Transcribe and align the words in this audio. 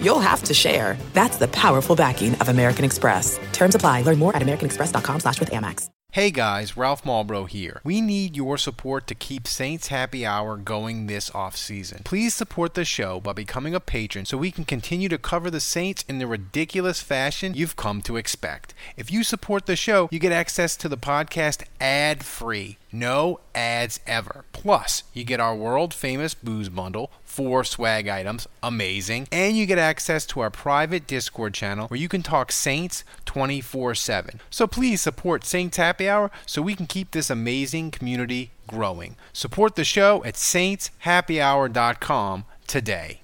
you'll 0.00 0.18
have 0.20 0.42
to 0.44 0.54
share. 0.54 0.96
That's 1.12 1.36
the 1.36 1.48
powerful 1.48 1.94
backing 1.94 2.34
of 2.36 2.48
American 2.48 2.84
Express. 2.84 3.38
Terms 3.52 3.74
apply. 3.74 4.02
Learn 4.02 4.18
more 4.18 4.34
at 4.34 4.42
americanexpress.com 4.42 5.20
slash 5.20 5.38
with 5.38 5.50
Amex. 5.50 5.90
Hey 6.16 6.30
guys, 6.30 6.78
Ralph 6.78 7.04
Malbrough 7.04 7.50
here. 7.50 7.82
We 7.84 8.00
need 8.00 8.36
your 8.36 8.56
support 8.56 9.06
to 9.08 9.14
keep 9.14 9.46
Saints 9.46 9.88
Happy 9.88 10.24
Hour 10.24 10.56
going 10.56 11.08
this 11.08 11.30
off 11.34 11.58
season. 11.58 12.00
Please 12.04 12.32
support 12.34 12.72
the 12.72 12.86
show 12.86 13.20
by 13.20 13.34
becoming 13.34 13.74
a 13.74 13.80
patron 13.80 14.24
so 14.24 14.38
we 14.38 14.50
can 14.50 14.64
continue 14.64 15.10
to 15.10 15.18
cover 15.18 15.50
the 15.50 15.60
Saints 15.60 16.06
in 16.08 16.18
the 16.18 16.26
ridiculous 16.26 17.02
fashion 17.02 17.52
you've 17.52 17.76
come 17.76 18.00
to 18.00 18.16
expect. 18.16 18.72
If 18.96 19.12
you 19.12 19.24
support 19.24 19.66
the 19.66 19.76
show, 19.76 20.08
you 20.10 20.18
get 20.18 20.32
access 20.32 20.74
to 20.78 20.88
the 20.88 20.96
podcast 20.96 21.64
ad 21.82 22.24
free. 22.24 22.78
No 22.92 23.40
ads 23.54 24.00
ever. 24.06 24.44
Plus, 24.52 25.02
you 25.12 25.24
get 25.24 25.40
our 25.40 25.54
world 25.54 25.92
famous 25.92 26.34
booze 26.34 26.68
bundle, 26.68 27.10
four 27.24 27.64
swag 27.64 28.08
items, 28.08 28.46
amazing, 28.62 29.28
and 29.32 29.56
you 29.56 29.66
get 29.66 29.78
access 29.78 30.24
to 30.26 30.40
our 30.40 30.50
private 30.50 31.06
Discord 31.06 31.54
channel 31.54 31.88
where 31.88 32.00
you 32.00 32.08
can 32.08 32.22
talk 32.22 32.52
Saints 32.52 33.04
24 33.24 33.94
7. 33.94 34.40
So 34.50 34.66
please 34.66 35.00
support 35.00 35.44
Saints 35.44 35.76
Happy 35.76 36.08
Hour 36.08 36.30
so 36.46 36.62
we 36.62 36.74
can 36.74 36.86
keep 36.86 37.10
this 37.10 37.30
amazing 37.30 37.90
community 37.90 38.52
growing. 38.66 39.16
Support 39.32 39.76
the 39.76 39.84
show 39.84 40.24
at 40.24 40.34
saintshappyhour.com 40.34 42.44
today. 42.66 43.20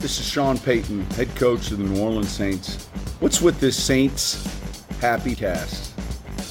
This 0.00 0.20
is 0.20 0.26
Sean 0.26 0.58
Payton, 0.58 1.02
head 1.10 1.34
coach 1.34 1.72
of 1.72 1.78
the 1.78 1.84
New 1.84 2.00
Orleans 2.00 2.30
Saints. 2.30 2.86
What's 3.20 3.40
with 3.40 3.58
this 3.58 3.82
Saints 3.82 4.46
Happy 5.00 5.34
Cast? 5.34 5.87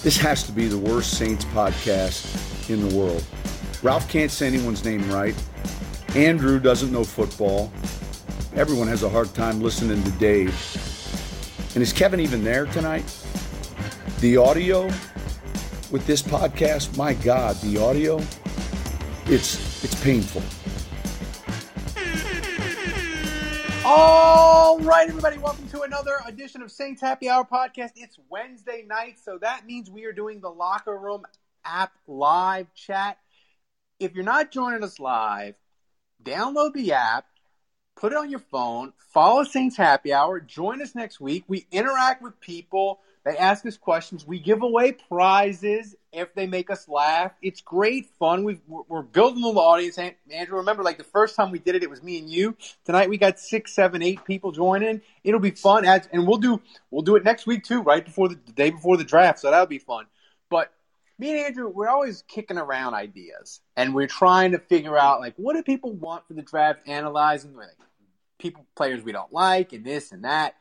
This 0.07 0.15
has 0.19 0.43
to 0.43 0.53
be 0.53 0.67
the 0.67 0.77
worst 0.77 1.17
Saints 1.17 1.43
podcast 1.43 2.69
in 2.69 2.87
the 2.87 2.95
world. 2.95 3.21
Ralph 3.83 4.07
can't 4.07 4.31
say 4.31 4.47
anyone's 4.47 4.85
name 4.85 5.05
right. 5.11 5.35
Andrew 6.15 6.61
doesn't 6.61 6.93
know 6.93 7.03
football. 7.03 7.73
Everyone 8.55 8.87
has 8.87 9.03
a 9.03 9.09
hard 9.09 9.33
time 9.33 9.59
listening 9.59 10.01
to 10.05 10.11
Dave. 10.11 10.55
And 11.75 11.83
is 11.83 11.91
Kevin 11.91 12.21
even 12.21 12.41
there 12.41 12.67
tonight? 12.67 13.03
The 14.21 14.37
audio 14.37 14.85
with 15.91 16.07
this 16.07 16.21
podcast, 16.21 16.95
my 16.95 17.13
God, 17.13 17.57
the 17.57 17.77
audio, 17.77 18.21
it's 19.25 19.83
it's 19.83 20.01
painful. 20.01 20.41
All 23.89 24.79
right, 24.79 25.07
everybody, 25.07 25.37
welcome 25.37 25.65
to 25.69 25.83
another 25.83 26.17
edition 26.27 26.61
of 26.61 26.73
Saints 26.73 26.99
Happy 26.99 27.29
Hour 27.29 27.47
podcast. 27.49 27.91
It's 27.95 28.19
Wednesday 28.29 28.83
night, 28.85 29.15
so 29.17 29.37
that 29.37 29.65
means 29.65 29.89
we 29.89 30.03
are 30.03 30.11
doing 30.11 30.41
the 30.41 30.49
Locker 30.49 30.97
Room 30.97 31.25
app 31.63 31.93
live 32.05 32.67
chat. 32.73 33.17
If 33.97 34.13
you're 34.13 34.25
not 34.25 34.51
joining 34.51 34.83
us 34.83 34.99
live, 34.99 35.55
download 36.21 36.73
the 36.73 36.91
app, 36.91 37.27
put 37.95 38.11
it 38.11 38.17
on 38.17 38.29
your 38.29 38.41
phone, 38.51 38.91
follow 39.13 39.45
Saints 39.45 39.77
Happy 39.77 40.11
Hour, 40.11 40.41
join 40.41 40.81
us 40.81 40.93
next 40.93 41.21
week. 41.21 41.45
We 41.47 41.65
interact 41.71 42.21
with 42.21 42.41
people, 42.41 42.99
they 43.27 43.37
ask 43.37 43.65
us 43.65 43.75
questions, 43.75 44.25
we 44.25 44.39
give 44.39 44.61
away 44.61 44.93
prizes 44.93 45.97
if 46.13 46.33
they 46.33 46.47
make 46.47 46.69
us 46.69 46.87
laugh. 46.87 47.33
It's 47.41 47.59
great 47.59 48.09
fun. 48.17 48.45
we 48.45 48.57
are 48.89 49.03
building 49.03 49.43
little 49.43 49.59
audience. 49.59 49.97
Andrew, 49.97 50.57
remember, 50.59 50.81
like 50.81 50.97
the 50.97 51.03
first 51.03 51.35
time 51.35 51.51
we 51.51 51.59
did 51.59 51.75
it, 51.75 51.83
it 51.83 51.89
was 51.89 52.01
me 52.01 52.19
and 52.19 52.29
you. 52.29 52.55
Tonight 52.85 53.09
we 53.09 53.17
got 53.17 53.37
six, 53.37 53.73
seven, 53.73 54.01
eight 54.01 54.23
people 54.23 54.53
joining. 54.53 55.01
It'll 55.25 55.41
be 55.41 55.51
fun, 55.51 55.83
and 55.85 56.25
we'll 56.25 56.37
do 56.37 56.61
we'll 56.89 57.01
do 57.01 57.17
it 57.17 57.25
next 57.25 57.45
week 57.45 57.65
too, 57.65 57.81
right 57.81 58.05
before 58.05 58.29
the, 58.29 58.39
the 58.45 58.53
day 58.53 58.69
before 58.69 58.95
the 58.95 59.03
draft. 59.03 59.39
So 59.39 59.51
that'll 59.51 59.65
be 59.65 59.79
fun. 59.79 60.05
But 60.49 60.71
me 61.19 61.31
and 61.31 61.39
Andrew, 61.47 61.67
we're 61.67 61.89
always 61.89 62.23
kicking 62.29 62.57
around 62.57 62.93
ideas, 62.93 63.59
and 63.75 63.93
we're 63.93 64.07
trying 64.07 64.53
to 64.53 64.59
figure 64.59 64.97
out 64.97 65.19
like 65.19 65.33
what 65.35 65.57
do 65.57 65.63
people 65.63 65.91
want 65.91 66.25
for 66.29 66.33
the 66.33 66.43
draft, 66.43 66.87
analyzing 66.87 67.57
like 67.57 67.75
people 68.39 68.65
players 68.77 69.03
we 69.03 69.11
don't 69.11 69.33
like, 69.33 69.73
and 69.73 69.83
this 69.83 70.13
and 70.13 70.23
that. 70.23 70.55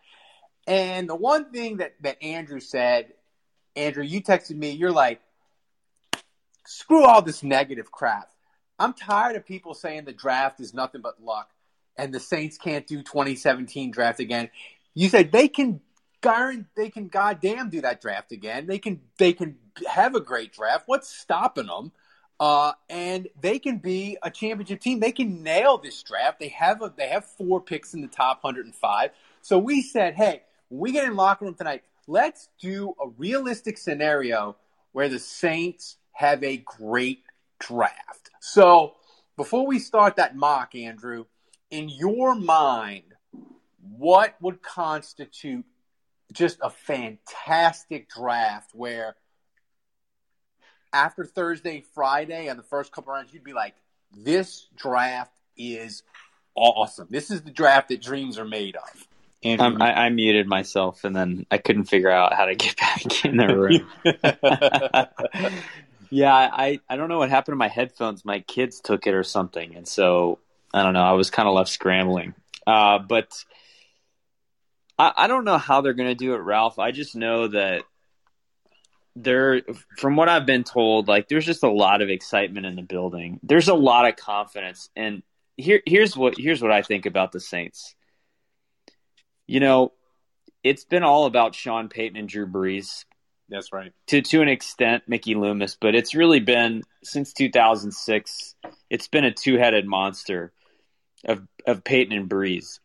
And 0.66 1.08
the 1.08 1.14
one 1.14 1.50
thing 1.52 1.78
that, 1.78 1.94
that 2.00 2.22
Andrew 2.22 2.60
said, 2.60 3.12
Andrew, 3.76 4.02
you 4.02 4.22
texted 4.22 4.56
me, 4.56 4.70
you're 4.70 4.92
like, 4.92 5.20
screw 6.66 7.04
all 7.04 7.22
this 7.22 7.42
negative 7.42 7.92
crap. 7.92 8.30
I'm 8.78 8.92
tired 8.92 9.36
of 9.36 9.46
people 9.46 9.74
saying 9.74 10.04
the 10.04 10.12
draft 10.12 10.60
is 10.60 10.74
nothing 10.74 11.00
but 11.02 11.22
luck 11.22 11.50
and 11.96 12.12
the 12.12 12.20
Saints 12.20 12.58
can't 12.58 12.86
do 12.86 13.02
2017 13.02 13.90
draft 13.90 14.20
again. 14.20 14.50
You 14.94 15.08
said 15.08 15.32
they 15.32 15.48
can 15.48 15.80
they 16.74 16.90
can 16.90 17.06
goddamn 17.06 17.70
do 17.70 17.82
that 17.82 18.00
draft 18.00 18.32
again. 18.32 18.66
They 18.66 18.78
can 18.78 19.00
they 19.18 19.32
can 19.32 19.56
have 19.88 20.14
a 20.14 20.20
great 20.20 20.52
draft. 20.52 20.84
What's 20.86 21.08
stopping 21.08 21.66
them? 21.66 21.92
Uh, 22.38 22.72
and 22.90 23.28
they 23.40 23.58
can 23.58 23.78
be 23.78 24.18
a 24.22 24.30
championship 24.30 24.80
team. 24.80 25.00
They 25.00 25.12
can 25.12 25.42
nail 25.42 25.78
this 25.78 26.02
draft. 26.02 26.38
They 26.38 26.48
have 26.48 26.82
a, 26.82 26.92
they 26.94 27.08
have 27.08 27.24
four 27.24 27.62
picks 27.62 27.94
in 27.94 28.02
the 28.02 28.08
top 28.08 28.44
105. 28.44 29.10
So 29.40 29.58
we 29.58 29.80
said, 29.80 30.14
hey, 30.14 30.42
when 30.68 30.80
we 30.80 30.92
get 30.92 31.04
in 31.04 31.16
locker 31.16 31.44
room 31.44 31.54
tonight, 31.54 31.82
let's 32.06 32.48
do 32.60 32.94
a 33.00 33.08
realistic 33.16 33.78
scenario 33.78 34.56
where 34.92 35.08
the 35.08 35.18
Saints 35.18 35.96
have 36.12 36.42
a 36.42 36.56
great 36.56 37.22
draft. 37.58 38.30
So 38.40 38.94
before 39.36 39.66
we 39.66 39.78
start 39.78 40.16
that 40.16 40.36
mock, 40.36 40.74
Andrew, 40.74 41.26
in 41.70 41.88
your 41.88 42.34
mind, 42.34 43.02
what 43.96 44.34
would 44.40 44.62
constitute 44.62 45.64
just 46.32 46.58
a 46.62 46.70
fantastic 46.70 48.08
draft 48.08 48.70
where 48.74 49.16
after 50.92 51.24
Thursday, 51.24 51.84
Friday, 51.94 52.48
and 52.48 52.58
the 52.58 52.64
first 52.64 52.92
couple 52.92 53.12
rounds, 53.12 53.32
you'd 53.32 53.44
be 53.44 53.52
like, 53.52 53.74
this 54.16 54.66
draft 54.76 55.32
is 55.56 56.02
awesome. 56.54 57.08
This 57.10 57.30
is 57.30 57.42
the 57.42 57.50
draft 57.50 57.90
that 57.90 58.00
dreams 58.00 58.38
are 58.38 58.46
made 58.46 58.76
of. 58.76 59.06
Um, 59.44 59.80
I, 59.80 60.06
I, 60.06 60.08
muted 60.08 60.46
myself 60.46 61.04
and 61.04 61.14
then 61.14 61.46
I 61.50 61.58
couldn't 61.58 61.84
figure 61.84 62.10
out 62.10 62.32
how 62.32 62.46
to 62.46 62.54
get 62.54 62.76
back 62.80 63.24
in 63.24 63.36
the 63.36 63.56
room. 63.56 63.86
yeah, 66.10 66.34
I, 66.34 66.80
I 66.88 66.96
don't 66.96 67.08
know 67.08 67.18
what 67.18 67.30
happened 67.30 67.52
to 67.52 67.56
my 67.56 67.68
headphones. 67.68 68.24
My 68.24 68.40
kids 68.40 68.80
took 68.80 69.06
it 69.06 69.14
or 69.14 69.22
something. 69.22 69.76
And 69.76 69.86
so 69.86 70.38
I 70.72 70.82
don't 70.82 70.94
know. 70.94 71.02
I 71.02 71.12
was 71.12 71.30
kind 71.30 71.48
of 71.48 71.54
left 71.54 71.70
scrambling. 71.70 72.34
Uh, 72.66 72.98
but 72.98 73.44
I, 74.98 75.12
I 75.16 75.26
don't 75.26 75.44
know 75.44 75.58
how 75.58 75.80
they're 75.80 75.94
going 75.94 76.08
to 76.08 76.14
do 76.14 76.34
it, 76.34 76.38
Ralph. 76.38 76.78
I 76.78 76.90
just 76.90 77.14
know 77.14 77.48
that 77.48 77.82
there, 79.14 79.62
from 79.96 80.16
what 80.16 80.28
I've 80.28 80.46
been 80.46 80.64
told, 80.64 81.08
like 81.08 81.28
there's 81.28 81.46
just 81.46 81.62
a 81.62 81.70
lot 81.70 82.02
of 82.02 82.08
excitement 82.08 82.66
in 82.66 82.76
the 82.76 82.82
building. 82.82 83.40
There's 83.42 83.68
a 83.68 83.74
lot 83.74 84.08
of 84.08 84.16
confidence. 84.16 84.90
And 84.96 85.22
here, 85.56 85.82
here's 85.86 86.16
what 86.16 86.36
here's 86.36 86.60
what 86.60 86.72
I 86.72 86.82
think 86.82 87.06
about 87.06 87.32
the 87.32 87.40
Saints 87.40 87.95
you 89.46 89.60
know, 89.60 89.92
it's 90.62 90.84
been 90.84 91.02
all 91.02 91.26
about 91.26 91.54
Sean 91.54 91.88
Payton 91.88 92.16
and 92.16 92.28
Drew 92.28 92.46
Brees. 92.46 93.04
That's 93.48 93.72
right. 93.72 93.92
To 94.08 94.22
to 94.22 94.42
an 94.42 94.48
extent, 94.48 95.04
Mickey 95.06 95.34
Loomis, 95.34 95.76
but 95.80 95.94
it's 95.94 96.14
really 96.14 96.40
been 96.40 96.82
since 97.04 97.32
2006. 97.32 98.54
It's 98.90 99.08
been 99.08 99.24
a 99.24 99.32
two-headed 99.32 99.86
monster 99.86 100.52
of 101.24 101.46
of 101.66 101.84
Payton 101.84 102.16
and 102.16 102.28
Brees, 102.28 102.80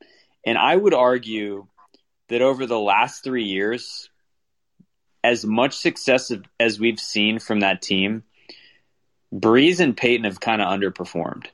and 0.45 0.57
I 0.57 0.75
would 0.75 0.93
argue 0.93 1.67
that 2.29 2.41
over 2.41 2.65
the 2.65 2.79
last 2.79 3.23
three 3.23 3.45
years, 3.45 4.09
as 5.23 5.45
much 5.45 5.77
success 5.77 6.31
as 6.59 6.79
we've 6.79 6.99
seen 6.99 7.39
from 7.39 7.61
that 7.61 7.81
team, 7.81 8.23
Brees 9.33 9.79
and 9.79 9.95
Payton 9.97 10.25
have 10.25 10.39
kind 10.39 10.61
of 10.61 10.67
underperformed. 10.67 11.47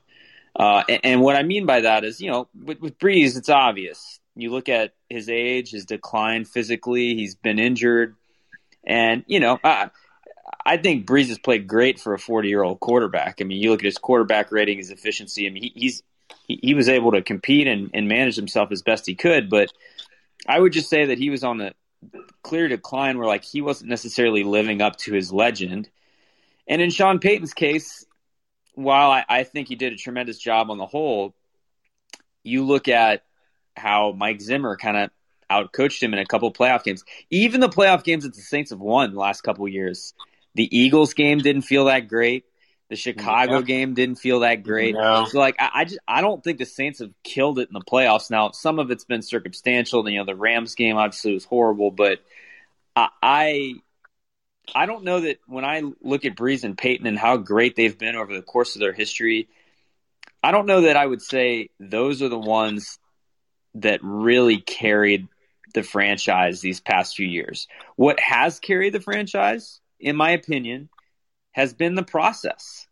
Uh, 0.56 0.84
and, 0.90 1.00
and, 1.04 1.22
what 1.22 1.36
I 1.36 1.44
mean 1.44 1.66
by 1.66 1.82
that 1.82 2.04
is, 2.04 2.20
you 2.20 2.32
know, 2.32 2.48
with, 2.60 2.80
with 2.80 2.98
Brees, 2.98 3.38
it's 3.38 3.50
obvious. 3.50 4.20
You 4.38 4.52
look 4.52 4.70
at 4.70 4.94
his 5.10 5.30
age, 5.30 5.72
his 5.72 5.86
decline 5.86 6.46
physically. 6.46 7.16
He's 7.16 7.36
been 7.36 7.60
injured, 7.60 8.16
and 8.86 9.24
you 9.28 9.40
know, 9.40 9.60
I, 9.64 9.90
I 10.66 10.78
think 10.78 11.08
Brees 11.08 11.28
has 11.30 11.40
played 11.40 11.68
great 11.68 12.00
for 12.00 12.14
a 12.14 12.20
40 12.20 12.48
year 12.48 12.64
old 12.64 12.80
quarterback. 12.80 13.38
I 13.42 13.46
mean, 13.46 13.62
you 13.62 13.72
look 13.72 13.82
at 13.82 13.86
his 13.86 13.98
quarterback 13.98 14.52
rating, 14.52 14.78
his 14.78 14.92
efficiency. 14.92 15.48
I 15.48 15.50
mean, 15.50 15.64
he, 15.64 15.72
he's 15.76 16.04
he, 16.48 16.60
he, 16.62 16.74
was 16.74 16.90
able 16.90 17.12
to 17.12 17.22
compete 17.22 17.68
and, 17.68 17.90
and 17.94 18.08
manage 18.08 18.36
himself 18.36 18.72
as 18.72 18.82
best 18.82 19.06
he 19.06 19.16
could. 19.16 19.50
But 19.50 19.72
I 20.48 20.60
would 20.60 20.74
just 20.74 20.90
say 20.90 21.06
that 21.06 21.18
he 21.18 21.30
was 21.30 21.44
on 21.44 21.62
a 21.62 21.74
clear 22.44 22.68
decline 22.68 23.18
where 23.18 23.28
like 23.28 23.44
he 23.44 23.62
wasn't 23.62 23.90
necessarily 23.90 24.44
living 24.44 24.82
up 24.82 24.98
to 24.98 25.14
his 25.14 25.32
legend. 25.32 25.90
And 26.68 26.82
in 26.82 26.90
Sean 26.90 27.20
Payton's 27.20 27.54
case, 27.54 28.06
while 28.74 29.12
I, 29.12 29.26
I 29.28 29.44
think 29.44 29.68
he 29.68 29.76
did 29.76 29.94
a 29.94 29.98
tremendous 29.98 30.38
job 30.38 30.70
on 30.70 30.78
the 30.78 30.86
whole, 30.86 31.34
you 32.44 32.66
look 32.66 32.88
at 32.88 33.24
how 33.78 34.14
Mike 34.18 34.42
Zimmer 34.42 34.76
kind 34.78 34.98
of 34.98 35.10
outcoached 35.50 36.02
him 36.02 36.14
in 36.14 36.20
a 36.20 36.26
couple 36.26 36.52
playoff 36.52 36.84
games. 36.84 37.04
Even 37.30 37.62
the 37.62 37.70
playoff 37.70 38.04
games 38.04 38.24
that 38.24 38.36
the 38.36 38.42
Saints 38.42 38.72
have 38.72 38.80
won 38.80 39.14
the 39.14 39.20
last 39.20 39.42
couple 39.42 39.68
years. 39.68 40.14
The 40.56 40.78
Eagles 40.78 41.14
game 41.14 41.40
didn't 41.40 41.62
feel 41.62 41.86
that 41.86 42.08
great. 42.08 42.46
The 42.90 42.96
Chicago 42.96 43.58
yeah. 43.60 43.62
game 43.62 43.94
didn't 43.94 44.16
feel 44.16 44.42
that 44.42 44.64
great. 44.64 44.96
No. 44.96 45.26
So 45.26 45.40
like 45.40 45.56
I, 45.60 45.70
I, 45.74 45.84
just 45.86 46.00
I 46.08 46.22
don't 46.22 46.42
think 46.42 46.58
the 46.58 46.66
Saints 46.66 47.00
have 47.00 47.12
killed 47.24 47.60
it 47.60 47.68
in 47.68 47.74
the 47.74 47.82
playoffs. 47.82 48.32
Now 48.32 48.52
some 48.52 48.80
of 48.80 48.92
it's 48.92 49.04
been 49.04 49.22
circumstantial. 49.22 50.08
You 50.10 50.20
know 50.20 50.26
the 50.26 50.36
Rams 50.36 50.76
game 50.76 50.96
obviously 50.96 51.34
was 51.34 51.44
horrible, 51.44 51.92
but 51.92 52.20
I, 52.96 53.10
I 53.22 53.74
I 54.74 54.86
don't 54.86 55.04
know 55.04 55.20
that 55.22 55.40
when 55.48 55.66
I 55.66 55.84
look 56.02 56.24
at 56.26 56.36
Brees 56.36 56.64
and 56.64 56.78
Payton 56.78 57.08
and 57.08 57.20
how 57.20 57.38
great 57.38 57.76
they've 57.76 57.98
been 57.98 58.16
over 58.16 58.34
the 58.34 58.42
course 58.42 58.76
of 58.76 58.80
their 58.80 58.94
history, 58.94 59.50
I 60.42 60.52
don't 60.52 60.66
know 60.66 60.82
that 60.82 60.96
I 60.96 61.06
would 61.06 61.22
say 61.22 61.70
those 61.80 62.22
are 62.22 62.30
the 62.30 62.40
ones 62.40 63.00
that 63.82 64.00
really 64.04 64.58
carried 64.58 65.28
the 65.74 65.84
franchise 65.84 66.62
these 66.62 66.80
past 66.80 67.16
few 67.16 67.28
years. 67.28 67.68
What 67.96 68.20
has 68.20 68.60
carried 68.60 68.94
the 68.94 69.00
franchise, 69.00 69.80
in 70.00 70.16
my 70.16 70.32
opinion, 70.32 70.90
has 71.52 71.74
been 71.74 71.96
the 71.96 72.04
process. 72.04 72.88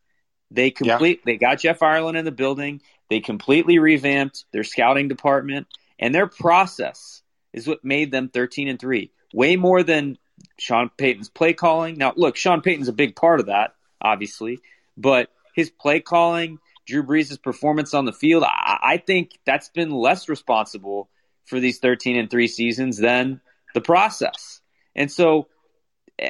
They 0.51 0.71
complete 0.71 1.19
yeah. 1.19 1.33
they 1.33 1.37
got 1.37 1.59
Jeff 1.59 1.81
Ireland 1.81 2.17
in 2.17 2.25
the 2.25 2.31
building. 2.31 2.81
They 3.09 3.19
completely 3.19 3.79
revamped 3.79 4.45
their 4.51 4.63
scouting 4.63 5.07
department 5.07 5.67
and 5.99 6.13
their 6.13 6.27
process 6.27 7.21
is 7.53 7.67
what 7.67 7.83
made 7.83 8.11
them 8.11 8.29
13 8.29 8.67
and 8.67 8.79
3. 8.79 9.11
Way 9.33 9.55
more 9.55 9.83
than 9.83 10.17
Sean 10.59 10.89
Payton's 10.97 11.29
play 11.29 11.53
calling. 11.53 11.97
Now, 11.97 12.13
look, 12.15 12.35
Sean 12.35 12.61
Payton's 12.61 12.88
a 12.88 12.93
big 12.93 13.15
part 13.15 13.39
of 13.39 13.47
that, 13.47 13.75
obviously, 14.01 14.59
but 14.97 15.29
his 15.55 15.69
play 15.69 16.01
calling, 16.01 16.59
Drew 16.85 17.03
Brees' 17.03 17.41
performance 17.41 17.93
on 17.93 18.05
the 18.05 18.13
field, 18.13 18.43
I, 18.43 18.79
I 18.81 18.97
think 18.97 19.31
that's 19.45 19.69
been 19.69 19.91
less 19.91 20.29
responsible 20.29 21.09
for 21.45 21.59
these 21.59 21.79
13 21.79 22.17
and 22.17 22.29
3 22.29 22.47
seasons 22.47 22.97
than 22.97 23.41
the 23.73 23.81
process. 23.81 24.61
And 24.95 25.11
so 25.11 25.47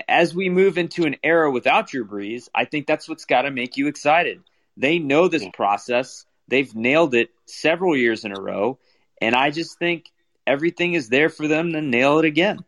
as 0.08 0.34
we 0.34 0.50
move 0.50 0.78
into 0.78 1.06
an 1.06 1.18
era 1.24 1.52
without 1.52 1.90
Drew 1.90 2.06
Brees, 2.06 2.50
I 2.54 2.66
think 2.66 2.88
that's 2.88 3.08
what's 3.08 3.26
got 3.26 3.44
to 3.44 3.52
make 3.52 3.78
you 3.78 3.88
excited. 3.88 4.42
They 4.78 5.00
know 5.00 5.28
this 5.28 5.46
process. 5.54 6.26
They've 6.48 6.74
nailed 6.76 7.16
it 7.16 7.30
several 7.46 7.96
years 7.96 8.26
in 8.26 8.36
a 8.36 8.40
row. 8.40 8.80
And 9.22 9.36
I 9.36 9.52
just 9.52 9.80
think 9.80 10.12
everything 10.46 10.94
is 10.94 11.10
there 11.10 11.30
for 11.30 11.48
them 11.48 11.74
to 11.74 11.82
nail 11.82 12.20
it 12.20 12.26
again. 12.26 12.64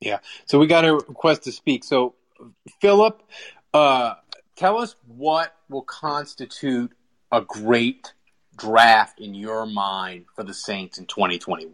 Yeah. 0.00 0.18
So 0.46 0.58
we 0.58 0.66
got 0.66 0.84
a 0.84 0.94
request 0.94 1.44
to 1.44 1.52
speak. 1.52 1.84
So, 1.84 2.14
Philip, 2.80 3.22
uh, 3.72 4.14
tell 4.56 4.78
us 4.78 4.96
what 5.06 5.54
will 5.68 5.82
constitute 5.82 6.92
a 7.34 7.42
great 7.42 8.12
draft 8.56 9.20
in 9.20 9.34
your 9.34 9.66
mind 9.66 10.26
for 10.34 10.44
the 10.44 10.54
Saints 10.54 10.98
in 10.98 11.06
2021. 11.06 11.72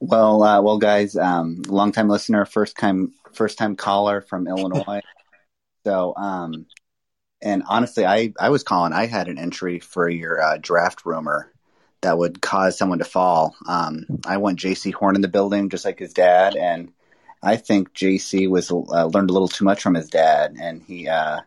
Well, 0.00 0.42
uh, 0.42 0.60
well, 0.60 0.78
guys, 0.78 1.16
um, 1.16 1.62
longtime 1.66 2.08
listener, 2.08 2.44
first 2.44 2.76
time, 2.76 3.12
first 3.32 3.56
time 3.56 3.74
caller 3.74 4.20
from 4.20 4.46
Illinois. 4.48 5.00
so, 5.84 6.14
um, 6.16 6.66
and 7.40 7.62
honestly, 7.68 8.04
I, 8.04 8.34
I 8.38 8.50
was 8.50 8.62
calling. 8.62 8.92
I 8.92 9.06
had 9.06 9.28
an 9.28 9.38
entry 9.38 9.78
for 9.80 10.08
your 10.08 10.40
uh, 10.40 10.58
draft 10.60 11.06
rumor 11.06 11.50
that 12.02 12.18
would 12.18 12.42
cause 12.42 12.76
someone 12.76 12.98
to 12.98 13.04
fall. 13.04 13.54
Um, 13.66 14.04
I 14.26 14.36
want 14.36 14.58
J.C. 14.58 14.90
Horn 14.90 15.14
in 15.14 15.22
the 15.22 15.28
building, 15.28 15.70
just 15.70 15.86
like 15.86 15.98
his 15.98 16.12
dad, 16.12 16.54
and 16.54 16.92
I 17.42 17.56
think 17.56 17.94
JC 17.94 18.48
was 18.48 18.70
uh, 18.70 19.06
learned 19.06 19.30
a 19.30 19.32
little 19.32 19.48
too 19.48 19.64
much 19.64 19.82
from 19.82 19.94
his 19.94 20.10
dad, 20.10 20.56
and 20.60 20.82
he. 20.82 21.08
Uh, 21.08 21.40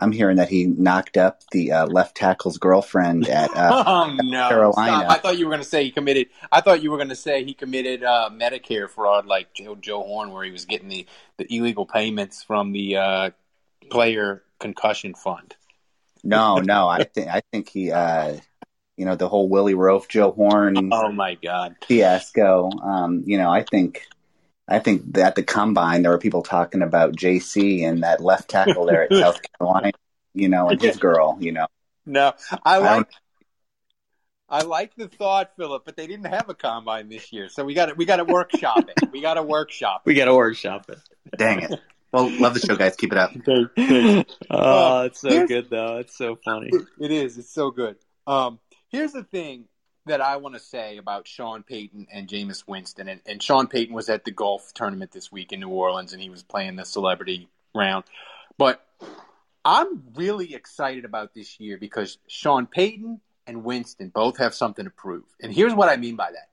I'm 0.00 0.12
hearing 0.12 0.36
that 0.36 0.48
he 0.48 0.64
knocked 0.64 1.16
up 1.16 1.42
the 1.50 1.72
uh, 1.72 1.86
left 1.86 2.16
tackle's 2.16 2.56
girlfriend 2.56 3.28
at 3.28 3.50
uh, 3.56 3.84
oh, 3.86 4.16
no. 4.22 4.48
Carolina. 4.48 4.98
Stop. 4.98 5.10
I 5.10 5.18
thought 5.18 5.38
you 5.38 5.46
were 5.46 5.50
going 5.50 5.62
to 5.62 5.68
say 5.68 5.82
he 5.84 5.90
committed. 5.90 6.28
I 6.52 6.60
thought 6.60 6.82
you 6.82 6.90
were 6.90 6.98
going 6.98 7.08
to 7.08 7.16
say 7.16 7.42
he 7.42 7.52
committed 7.52 8.04
uh, 8.04 8.30
Medicare 8.32 8.88
fraud, 8.88 9.26
like 9.26 9.52
Joe, 9.54 9.74
Joe 9.74 10.02
Horn, 10.02 10.30
where 10.30 10.44
he 10.44 10.52
was 10.52 10.66
getting 10.66 10.88
the, 10.88 11.06
the 11.36 11.52
illegal 11.52 11.84
payments 11.84 12.44
from 12.44 12.72
the 12.72 12.96
uh, 12.96 13.30
player 13.90 14.44
concussion 14.60 15.14
fund. 15.14 15.56
No, 16.22 16.56
no, 16.56 16.88
I 16.88 17.04
think 17.04 17.28
I 17.28 17.42
think 17.52 17.68
he, 17.68 17.92
uh, 17.92 18.36
you 18.96 19.04
know, 19.04 19.14
the 19.14 19.28
whole 19.28 19.48
Willie 19.48 19.74
Roaf, 19.74 20.08
Joe 20.08 20.32
Horn. 20.32 20.90
Oh 20.92 21.12
my 21.12 21.34
God, 21.34 21.76
fiasco. 21.86 22.70
Um, 22.82 23.22
you 23.24 23.38
know, 23.38 23.50
I 23.50 23.62
think 23.62 24.02
I 24.68 24.78
think 24.80 25.16
at 25.16 25.34
the 25.34 25.42
combine 25.42 26.02
there 26.02 26.10
were 26.10 26.18
people 26.18 26.42
talking 26.42 26.82
about 26.82 27.16
JC 27.16 27.88
and 27.88 28.02
that 28.02 28.20
left 28.20 28.50
tackle 28.50 28.84
there 28.84 29.04
at 29.04 29.12
South 29.12 29.40
Carolina, 29.58 29.92
you 30.34 30.48
know, 30.48 30.68
and 30.68 30.80
his 30.80 30.98
girl, 30.98 31.38
you 31.40 31.52
know. 31.52 31.66
No, 32.04 32.34
I 32.64 32.78
like 32.78 33.08
I, 34.48 34.60
I 34.60 34.62
like 34.62 34.94
the 34.94 35.08
thought, 35.08 35.52
Philip, 35.56 35.84
but 35.84 35.96
they 35.96 36.06
didn't 36.06 36.26
have 36.26 36.48
a 36.48 36.54
combine 36.54 37.08
this 37.08 37.32
year, 37.32 37.48
so 37.48 37.64
we 37.64 37.74
got 37.74 37.86
to 37.86 37.94
we 37.94 38.04
got 38.04 38.16
to 38.16 38.24
workshop 38.24 38.88
it. 38.88 39.10
We 39.10 39.20
got 39.22 39.34
to 39.34 39.42
workshop. 39.42 40.02
We 40.04 40.14
got 40.14 40.26
to 40.26 40.34
workshop 40.34 40.90
it. 40.90 40.98
Dang 41.36 41.60
it! 41.60 41.80
Well, 42.12 42.30
love 42.40 42.54
the 42.54 42.60
show, 42.60 42.76
guys. 42.76 42.96
Keep 42.96 43.12
it 43.12 43.18
up. 43.18 43.32
oh, 44.50 45.02
it's 45.02 45.20
so 45.20 45.46
good 45.46 45.68
though. 45.70 45.98
It's 45.98 46.16
so 46.16 46.38
funny. 46.44 46.70
It 46.98 47.10
is. 47.10 47.38
It's 47.38 47.52
so 47.52 47.70
good. 47.70 47.96
Um, 48.26 48.58
here's 48.88 49.12
the 49.12 49.24
thing 49.24 49.66
that 50.08 50.20
I 50.20 50.36
want 50.36 50.54
to 50.54 50.60
say 50.60 50.96
about 50.96 51.26
Sean 51.26 51.62
Payton 51.62 52.08
and 52.12 52.28
Jameis 52.28 52.64
Winston. 52.66 53.08
And, 53.08 53.20
and 53.26 53.42
Sean 53.42 53.66
Payton 53.66 53.94
was 53.94 54.08
at 54.08 54.24
the 54.24 54.30
golf 54.30 54.72
tournament 54.74 55.12
this 55.12 55.32
week 55.32 55.52
in 55.52 55.60
New 55.60 55.68
Orleans, 55.68 56.12
and 56.12 56.20
he 56.20 56.30
was 56.30 56.42
playing 56.42 56.76
the 56.76 56.84
celebrity 56.84 57.48
round. 57.74 58.04
But 58.58 58.84
I'm 59.64 60.02
really 60.14 60.54
excited 60.54 61.04
about 61.04 61.34
this 61.34 61.60
year 61.60 61.78
because 61.78 62.18
Sean 62.26 62.66
Payton 62.66 63.20
and 63.46 63.64
Winston 63.64 64.08
both 64.08 64.38
have 64.38 64.54
something 64.54 64.84
to 64.84 64.90
prove. 64.90 65.24
And 65.42 65.52
here's 65.52 65.74
what 65.74 65.88
I 65.88 65.96
mean 65.96 66.16
by 66.16 66.30
that. 66.30 66.48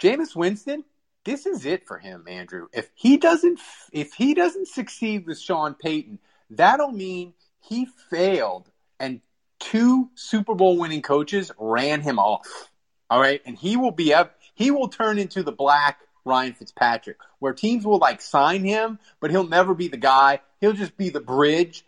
Jameis 0.00 0.36
Winston, 0.36 0.84
this 1.24 1.46
is 1.46 1.64
it 1.64 1.86
for 1.86 1.98
him, 1.98 2.24
Andrew. 2.28 2.68
If 2.72 2.90
he 2.94 3.16
doesn't 3.16 3.58
if 3.92 4.12
he 4.12 4.34
doesn't 4.34 4.68
succeed 4.68 5.26
with 5.26 5.38
Sean 5.38 5.74
Payton, 5.74 6.18
that'll 6.50 6.92
mean 6.92 7.32
he 7.60 7.86
failed 8.10 8.70
and 9.00 9.20
two 9.58 10.10
Super 10.14 10.54
Bowl 10.54 10.78
winning 10.78 11.02
coaches 11.02 11.50
ran 11.58 12.00
him 12.00 12.18
off. 12.18 12.70
All 13.08 13.20
right. 13.20 13.40
And 13.46 13.56
he 13.56 13.76
will 13.76 13.92
be 13.92 14.14
up, 14.14 14.36
he 14.54 14.70
will 14.70 14.88
turn 14.88 15.18
into 15.18 15.42
the 15.42 15.52
black 15.52 16.00
Ryan 16.24 16.54
Fitzpatrick, 16.54 17.18
where 17.38 17.52
teams 17.52 17.86
will 17.86 17.98
like 17.98 18.20
sign 18.20 18.64
him, 18.64 18.98
but 19.20 19.30
he'll 19.30 19.46
never 19.46 19.74
be 19.74 19.88
the 19.88 19.96
guy. 19.96 20.40
He'll 20.60 20.72
just 20.72 20.96
be 20.96 21.08
the 21.08 21.20
bridge 21.20 21.84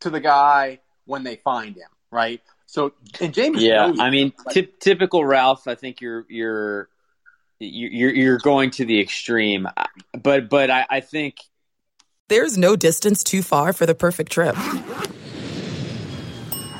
to 0.00 0.10
the 0.10 0.20
guy 0.20 0.80
when 1.04 1.24
they 1.24 1.36
find 1.36 1.76
him. 1.76 1.88
Right. 2.10 2.40
So, 2.66 2.94
and 3.20 3.32
James, 3.32 3.62
yeah, 3.62 3.92
I 3.98 4.10
mean, 4.10 4.32
t- 4.50 4.68
typical 4.80 5.24
Ralph. 5.24 5.68
I 5.68 5.76
think 5.76 6.00
you're 6.00 6.26
you're 6.28 6.88
you're 7.60 8.12
you're 8.12 8.38
going 8.38 8.70
to 8.72 8.84
the 8.84 9.00
extreme, 9.00 9.68
but 10.12 10.48
but 10.48 10.70
I, 10.70 10.86
I 10.90 11.00
think 11.00 11.36
there's 12.28 12.58
no 12.58 12.74
distance 12.74 13.22
too 13.22 13.42
far 13.42 13.72
for 13.72 13.86
the 13.86 13.94
perfect 13.94 14.32
trip. 14.32 14.56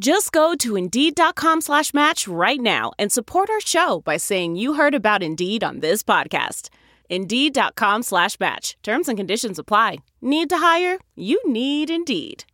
Just 0.00 0.32
go 0.32 0.54
to 0.54 0.76
Indeed.com 0.76 1.60
slash 1.60 1.92
match 1.92 2.26
right 2.26 2.58
now 2.58 2.92
and 2.98 3.12
support 3.12 3.50
our 3.50 3.60
show 3.60 4.00
by 4.00 4.16
saying 4.16 4.56
you 4.56 4.72
heard 4.72 4.94
about 4.94 5.22
Indeed 5.22 5.62
on 5.62 5.80
this 5.80 6.02
podcast. 6.02 6.70
Indeed.com 7.10 8.02
slash 8.02 8.40
match. 8.40 8.78
Terms 8.82 9.08
and 9.08 9.18
conditions 9.18 9.58
apply. 9.58 9.98
Need 10.22 10.48
to 10.48 10.56
hire? 10.56 11.00
You 11.16 11.38
need 11.44 11.90
Indeed. 11.90 12.44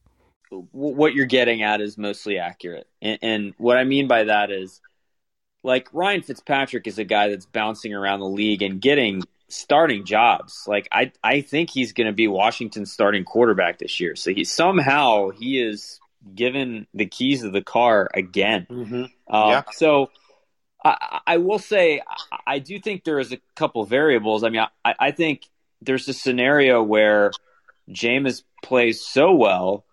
What 0.50 1.14
you're 1.14 1.26
getting 1.26 1.62
at 1.62 1.80
is 1.80 1.96
mostly 1.96 2.38
accurate. 2.38 2.88
And, 3.00 3.18
and 3.22 3.54
what 3.58 3.76
I 3.76 3.84
mean 3.84 4.08
by 4.08 4.24
that 4.24 4.50
is, 4.50 4.80
like, 5.62 5.88
Ryan 5.92 6.22
Fitzpatrick 6.22 6.88
is 6.88 6.98
a 6.98 7.04
guy 7.04 7.28
that's 7.28 7.46
bouncing 7.46 7.94
around 7.94 8.18
the 8.18 8.26
league 8.26 8.62
and 8.62 8.80
getting 8.80 9.22
starting 9.46 10.04
jobs. 10.04 10.64
Like 10.66 10.88
I, 10.90 11.12
I 11.22 11.42
think 11.42 11.70
he's 11.70 11.92
going 11.92 12.08
to 12.08 12.12
be 12.12 12.26
Washington's 12.26 12.90
starting 12.92 13.22
quarterback 13.22 13.78
this 13.78 14.00
year. 14.00 14.16
So 14.16 14.34
he 14.34 14.42
somehow 14.42 15.30
he 15.30 15.62
is 15.62 16.00
given 16.34 16.86
the 16.94 17.06
keys 17.06 17.42
of 17.42 17.52
the 17.52 17.62
car 17.62 18.08
again. 18.12 18.66
Mm-hmm. 18.70 19.04
Uh, 19.28 19.48
Yeah. 19.48 19.62
So 19.72 20.10
I, 20.84 21.20
I 21.26 21.36
will 21.38 21.58
say 21.58 22.00
I, 22.46 22.58
do 22.58 22.78
think 22.78 23.04
there 23.04 23.18
is 23.18 23.32
a 23.32 23.38
couple 23.54 23.84
variables. 23.84 24.44
I 24.44 24.50
mean, 24.50 24.64
I, 24.84 24.94
I 24.98 25.10
think 25.10 25.42
there's 25.82 26.08
a 26.08 26.12
scenario 26.12 26.82
where 26.82 27.32
Jameis 27.90 28.42
plays 28.62 29.04
so 29.04 29.34
well 29.34 29.84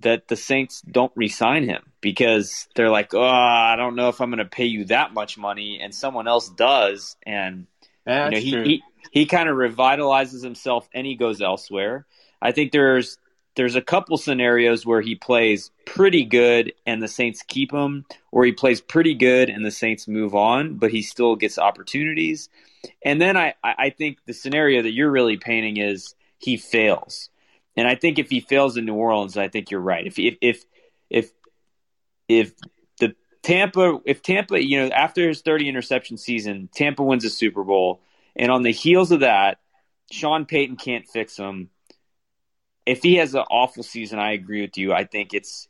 that 0.00 0.28
the 0.28 0.36
Saints 0.36 0.82
don't 0.82 1.12
re-sign 1.16 1.64
him 1.64 1.82
because 2.00 2.68
they're 2.76 2.90
like, 2.90 3.12
oh, 3.12 3.22
I 3.22 3.74
don't 3.76 3.96
know 3.96 4.08
if 4.08 4.20
I'm 4.20 4.30
going 4.30 4.38
to 4.38 4.44
pay 4.44 4.66
you 4.66 4.84
that 4.86 5.12
much 5.12 5.36
money, 5.36 5.80
and 5.82 5.92
someone 5.92 6.28
else 6.28 6.48
does, 6.48 7.16
and 7.26 7.66
you 8.06 8.30
know, 8.30 8.64
he, 8.64 8.70
he 8.70 8.82
he 9.10 9.26
kind 9.26 9.48
of 9.48 9.56
revitalizes 9.56 10.42
himself 10.42 10.88
and 10.94 11.06
he 11.06 11.16
goes 11.16 11.40
elsewhere. 11.40 12.06
I 12.40 12.52
think 12.52 12.72
there's 12.72 13.18
there's 13.60 13.76
a 13.76 13.82
couple 13.82 14.16
scenarios 14.16 14.86
where 14.86 15.02
he 15.02 15.14
plays 15.14 15.70
pretty 15.84 16.24
good 16.24 16.72
and 16.86 17.02
the 17.02 17.08
Saints 17.08 17.42
keep 17.42 17.70
him, 17.70 18.06
or 18.32 18.46
he 18.46 18.52
plays 18.52 18.80
pretty 18.80 19.12
good 19.12 19.50
and 19.50 19.62
the 19.62 19.70
Saints 19.70 20.08
move 20.08 20.34
on, 20.34 20.76
but 20.76 20.90
he 20.90 21.02
still 21.02 21.36
gets 21.36 21.58
opportunities. 21.58 22.48
And 23.04 23.20
then 23.20 23.36
I, 23.36 23.52
I 23.62 23.90
think 23.90 24.24
the 24.24 24.32
scenario 24.32 24.80
that 24.80 24.92
you're 24.92 25.10
really 25.10 25.36
painting 25.36 25.76
is 25.76 26.14
he 26.38 26.56
fails. 26.56 27.28
And 27.76 27.86
I 27.86 27.96
think 27.96 28.18
if 28.18 28.30
he 28.30 28.40
fails 28.40 28.78
in 28.78 28.86
New 28.86 28.94
Orleans, 28.94 29.36
I 29.36 29.48
think 29.48 29.70
you're 29.70 29.78
right. 29.78 30.06
If 30.06 30.18
if 30.18 30.38
if 30.40 30.64
if 31.10 31.30
if 32.28 32.54
the 32.98 33.14
Tampa 33.42 34.00
if 34.06 34.22
Tampa, 34.22 34.64
you 34.64 34.80
know, 34.80 34.88
after 34.88 35.28
his 35.28 35.42
30 35.42 35.68
interception 35.68 36.16
season, 36.16 36.70
Tampa 36.74 37.02
wins 37.02 37.26
a 37.26 37.30
Super 37.30 37.62
Bowl, 37.62 38.00
and 38.34 38.50
on 38.50 38.62
the 38.62 38.72
heels 38.72 39.12
of 39.12 39.20
that, 39.20 39.58
Sean 40.10 40.46
Payton 40.46 40.76
can't 40.76 41.06
fix 41.06 41.36
him. 41.36 41.68
If 42.86 43.02
he 43.02 43.16
has 43.16 43.34
an 43.34 43.44
awful 43.50 43.82
season, 43.82 44.18
I 44.18 44.32
agree 44.32 44.62
with 44.62 44.76
you. 44.78 44.92
I 44.92 45.04
think 45.04 45.34
it's 45.34 45.68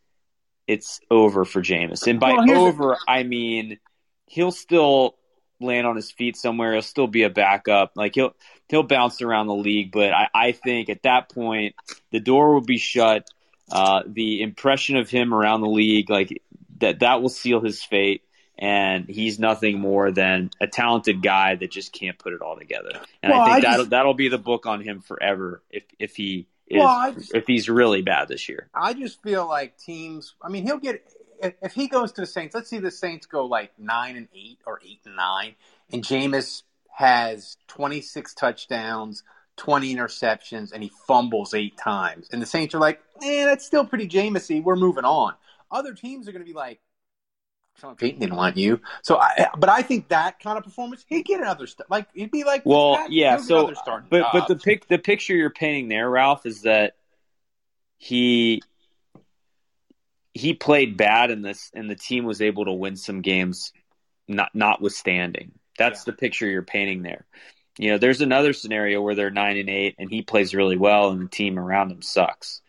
it's 0.67 1.01
over 1.11 1.45
for 1.45 1.61
Jameis. 1.63 2.07
And 2.07 2.21
by 2.21 2.33
Well, 2.33 2.47
the- 2.47 2.55
over, 2.55 2.99
I 3.07 3.23
mean 3.25 3.79
he'll 4.27 4.53
still 4.53 5.17
land 5.61 5.87
on 5.87 5.97
his 5.97 6.11
feet 6.11 6.37
somewhere. 6.37 6.73
He'll 6.73 6.83
still 6.83 7.09
be 7.09 7.25
a 7.25 7.31
backup. 7.31 7.93
Like 7.97 8.15
he'll 8.15 8.35
he'll 8.69 8.85
bounce 8.85 9.21
around 9.21 9.49
the 9.49 9.55
league, 9.55 9.93
but 9.93 10.13
I, 10.13 10.29
I 10.35 10.53
think 10.53 10.89
at 10.89 11.03
that 11.03 11.31
point 11.31 11.75
the 12.11 12.21
door 12.21 12.55
will 12.55 12.61
be 12.65 12.79
shut. 12.79 13.29
Uh, 13.71 14.03
the 14.07 14.43
impression 14.43 14.97
of 14.97 15.09
him 15.09 15.33
around 15.33 15.61
the 15.61 15.69
league, 15.69 16.11
like 16.11 16.43
that, 16.79 17.01
that 17.01 17.23
will 17.23 17.29
seal 17.29 17.61
his 17.61 17.83
fate. 17.83 18.23
And 18.59 19.09
he's 19.09 19.39
nothing 19.39 19.81
more 19.81 20.11
than 20.11 20.51
a 20.61 20.67
talented 20.67 21.23
guy 21.23 21.55
that 21.55 21.71
just 21.71 21.93
can't 21.93 22.19
put 22.19 22.35
it 22.35 22.43
all 22.43 22.59
together. 22.59 22.91
And 23.23 23.33
Well, 23.33 23.41
I 23.41 23.55
think 23.55 23.65
I 23.65 23.71
that'll 23.71 23.87
that'll 23.87 24.15
be 24.15 24.29
the 24.29 24.39
book 24.39 24.67
on 24.67 24.83
him 24.83 25.01
forever 25.01 25.63
if 25.71 25.85
if 25.99 26.15
he 26.15 26.47
is 26.71 26.79
Well, 26.79 27.13
just- 27.13 27.35
if 27.35 27.47
he's 27.47 27.69
really 27.69 28.03
bad 28.03 28.29
this 28.29 28.49
year. 28.49 28.71
I 28.75 28.95
just 28.95 29.23
feel 29.23 29.47
like 29.47 29.77
teams. 29.77 30.35
I 30.41 30.49
mean, 30.49 30.65
he'll 30.65 30.79
get 30.79 31.03
if, 31.43 31.73
he 31.73 31.89
goes 31.89 32.13
to 32.13 32.21
the 32.21 32.27
Saints. 32.27 32.55
Let's 32.55 32.69
see 32.71 32.79
the 32.79 32.91
Saints 32.91 33.27
go 33.27 33.47
like 33.47 33.73
nine 33.79 34.17
and 34.17 34.29
eight 34.35 34.59
or 34.67 34.81
eight 34.87 35.01
and 35.05 35.17
nine, 35.17 35.55
and 35.93 36.03
Jameis 36.05 36.63
has 36.93 37.57
twenty 37.67 38.01
six 38.01 38.35
touchdowns, 38.35 39.23
twenty 39.57 39.95
interceptions, 39.95 40.73
and 40.73 40.83
he 40.83 40.91
fumbles 41.07 41.55
eight 41.55 41.77
times, 41.77 42.29
and 42.33 42.41
the 42.41 42.47
Saints 42.47 42.75
are 42.75 42.79
like, 42.81 43.01
"Eh, 43.23 43.45
that's 43.47 43.65
still 43.67 43.85
pretty 43.85 44.07
Jameisy. 44.09 44.63
We're 44.63 44.77
moving 44.77 45.05
on." 45.05 45.35
Other 45.71 45.95
teams 45.95 46.29
are 46.29 46.33
going 46.33 46.45
to 46.45 46.49
be 46.49 46.57
like. 46.57 46.81
Sean 47.81 47.97
Payton 47.97 48.21
didn't 48.21 48.37
want 48.37 48.57
you, 48.57 48.81
so 49.03 49.19
I. 49.19 49.49
But 49.57 49.71
I 49.71 49.83
think 49.83 50.09
that 50.09 50.41
kind 50.41 50.59
of 50.59 50.65
performance, 50.65 51.05
he'd 51.09 51.25
get 51.25 51.41
another 51.41 51.67
st- 51.67 51.91
like 51.91 52.07
he'd 52.15 52.31
be 52.31 52.45
like, 52.45 52.63
Well, 52.67 52.97
Fitzpatrick, 52.97 53.17
yeah. 53.17 53.37
So, 53.39 53.73
but 54.11 54.27
but 54.33 54.49
the 54.49 54.57
pic 54.57 54.87
the 54.89 54.99
picture 54.99 55.35
you're 55.35 55.51
painting 55.51 55.89
there, 55.89 56.09
Ralph, 56.09 56.47
is 56.47 56.63
that 56.63 56.97
he 57.99 58.63
he 60.35 60.55
played 60.55 60.97
bad 60.97 61.31
in 61.31 61.43
this, 61.43 61.71
and 61.75 61.91
the 61.91 61.97
team 61.97 62.25
was 62.25 62.41
able 62.43 62.65
to 62.67 62.73
win 62.73 62.97
some 62.97 63.21
games, 63.21 63.73
not 64.29 64.55
notwithstanding. 64.55 65.53
That's 65.79 66.01
Yeah. 66.01 66.13
the 66.13 66.17
picture 66.19 66.49
you're 66.49 66.63
painting 66.63 67.03
there. 67.03 67.25
You 67.79 67.93
know, 67.93 67.99
there's 67.99 68.21
another 68.21 68.53
scenario 68.53 69.01
where 69.01 69.15
they're 69.15 69.31
nine 69.31 69.57
and 69.57 69.71
eight, 69.71 69.95
and 69.99 70.11
he 70.11 70.23
plays 70.23 70.55
really 70.55 70.77
well, 70.77 71.11
and 71.11 71.23
the 71.23 71.29
team 71.29 71.59
around 71.59 71.91
him 71.91 72.03
sucks. 72.03 72.61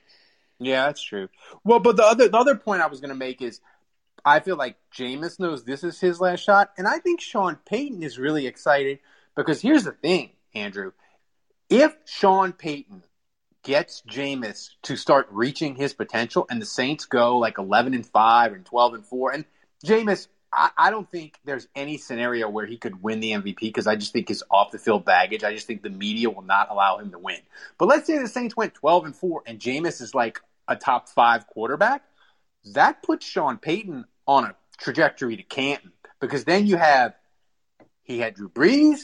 Yeah, 0.60 0.86
that's 0.86 1.02
true. 1.02 1.28
Well, 1.64 1.80
but 1.80 1.98
the 1.98 2.04
other 2.04 2.30
the 2.30 2.38
other 2.38 2.56
point 2.56 2.82
I 2.82 2.88
was 2.88 3.02
going 3.02 3.10
to 3.10 3.16
make 3.16 3.42
is, 3.42 3.60
I 4.26 4.40
feel 4.40 4.56
like 4.56 4.78
Jameis 4.96 5.40
knows 5.40 5.64
this 5.64 5.84
is 5.84 6.00
his 6.00 6.20
last 6.20 6.44
shot, 6.44 6.72
and 6.78 6.88
I 6.88 7.00
think 7.00 7.22
Sean 7.22 7.58
Payton 7.66 8.04
is 8.04 8.20
really 8.20 8.48
excited 8.48 9.00
because 9.36 9.62
here's 9.62 9.84
the 9.84 9.92
thing, 9.92 10.32
Andrew. 10.54 10.92
If 11.70 11.96
Sean 12.06 12.54
Payton 12.54 13.04
gets 13.64 14.02
Jameis 14.10 14.72
to 14.84 14.96
start 14.96 15.28
reaching 15.32 15.76
his 15.76 15.94
potential, 15.94 16.46
and 16.50 16.62
the 16.62 16.66
Saints 16.66 17.06
go 17.06 17.38
like 17.38 17.58
eleven 17.58 17.94
and 17.94 18.06
five 18.06 18.54
and 18.54 18.66
twelve 18.66 18.94
and 18.94 19.06
four, 19.06 19.32
and 19.32 19.46
Jameis, 19.86 20.28
I, 20.54 20.70
I 20.78 20.92
don't 20.92 21.10
think 21.10 21.40
there's 21.46 21.68
any 21.76 21.98
scenario 21.98 22.50
where 22.50 22.66
he 22.66 22.78
could 22.78 23.02
win 23.02 23.20
the 23.20 23.32
MVP 23.32 23.60
because 23.60 23.88
I 23.88 23.96
just 23.96 24.14
think 24.14 24.28
his 24.28 24.44
off 24.52 24.72
the 24.72 24.80
field 24.80 25.06
baggage. 25.06 25.44
I 25.44 25.54
just 25.54 25.68
think 25.68 25.82
the 25.82 25.90
media 25.90 26.30
will 26.30 26.44
not 26.44 26.70
allow 26.70 26.98
him 26.98 27.12
to 27.12 27.20
win. 27.20 27.40
But 27.78 27.88
let's 27.88 28.08
say 28.08 28.18
the 28.18 28.28
Saints 28.28 28.56
went 28.56 28.74
12 28.74 29.06
and 29.06 29.16
4 29.16 29.44
and 29.46 29.60
Jameis 29.60 30.02
is 30.02 30.14
like 30.14 30.42
a 30.68 30.76
top 30.76 31.10
five 31.10 31.48
quarterback. 31.48 32.04
That 32.74 33.02
puts 33.02 33.26
Sean 33.26 33.58
Payton 33.58 34.06
on 34.28 34.46
a 34.46 34.56
trajectory 34.78 35.38
to 35.38 35.44
Canton 35.44 35.92
because 36.20 36.44
then 36.44 36.68
you 36.68 36.78
have 36.78 37.14
he 38.04 38.20
had 38.20 38.36
Drew 38.36 38.50
Brees 38.50 39.02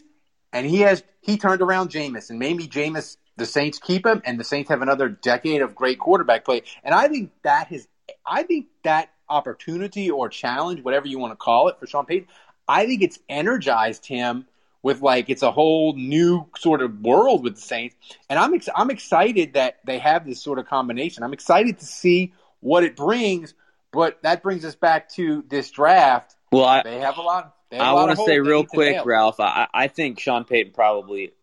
and 0.54 0.66
he 0.66 0.82
has 0.82 1.04
he 1.22 1.38
turned 1.38 1.62
around 1.62 1.90
Jameis 1.90 2.30
and 2.30 2.40
maybe 2.40 2.68
Jameis 2.68 3.18
the 3.36 3.46
Saints 3.46 3.80
keep 3.80 4.06
him 4.06 4.22
and 4.26 4.40
the 4.40 4.44
Saints 4.44 4.70
have 4.70 4.82
another 4.82 5.10
decade 5.10 5.62
of 5.62 5.76
great 5.76 6.00
quarterback 6.00 6.44
play. 6.44 6.64
And 6.84 6.94
I 6.94 7.08
think 7.08 7.32
that 7.44 7.68
has 7.68 7.88
I 8.26 8.44
think 8.44 8.68
that 8.84 9.10
opportunity 9.30 10.10
or 10.10 10.30
challenge, 10.30 10.84
whatever 10.84 11.08
you 11.08 11.20
want 11.20 11.32
to 11.32 11.38
call 11.38 11.68
it, 11.68 11.80
for 11.80 11.88
Sean 11.88 12.06
Payton, 12.06 12.28
I 12.68 12.86
think 12.86 13.02
it's 13.02 13.20
energized 13.30 14.06
him 14.06 14.48
with 14.82 15.02
like 15.02 15.30
it's 15.30 15.44
a 15.44 15.52
whole 15.52 15.94
new 15.94 16.48
sort 16.58 16.82
of 16.82 17.02
world 17.02 17.44
with 17.44 17.56
the 17.56 17.62
Saints, 17.62 17.96
and 18.30 18.40
I'm 18.40 18.54
ex- 18.54 18.70
I'm 18.74 18.90
excited 18.90 19.54
that 19.54 19.80
they 19.86 20.00
have 20.00 20.26
this 20.26 20.42
sort 20.42 20.60
of 20.60 20.68
combination. 20.68 21.24
I'm 21.24 21.34
excited 21.34 21.80
to 21.80 21.86
see 21.86 22.34
what 22.60 22.84
it 22.84 22.96
brings, 22.96 23.54
but 23.92 24.22
that 24.24 24.44
brings 24.44 24.66
us 24.66 24.76
back 24.76 25.10
to 25.12 25.44
this 25.48 25.72
draft. 25.72 26.36
Well, 26.52 26.66
I, 26.66 26.84
They 26.84 27.00
have 27.00 27.18
a 27.18 27.22
lot. 27.22 27.56
I 27.72 27.94
want 27.94 28.18
to 28.18 28.24
say 28.26 28.40
real 28.40 28.66
quick. 28.66 29.06
Ralph. 29.06 29.40
I, 29.40 29.68
I 29.74 29.88
think 29.88 30.20
Sean 30.20 30.46
Payton 30.46 30.74
probably 30.74 31.34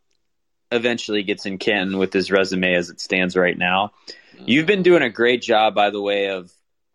eventually 0.72 1.22
gets 1.22 1.46
in 1.46 1.58
Canton 1.58 1.98
with 1.98 2.12
his 2.12 2.30
resume 2.30 2.74
as 2.74 2.90
it 2.90 3.00
stands 3.00 3.36
right 3.36 3.56
now. 3.56 3.92
Mm-hmm. 4.34 4.44
You've 4.46 4.66
been 4.66 4.82
doing 4.82 5.02
a 5.02 5.10
great 5.10 5.42
job, 5.42 5.74
by 5.74 5.90
the 5.90 6.00
way, 6.00 6.30
of 6.30 6.50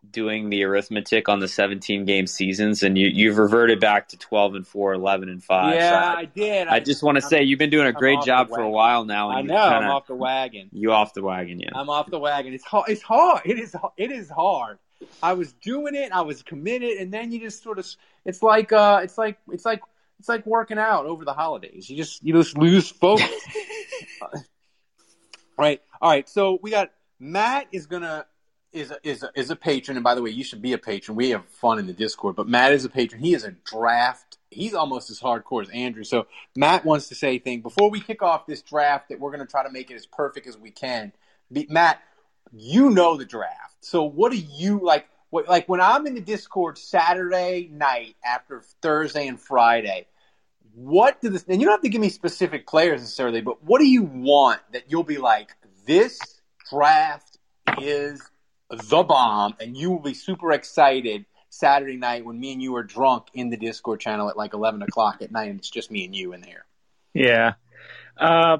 doing 0.09 0.49
the 0.49 0.63
arithmetic 0.63 1.29
on 1.29 1.39
the 1.39 1.47
17 1.47 2.05
game 2.05 2.25
seasons, 2.25 2.83
and 2.83 2.97
you, 2.97 3.07
you've 3.07 3.37
reverted 3.37 3.79
back 3.79 4.09
to 4.09 4.17
12 4.17 4.55
and 4.55 4.67
4, 4.67 4.93
11 4.93 5.29
and 5.29 5.43
5. 5.43 5.75
Yeah, 5.75 5.89
So 5.89 6.19
I 6.19 6.25
did. 6.25 6.67
I, 6.67 6.75
I 6.75 6.79
just 6.79 7.03
want 7.03 7.17
to 7.17 7.21
say 7.21 7.43
you've 7.43 7.59
been 7.59 7.69
doing 7.69 7.87
a 7.87 7.93
great 7.93 8.21
job 8.21 8.49
for 8.49 8.61
a 8.61 8.69
while 8.69 9.05
now. 9.05 9.29
I 9.29 9.41
know 9.41 9.55
I'm 9.55 9.89
off 9.89 10.07
the 10.07 10.15
wagon. 10.15 10.69
You 10.71 10.91
off 10.91 11.13
the 11.13 11.23
wagon, 11.23 11.59
yeah. 11.59 11.69
I'm 11.73 11.89
off 11.89 12.09
the 12.09 12.19
wagon. 12.19 12.53
It's 12.53 12.65
hard. 12.65 12.89
It's 12.89 13.01
hard. 13.01 13.41
It 13.45 13.59
is. 13.59 13.75
It 13.97 14.11
is 14.11 14.29
hard. 14.29 14.79
I 15.21 15.33
was 15.33 15.53
doing 15.53 15.95
it. 15.95 16.11
I 16.11 16.21
was 16.21 16.43
committed, 16.43 16.97
and 16.97 17.13
then 17.13 17.31
you 17.31 17.39
just 17.39 17.63
sort 17.63 17.79
of. 17.79 17.87
It's 18.25 18.43
like. 18.43 18.71
Uh. 18.71 19.01
It's 19.03 19.17
like. 19.17 19.37
It's 19.51 19.65
like. 19.65 19.81
It's 20.19 20.27
like 20.27 20.45
working 20.45 20.77
out 20.77 21.05
over 21.05 21.23
the 21.23 21.33
holidays. 21.33 21.89
You 21.89 21.97
just. 21.97 22.23
You 22.23 22.33
just 22.33 22.57
lose 22.57 22.89
focus. 22.89 23.29
right. 25.57 25.81
All 26.01 26.09
right. 26.09 26.27
So 26.27 26.59
we 26.61 26.71
got 26.71 26.91
Matt 27.19 27.67
is 27.71 27.85
gonna 27.85 28.25
is 28.71 28.91
a, 28.91 28.97
is 29.03 29.23
a, 29.23 29.31
is 29.35 29.49
a 29.49 29.55
patron, 29.55 29.97
and 29.97 30.03
by 30.03 30.15
the 30.15 30.21
way, 30.21 30.29
you 30.29 30.43
should 30.43 30.61
be 30.61 30.73
a 30.73 30.77
patron. 30.77 31.15
We 31.15 31.31
have 31.31 31.45
fun 31.45 31.79
in 31.79 31.87
the 31.87 31.93
Discord, 31.93 32.35
but 32.35 32.47
Matt 32.47 32.73
is 32.73 32.85
a 32.85 32.89
patron. 32.89 33.21
He 33.21 33.33
is 33.33 33.43
a 33.43 33.51
draft. 33.51 34.37
He's 34.51 34.73
almost 34.73 35.09
as 35.09 35.19
hardcore 35.19 35.61
as 35.61 35.69
Andrew. 35.69 36.03
So 36.03 36.27
Matt 36.55 36.85
wants 36.85 37.07
to 37.09 37.15
say 37.15 37.35
a 37.35 37.39
thing 37.39 37.61
before 37.61 37.89
we 37.89 37.99
kick 37.99 38.21
off 38.21 38.45
this 38.45 38.61
draft 38.61 39.09
that 39.09 39.19
we're 39.19 39.31
going 39.31 39.45
to 39.45 39.49
try 39.51 39.63
to 39.63 39.71
make 39.71 39.91
it 39.91 39.95
as 39.95 40.05
perfect 40.05 40.47
as 40.47 40.57
we 40.57 40.71
can. 40.71 41.11
Be, 41.51 41.67
Matt, 41.69 42.01
you 42.51 42.89
know 42.89 43.17
the 43.17 43.25
draft. 43.25 43.77
So 43.81 44.03
what 44.03 44.31
do 44.31 44.37
you 44.37 44.79
like? 44.83 45.07
What, 45.29 45.47
like 45.47 45.69
when 45.69 45.81
I'm 45.81 46.07
in 46.07 46.15
the 46.15 46.21
Discord 46.21 46.77
Saturday 46.77 47.69
night 47.71 48.15
after 48.25 48.63
Thursday 48.81 49.27
and 49.27 49.39
Friday, 49.39 50.07
what 50.73 51.21
do 51.21 51.29
this? 51.29 51.45
And 51.47 51.61
you 51.61 51.67
don't 51.67 51.73
have 51.73 51.83
to 51.83 51.89
give 51.89 52.01
me 52.01 52.09
specific 52.09 52.65
players 52.67 53.01
necessarily, 53.01 53.41
but 53.41 53.63
what 53.63 53.79
do 53.79 53.87
you 53.87 54.03
want 54.03 54.61
that 54.71 54.85
you'll 54.87 55.03
be 55.03 55.17
like? 55.17 55.49
This 55.85 56.19
draft 56.69 57.37
is 57.81 58.21
the 58.69 59.03
bomb, 59.03 59.55
and 59.59 59.75
you 59.75 59.91
will 59.91 59.99
be 59.99 60.13
super 60.13 60.51
excited 60.51 61.25
Saturday 61.49 61.97
night 61.97 62.25
when 62.25 62.39
me 62.39 62.53
and 62.53 62.61
you 62.61 62.75
are 62.75 62.83
drunk 62.83 63.27
in 63.33 63.49
the 63.49 63.57
Discord 63.57 63.99
channel 63.99 64.29
at 64.29 64.37
like 64.37 64.53
11 64.53 64.81
o'clock 64.81 65.21
at 65.21 65.31
night, 65.31 65.49
and 65.49 65.59
it's 65.59 65.69
just 65.69 65.91
me 65.91 66.05
and 66.05 66.15
you 66.15 66.33
in 66.33 66.41
there. 66.41 66.65
Yeah. 67.13 67.53
Uh, 68.17 68.57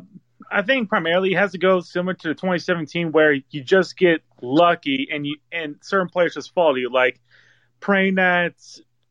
I 0.51 0.61
think 0.63 0.89
primarily 0.89 1.33
it 1.33 1.37
has 1.37 1.51
to 1.53 1.57
go 1.57 1.79
similar 1.81 2.13
to 2.15 2.29
2017 2.33 3.11
where 3.11 3.33
you 3.33 3.63
just 3.63 3.97
get 3.97 4.21
lucky 4.41 5.07
and 5.11 5.25
you 5.25 5.37
and 5.51 5.75
certain 5.81 6.09
players 6.09 6.33
just 6.35 6.53
fall 6.53 6.73
to 6.73 6.79
you. 6.79 6.89
Like 6.91 7.19
praying 7.79 8.15
that 8.15 8.55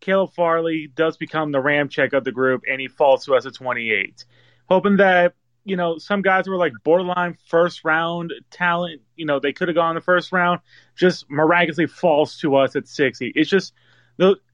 Caleb 0.01 0.33
Farley 0.35 0.89
does 0.95 1.17
become 1.17 1.53
the 1.53 1.59
Ramczyk 1.59 2.13
of 2.13 2.25
the 2.25 2.33
group 2.33 2.63
and 2.71 2.81
he 2.81 2.89
falls 2.89 3.25
to 3.27 3.35
us 3.35 3.47
at 3.47 3.55
28. 3.55 4.25
hoping 4.69 4.97
that 4.99 5.35
you 5.65 5.77
know 5.77 5.99
some 5.99 6.23
guys 6.23 6.49
were 6.49 6.57
like 6.57 6.73
borderline 6.85 7.37
first 7.49 7.85
round 7.85 8.33
talent. 8.51 9.03
You 9.17 9.27
know, 9.27 9.41
they 9.41 9.53
could 9.53 9.69
have 9.69 9.75
gone 9.75 9.91
in 9.91 9.95
the 9.97 10.01
first 10.01 10.33
round, 10.33 10.61
just 10.97 11.31
miraculously 11.31 11.87
falls 11.87 12.39
to 12.39 12.57
us 12.57 12.77
at 12.77 12.89
sixty. 12.89 13.33
It's 13.35 13.51
just 13.51 13.73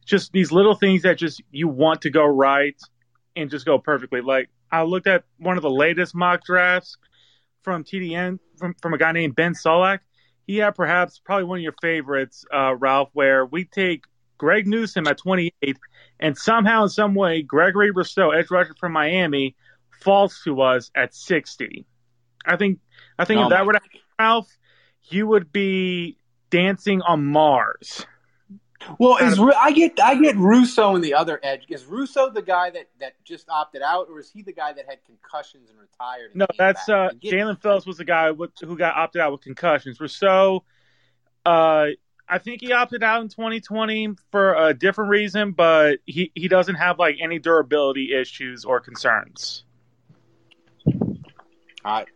just 0.05 0.33
these 0.33 0.53
little 0.53 0.75
things 0.75 1.03
that 1.03 1.19
just 1.19 1.43
you 1.51 1.69
want 1.69 2.03
to 2.03 2.11
go 2.11 2.25
right 2.27 2.77
and 3.37 3.51
just 3.51 3.65
go 3.67 3.79
perfectly. 3.79 4.21
Like 4.21 4.51
I 4.75 4.83
looked 4.83 5.07
at 5.07 5.25
one 5.39 5.57
of 5.57 5.63
the 5.63 5.71
latest 5.71 6.15
mock 6.15 6.45
drafts 6.45 6.97
from 7.63 7.85
TDN 7.85 8.41
from 8.57 8.75
from 8.83 8.93
a 8.93 8.99
guy 8.99 9.13
named 9.13 9.37
Ben 9.37 9.55
Solak. 9.55 10.01
He 10.47 10.57
had 10.57 10.75
perhaps 10.75 11.21
probably 11.25 11.45
one 11.45 11.59
of 11.59 11.63
your 11.63 11.75
favorites, 11.81 12.45
uh, 12.53 12.75
Ralph, 12.75 13.11
where 13.13 13.47
we 13.47 13.65
take 13.65 14.05
Greg 14.37 14.67
Newsome 14.67 15.07
at 15.07 15.17
28, 15.19 15.79
and 16.21 16.37
somehow, 16.37 16.83
in 16.83 16.89
some 16.89 17.15
way, 17.15 17.41
Gregory 17.41 17.93
Rousseau, 17.93 18.31
edge 18.31 18.51
rusher 18.51 18.75
from 18.79 18.93
Miami, 18.93 19.55
falls 20.03 20.41
to 20.45 20.61
us 20.61 20.91
at 20.95 21.15
60. 21.15 21.87
I 22.45 22.57
think 22.57 22.81
I 23.17 23.25
think 23.25 23.41
oh 23.41 23.45
if 23.45 23.51
that 23.51 23.65
were 23.65 23.75
to 23.75 23.79
happen, 23.79 24.01
Ralph, 24.19 24.49
you 25.05 25.29
would 25.29 25.53
be 25.53 26.19
dancing 26.51 27.01
on 27.01 27.25
Mars. 27.25 28.07
Well, 28.99 29.17
is 29.17 29.39
I 29.39 29.73
get 29.73 29.99
I 30.01 30.15
get 30.21 30.37
Rousseau 30.37 30.95
in 30.97 31.03
the 31.03 31.15
other 31.15 31.41
edge. 31.43 31.65
Is 31.69 31.85
Russo 31.85 32.31
the 32.31 32.43
guy 32.43 32.71
that, 32.71 32.89
that 33.01 33.15
just 33.25 33.49
opted 33.49 33.83
out, 33.83 34.09
or 34.11 34.21
is 34.21 34.31
he 34.31 34.43
the 34.43 34.53
guy 34.53 34.73
that 34.73 34.87
had 34.89 34.99
concussions 35.05 35.71
and 35.71 35.79
retired? 35.79 36.31
And 36.31 36.41
no, 36.41 36.47
that's 36.59 36.89
uh, 36.89 37.11
Jaelan 37.23 37.61
Phillips 37.61 37.87
was 37.87 37.99
the 37.99 38.05
guy 38.05 38.31
with, 38.31 38.51
who 38.61 38.77
got 38.77 38.97
opted 38.97 39.23
out 39.23 39.33
with 39.33 39.43
concussions. 39.43 40.01
Russo, 40.01 40.65
uh, 41.45 41.87
I 42.29 42.39
think 42.39 42.61
he 42.61 42.73
opted 42.73 43.03
out 43.03 43.23
in 43.23 43.29
2020 43.29 44.15
for 44.31 44.55
a 44.55 44.75
different 44.75 45.11
reason, 45.11 45.53
but 45.53 45.99
he, 46.07 46.33
he 46.35 46.49
doesn't 46.49 46.77
have 46.77 46.99
like 46.99 47.17
any 47.23 47.39
durability 47.39 48.15
issues 48.15 48.65
or 48.65 48.81
concerns. 48.81 49.65
All 50.87 51.03
right, 51.85 52.09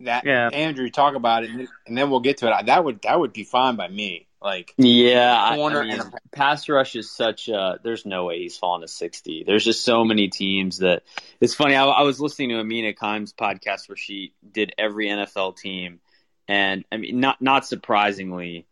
that 0.00 0.24
yeah. 0.26 0.48
Andrew, 0.52 0.90
talk 0.90 1.14
about 1.14 1.44
it, 1.44 1.50
and 1.86 1.96
then 1.96 2.10
we'll 2.10 2.20
get 2.20 2.38
to 2.38 2.48
it. 2.48 2.66
That 2.66 2.84
would 2.84 3.02
that 3.02 3.18
would 3.18 3.32
be 3.32 3.44
fine 3.44 3.76
by 3.76 3.88
me. 3.88 4.25
Like, 4.42 4.74
yeah, 4.76 5.54
corner 5.56 5.80
I 5.80 5.84
mean, 5.84 6.00
and 6.00 6.14
pass 6.30 6.68
rush 6.68 6.94
is 6.94 7.10
such 7.10 7.48
a. 7.48 7.80
There's 7.82 8.04
no 8.04 8.26
way 8.26 8.40
he's 8.40 8.56
falling 8.56 8.82
to 8.82 8.88
60. 8.88 9.44
There's 9.46 9.64
just 9.64 9.82
so 9.82 10.04
many 10.04 10.28
teams 10.28 10.78
that 10.78 11.02
it's 11.40 11.54
funny. 11.54 11.74
I, 11.74 11.86
I 11.86 12.02
was 12.02 12.20
listening 12.20 12.50
to 12.50 12.60
Amina 12.60 12.92
Kimes' 12.92 13.34
podcast 13.34 13.88
where 13.88 13.96
she 13.96 14.34
did 14.48 14.74
every 14.76 15.06
NFL 15.06 15.56
team, 15.56 16.00
and 16.46 16.84
I 16.92 16.98
mean, 16.98 17.18
not 17.18 17.40
not 17.40 17.66
surprisingly, 17.66 18.66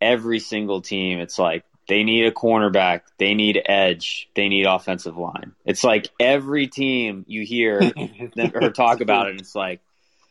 every 0.00 0.40
single 0.40 0.80
team, 0.80 1.20
it's 1.20 1.38
like 1.38 1.64
they 1.88 2.02
need 2.02 2.26
a 2.26 2.32
cornerback, 2.32 3.02
they 3.18 3.34
need 3.34 3.60
edge, 3.64 4.28
they 4.34 4.48
need 4.48 4.66
offensive 4.66 5.16
line. 5.16 5.52
It's 5.64 5.84
like 5.84 6.08
every 6.18 6.66
team 6.66 7.24
you 7.28 7.44
hear 7.44 7.80
her 8.36 8.70
talk 8.70 9.00
about 9.00 9.28
it, 9.28 9.40
it's 9.40 9.54
like, 9.54 9.80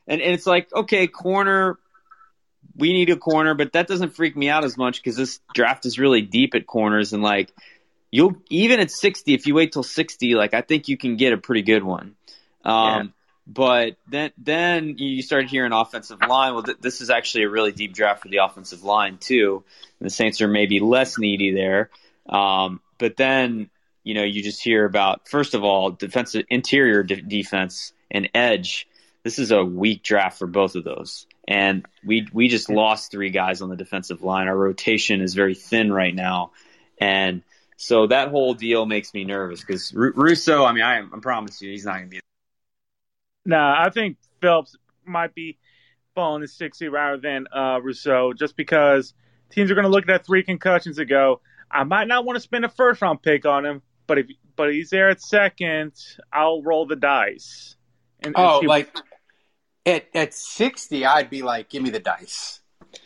and, 0.08 0.22
and 0.22 0.34
it's 0.34 0.46
like, 0.46 0.74
okay, 0.74 1.08
corner 1.08 1.78
we 2.76 2.94
need 2.94 3.10
a 3.10 3.18
corner, 3.18 3.54
but 3.54 3.74
that 3.74 3.88
doesn't 3.88 4.16
freak 4.16 4.36
me 4.36 4.50
out 4.50 4.64
as 4.64 4.78
much 4.78 4.98
because 4.98 5.16
this 5.16 5.40
draft 5.54 5.86
is 5.86 6.00
really 6.00 6.22
deep 6.22 6.56
at 6.56 6.66
corners 6.66 7.14
and 7.14 7.24
like 7.24 7.52
you'll 8.12 8.36
even 8.50 8.80
at 8.80 8.92
60 8.92 9.34
if 9.34 9.48
you 9.48 9.56
wait 9.56 9.72
till 9.72 9.84
60 9.84 10.36
like 10.36 10.54
i 10.54 10.62
think 10.62 10.90
you 10.90 10.98
can 10.98 11.16
get 11.16 11.34
a 11.34 11.38
pretty 11.38 11.62
good 11.62 11.84
one. 11.84 12.16
Um, 12.64 12.76
yeah. 12.76 13.04
but 13.48 13.96
then 14.08 14.32
then 14.38 14.98
you 14.98 15.24
start 15.24 15.50
hearing 15.50 15.72
offensive 15.72 16.20
line. 16.22 16.54
Well 16.54 16.64
th- 16.64 16.78
this 16.80 17.02
is 17.02 17.10
actually 17.10 17.46
a 17.46 17.50
really 17.50 17.72
deep 17.72 17.94
draft 17.94 18.22
for 18.22 18.28
the 18.28 18.38
offensive 18.38 18.84
line 18.84 19.18
too. 19.18 19.64
And 20.00 20.06
the 20.06 20.12
saints 20.12 20.42
are 20.42 20.48
maybe 20.48 20.80
less 20.80 21.18
needy 21.18 21.52
there. 21.52 21.90
Um, 22.30 22.82
but 23.00 23.18
then 23.18 23.70
you 24.04 24.14
know 24.14 24.24
you 24.24 24.44
just 24.44 24.62
hear 24.62 24.86
about 24.86 25.28
first 25.28 25.56
of 25.56 25.64
all 25.64 25.90
defensive 25.90 26.46
interior 26.50 27.02
de- 27.02 27.22
defense 27.22 27.94
and 28.12 28.30
edge. 28.36 28.88
This 29.24 29.40
is 29.40 29.52
a 29.52 29.64
weak 29.64 30.04
draft 30.04 30.38
for 30.38 30.48
both 30.48 30.76
of 30.76 30.84
those 30.84 31.26
and 31.48 31.86
we 32.06 32.28
we 32.34 32.48
just 32.48 32.70
lost 32.70 33.12
three 33.12 33.30
guys 33.30 33.62
on 33.62 33.70
the 33.70 33.76
defensive 33.76 34.22
line. 34.22 34.48
Our 34.48 34.58
rotation 34.58 35.22
is 35.22 35.34
very 35.34 35.56
thin 35.56 35.92
right 35.92 36.14
now, 36.14 36.52
and 37.00 37.42
so 37.78 38.08
that 38.08 38.30
whole 38.30 38.54
deal 38.54 38.86
makes 38.86 39.14
me 39.14 39.24
nervous 39.24 39.62
because 39.62 39.94
R- 39.96 40.14
Rousseau. 40.16 40.66
I 40.66 40.74
mean, 40.74 40.84
I, 40.84 41.00
I 41.00 41.20
promise 41.22 41.62
you, 41.62 41.72
he's 41.72 41.86
not 41.86 41.94
going 41.94 42.06
to 42.06 42.10
be. 42.10 42.20
Nah, 43.46 43.84
I 43.84 43.90
think 43.90 44.18
Phillips 44.40 44.76
might 45.06 45.34
be 45.34 45.58
falling 46.14 46.42
to 46.42 46.48
sixty 46.48 46.88
rather 46.88 47.18
than 47.18 47.48
uh, 47.52 47.80
Rousseau, 47.82 48.34
just 48.34 48.56
because 48.56 49.14
teams 49.50 49.72
are 49.72 49.76
going 49.76 49.86
to 49.86 49.90
look 49.90 50.04
at 50.04 50.08
that 50.08 50.26
three 50.26 50.44
concussions 50.44 51.00
and 51.00 51.10
go, 51.10 51.42
I 51.70 51.84
might 51.84 52.08
not 52.08 52.26
want 52.26 52.38
to 52.38 52.42
spend 52.42 52.66
a 52.66 52.70
first 52.70 53.02
round 53.02 53.22
pick 53.22 53.46
on 53.46 53.66
him, 53.66 53.82
but 54.08 54.20
if 54.20 54.28
but 54.56 54.72
he's 54.72 54.90
there 54.92 55.10
at 55.10 55.22
second, 55.22 55.94
I'll 56.32 56.62
roll 56.62 56.86
the 56.86 56.96
dice. 56.96 57.76
And, 58.20 58.36
oh, 58.38 58.60
and 58.60 58.68
like 58.68 58.96
at 59.86 60.08
at 60.14 60.34
sixty, 60.34 61.06
I'd 61.06 61.30
be 61.30 61.42
like, 61.42 61.70
give 61.70 61.84
me 61.84 61.90
the 61.90 62.00
dice. 62.00 62.60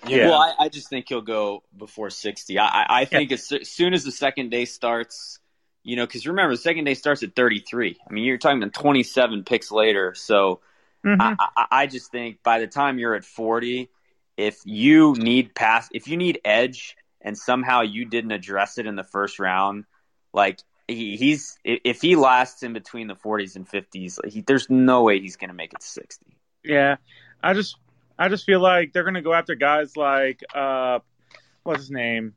Yeah. 0.07 0.29
Well, 0.29 0.39
I, 0.39 0.65
I 0.65 0.69
just 0.69 0.89
think 0.89 1.09
he'll 1.09 1.21
go 1.21 1.63
before 1.75 2.09
sixty. 2.09 2.59
I, 2.59 2.85
I 3.01 3.05
think 3.05 3.31
yeah. 3.31 3.35
as 3.35 3.69
soon 3.69 3.93
as 3.93 4.03
the 4.03 4.11
second 4.11 4.49
day 4.49 4.65
starts, 4.65 5.39
you 5.83 5.95
know, 5.95 6.05
because 6.05 6.25
remember 6.25 6.53
the 6.53 6.61
second 6.61 6.85
day 6.85 6.93
starts 6.93 7.23
at 7.23 7.35
thirty 7.35 7.59
three. 7.59 7.97
I 8.07 8.13
mean, 8.13 8.23
you're 8.23 8.37
talking 8.37 8.61
about 8.61 8.73
twenty 8.73 9.03
seven 9.03 9.43
picks 9.43 9.71
later. 9.71 10.13
So 10.15 10.61
mm-hmm. 11.05 11.21
I, 11.21 11.35
I, 11.55 11.65
I 11.71 11.87
just 11.87 12.11
think 12.11 12.43
by 12.43 12.59
the 12.59 12.67
time 12.67 12.99
you're 12.99 13.15
at 13.15 13.25
forty, 13.25 13.89
if 14.37 14.59
you 14.65 15.13
need 15.13 15.53
pass, 15.55 15.89
if 15.91 16.07
you 16.07 16.17
need 16.17 16.41
edge, 16.43 16.95
and 17.21 17.37
somehow 17.37 17.81
you 17.81 18.05
didn't 18.05 18.31
address 18.31 18.77
it 18.77 18.85
in 18.85 18.95
the 18.95 19.03
first 19.03 19.39
round, 19.39 19.85
like 20.33 20.59
he, 20.87 21.17
he's 21.17 21.57
if 21.63 22.01
he 22.01 22.15
lasts 22.15 22.63
in 22.63 22.73
between 22.73 23.07
the 23.07 23.15
40s 23.15 23.55
and 23.55 23.67
50s, 23.67 24.19
he, 24.29 24.41
there's 24.41 24.69
no 24.69 25.03
way 25.03 25.19
he's 25.19 25.35
going 25.35 25.49
to 25.49 25.55
make 25.55 25.73
it 25.73 25.81
to 25.81 25.87
60. 25.87 26.37
Yeah, 26.65 26.97
I 27.41 27.53
just 27.53 27.77
I 28.17 28.29
just 28.29 28.45
feel 28.45 28.59
like 28.59 28.93
they're 28.93 29.03
gonna 29.03 29.21
go 29.21 29.33
after 29.33 29.55
guys 29.55 29.95
like 29.95 30.41
uh, 30.53 30.99
what's 31.63 31.81
his 31.81 31.91
name? 31.91 32.33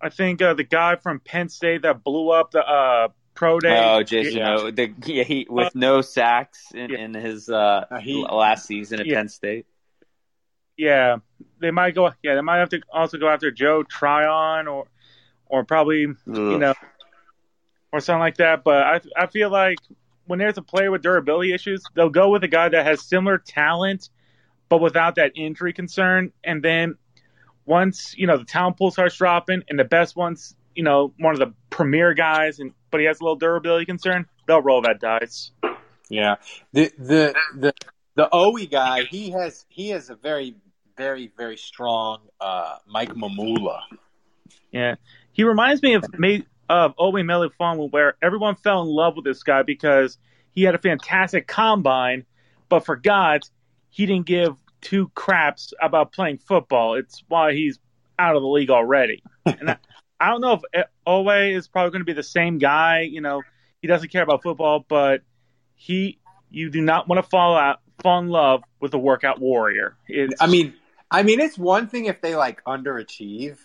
I 0.00 0.08
think 0.08 0.42
uh, 0.42 0.54
the 0.54 0.64
guy 0.64 0.96
from 0.96 1.20
Penn 1.20 1.48
State 1.48 1.82
that 1.82 2.02
blew 2.02 2.30
up 2.30 2.50
the 2.50 2.66
uh, 2.66 3.08
pro 3.34 3.60
day. 3.60 3.78
Oh, 3.78 4.02
Jason, 4.02 4.38
yeah. 4.38 4.70
the, 4.72 4.92
yeah, 5.04 5.22
he 5.22 5.46
with 5.48 5.68
uh, 5.68 5.70
no 5.74 6.00
sacks 6.00 6.72
in, 6.74 6.90
yeah. 6.90 6.98
in 6.98 7.14
his 7.14 7.48
uh, 7.48 7.84
uh, 7.90 7.98
he, 8.00 8.24
last 8.24 8.66
season 8.66 9.00
at 9.00 9.06
yeah. 9.06 9.16
Penn 9.16 9.28
State. 9.28 9.66
Yeah, 10.76 11.16
they 11.60 11.70
might 11.70 11.94
go. 11.94 12.10
Yeah, 12.22 12.34
they 12.34 12.40
might 12.40 12.58
have 12.58 12.70
to 12.70 12.80
also 12.92 13.18
go 13.18 13.28
after 13.28 13.50
Joe 13.50 13.82
Tryon 13.82 14.66
or 14.66 14.86
or 15.46 15.64
probably 15.64 16.06
Ugh. 16.06 16.16
you 16.26 16.58
know 16.58 16.74
or 17.92 18.00
something 18.00 18.20
like 18.20 18.38
that. 18.38 18.64
But 18.64 18.82
I 18.82 19.00
I 19.16 19.26
feel 19.26 19.50
like 19.50 19.78
when 20.26 20.38
there's 20.38 20.58
a 20.58 20.62
player 20.62 20.90
with 20.90 21.02
durability 21.02 21.52
issues, 21.52 21.82
they'll 21.94 22.08
go 22.08 22.30
with 22.30 22.44
a 22.44 22.48
guy 22.48 22.68
that 22.68 22.86
has 22.86 23.02
similar 23.02 23.38
talent, 23.38 24.08
but 24.68 24.80
without 24.80 25.16
that 25.16 25.32
injury 25.36 25.72
concern. 25.72 26.32
And 26.44 26.62
then 26.62 26.96
once 27.64 28.14
you 28.16 28.26
know 28.26 28.38
the 28.38 28.44
talent 28.44 28.76
pool 28.78 28.90
starts 28.90 29.16
dropping, 29.16 29.62
and 29.68 29.78
the 29.78 29.84
best 29.84 30.16
ones, 30.16 30.54
you 30.74 30.84
know, 30.84 31.12
one 31.18 31.34
of 31.34 31.40
the 31.40 31.54
premier 31.70 32.14
guys, 32.14 32.58
and 32.58 32.72
but 32.90 33.00
he 33.00 33.06
has 33.06 33.20
a 33.20 33.24
little 33.24 33.36
durability 33.36 33.86
concern, 33.86 34.26
they'll 34.46 34.62
roll 34.62 34.82
that 34.82 35.00
dice. 35.00 35.50
Yeah, 36.08 36.36
the 36.72 36.92
the 36.98 37.34
the 37.56 37.74
the 38.14 38.28
Oweh 38.32 38.70
guy, 38.70 39.04
he 39.04 39.30
has 39.30 39.64
he 39.68 39.90
has 39.90 40.10
a 40.10 40.14
very 40.14 40.54
very 40.96 41.30
very 41.36 41.56
strong 41.56 42.20
uh, 42.40 42.76
Mike 42.86 43.14
Mamula. 43.14 43.80
Yeah, 44.70 44.96
he 45.32 45.44
reminds 45.44 45.82
me 45.82 45.94
of 45.94 46.04
may, 46.18 46.44
of 46.72 46.94
Owe 46.98 47.12
Melifonwu, 47.12 47.92
where 47.92 48.14
everyone 48.22 48.56
fell 48.56 48.80
in 48.82 48.88
love 48.88 49.14
with 49.14 49.26
this 49.26 49.42
guy 49.42 49.62
because 49.62 50.16
he 50.52 50.62
had 50.62 50.74
a 50.74 50.78
fantastic 50.78 51.46
combine, 51.46 52.24
but 52.70 52.86
forgot 52.86 53.42
he 53.90 54.06
didn't 54.06 54.24
give 54.24 54.56
two 54.80 55.10
craps 55.14 55.74
about 55.82 56.12
playing 56.12 56.38
football. 56.38 56.94
It's 56.94 57.22
why 57.28 57.52
he's 57.52 57.78
out 58.18 58.36
of 58.36 58.42
the 58.42 58.48
league 58.48 58.70
already. 58.70 59.22
and 59.44 59.70
I, 59.70 59.76
I 60.18 60.30
don't 60.30 60.40
know 60.40 60.54
if 60.54 60.60
eh, 60.72 60.84
Oweh 61.06 61.54
is 61.54 61.68
probably 61.68 61.90
going 61.90 62.00
to 62.00 62.06
be 62.06 62.14
the 62.14 62.22
same 62.22 62.56
guy. 62.56 63.02
You 63.02 63.20
know, 63.20 63.42
he 63.82 63.88
doesn't 63.88 64.10
care 64.10 64.22
about 64.22 64.42
football, 64.42 64.84
but 64.88 65.20
he, 65.74 66.20
you 66.50 66.70
do 66.70 66.80
not 66.80 67.06
want 67.06 67.22
to 67.22 67.28
fall 67.28 67.54
out, 67.54 67.80
fall 68.02 68.18
in 68.18 68.28
love 68.28 68.62
with 68.80 68.94
a 68.94 68.98
workout 68.98 69.40
warrior. 69.40 69.98
It's, 70.08 70.40
I 70.40 70.46
mean, 70.46 70.72
I 71.10 71.22
mean, 71.22 71.38
it's 71.38 71.58
one 71.58 71.86
thing 71.86 72.06
if 72.06 72.22
they 72.22 72.34
like 72.34 72.64
underachieve 72.64 73.58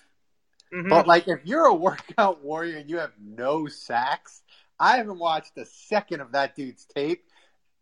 Mm-hmm. 0.73 0.89
But 0.89 1.07
like, 1.07 1.27
if 1.27 1.39
you're 1.45 1.65
a 1.65 1.73
workout 1.73 2.43
warrior 2.43 2.77
and 2.77 2.89
you 2.89 2.97
have 2.97 3.13
no 3.19 3.67
sacks, 3.67 4.41
I 4.79 4.97
haven't 4.97 5.19
watched 5.19 5.57
a 5.57 5.65
second 5.65 6.21
of 6.21 6.33
that 6.33 6.55
dude's 6.55 6.85
tape. 6.85 7.23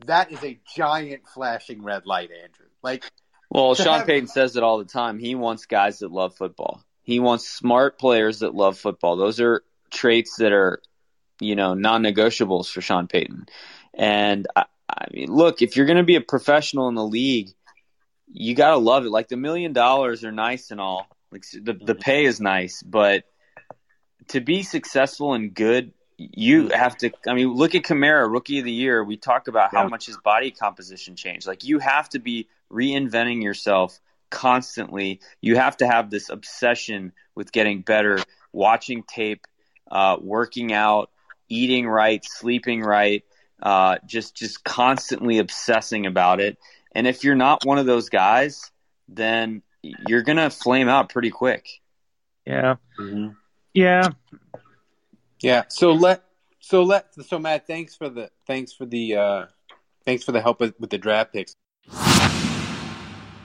That 0.06 0.32
is 0.32 0.44
a 0.44 0.60
giant 0.76 1.28
flashing 1.28 1.84
red 1.84 2.06
light, 2.06 2.30
Andrew. 2.32 2.68
Like, 2.84 3.04
well, 3.50 3.76
Sean 3.76 4.00
have... 4.00 4.08
Payton 4.08 4.28
says 4.28 4.56
it 4.56 4.64
all 4.64 4.78
the 4.78 4.86
time. 4.86 5.20
He 5.20 5.36
wants 5.36 5.66
guys 5.66 6.00
that 6.00 6.12
love 6.12 6.36
football. 6.36 6.84
He 7.04 7.20
wants 7.20 7.48
smart 7.48 7.98
players 7.98 8.40
that 8.40 8.54
love 8.54 8.78
football. 8.78 9.16
Those 9.16 9.40
are 9.40 9.64
traits 9.92 10.38
that 10.38 10.52
are, 10.52 10.82
you 11.40 11.56
know, 11.56 11.74
non-negotiables 11.74 12.70
for 12.70 12.82
Sean 12.82 13.08
Payton. 13.08 13.46
And 13.94 14.48
I, 14.56 14.66
I 14.90 15.06
mean, 15.12 15.32
look, 15.32 15.62
if 15.62 15.76
you're 15.76 15.86
going 15.86 15.98
to 15.98 16.04
be 16.04 16.16
a 16.16 16.22
professional 16.22 16.90
in 16.90 16.96
the 16.96 17.06
league, 17.06 17.50
you 18.32 18.56
got 18.56 18.72
to 18.72 18.78
love 18.78 19.06
it. 19.06 19.12
Like 19.12 19.28
the 19.28 19.38
million 19.38 19.72
dollars 19.72 20.24
are 20.24 20.32
nice 20.32 20.72
and 20.72 20.82
all, 20.82 21.08
like 21.36 21.46
the 21.52 21.74
the 21.74 21.96
pay 21.96 22.26
is 22.26 22.40
nice, 22.40 22.82
but 22.82 23.26
to 24.30 24.40
be 24.40 24.64
successful 24.64 25.34
and 25.34 25.54
good 25.54 25.94
you 26.18 26.70
have 26.70 26.98
to. 26.98 27.12
I 27.28 27.34
mean, 27.34 27.54
look 27.54 27.76
at 27.76 27.84
Kamara, 27.84 28.32
rookie 28.32 28.60
of 28.60 28.66
the 28.66 28.72
year. 28.72 29.04
We 29.04 29.18
talk 29.18 29.48
about 29.48 29.72
how 29.72 29.88
much 29.88 30.06
his 30.06 30.18
body 30.18 30.52
composition 30.52 31.16
changed. 31.16 31.46
Like 31.46 31.64
you 31.64 31.80
have 31.80 32.08
to 32.10 32.20
be 32.20 32.48
reinventing 32.72 33.44
yourself 33.44 34.00
constantly. 34.30 35.20
You 35.42 35.58
have 35.58 35.78
to 35.78 35.88
have 35.88 36.10
this 36.10 36.30
obsession 36.30 37.12
with 37.36 37.52
getting 37.52 37.82
better, 37.82 38.20
watching 38.54 39.04
tape, 39.04 39.46
uh, 39.92 40.18
working 40.22 40.72
out, 40.72 41.10
eating 41.50 41.88
right, 41.88 42.24
sleeping 42.24 42.82
right, 42.82 43.24
uh, 43.62 43.98
just 44.06 44.36
just 44.36 44.64
constantly 44.64 45.40
obsessing 45.40 46.06
about 46.06 46.40
it. 46.40 46.58
And 46.94 47.08
if 47.08 47.26
you're 47.26 47.36
not 47.36 47.66
one 47.66 47.78
of 47.78 47.86
those 47.86 48.08
guys, 48.08 48.72
then 49.10 49.62
you're 50.08 50.24
gonna 50.24 50.50
flame 50.50 50.88
out 50.88 51.10
pretty 51.10 51.30
quick. 51.30 51.68
Yeah. 52.46 52.76
Mm-hmm. 53.00 53.30
Yeah. 53.74 54.10
Yeah. 55.42 55.64
So 55.68 55.92
let 55.92 56.24
so 56.60 56.84
let 56.84 57.14
so 57.26 57.40
Matt, 57.40 57.68
thanks 57.68 57.96
for 57.96 58.10
the 58.10 58.30
thanks 58.48 58.74
for 58.74 58.86
the 58.86 59.16
uh 59.16 59.46
thanks 60.06 60.24
for 60.24 60.32
the 60.32 60.42
help 60.42 60.60
with, 60.60 60.80
with 60.80 60.90
the 60.90 60.98
draft 60.98 61.34
picks. 61.34 61.56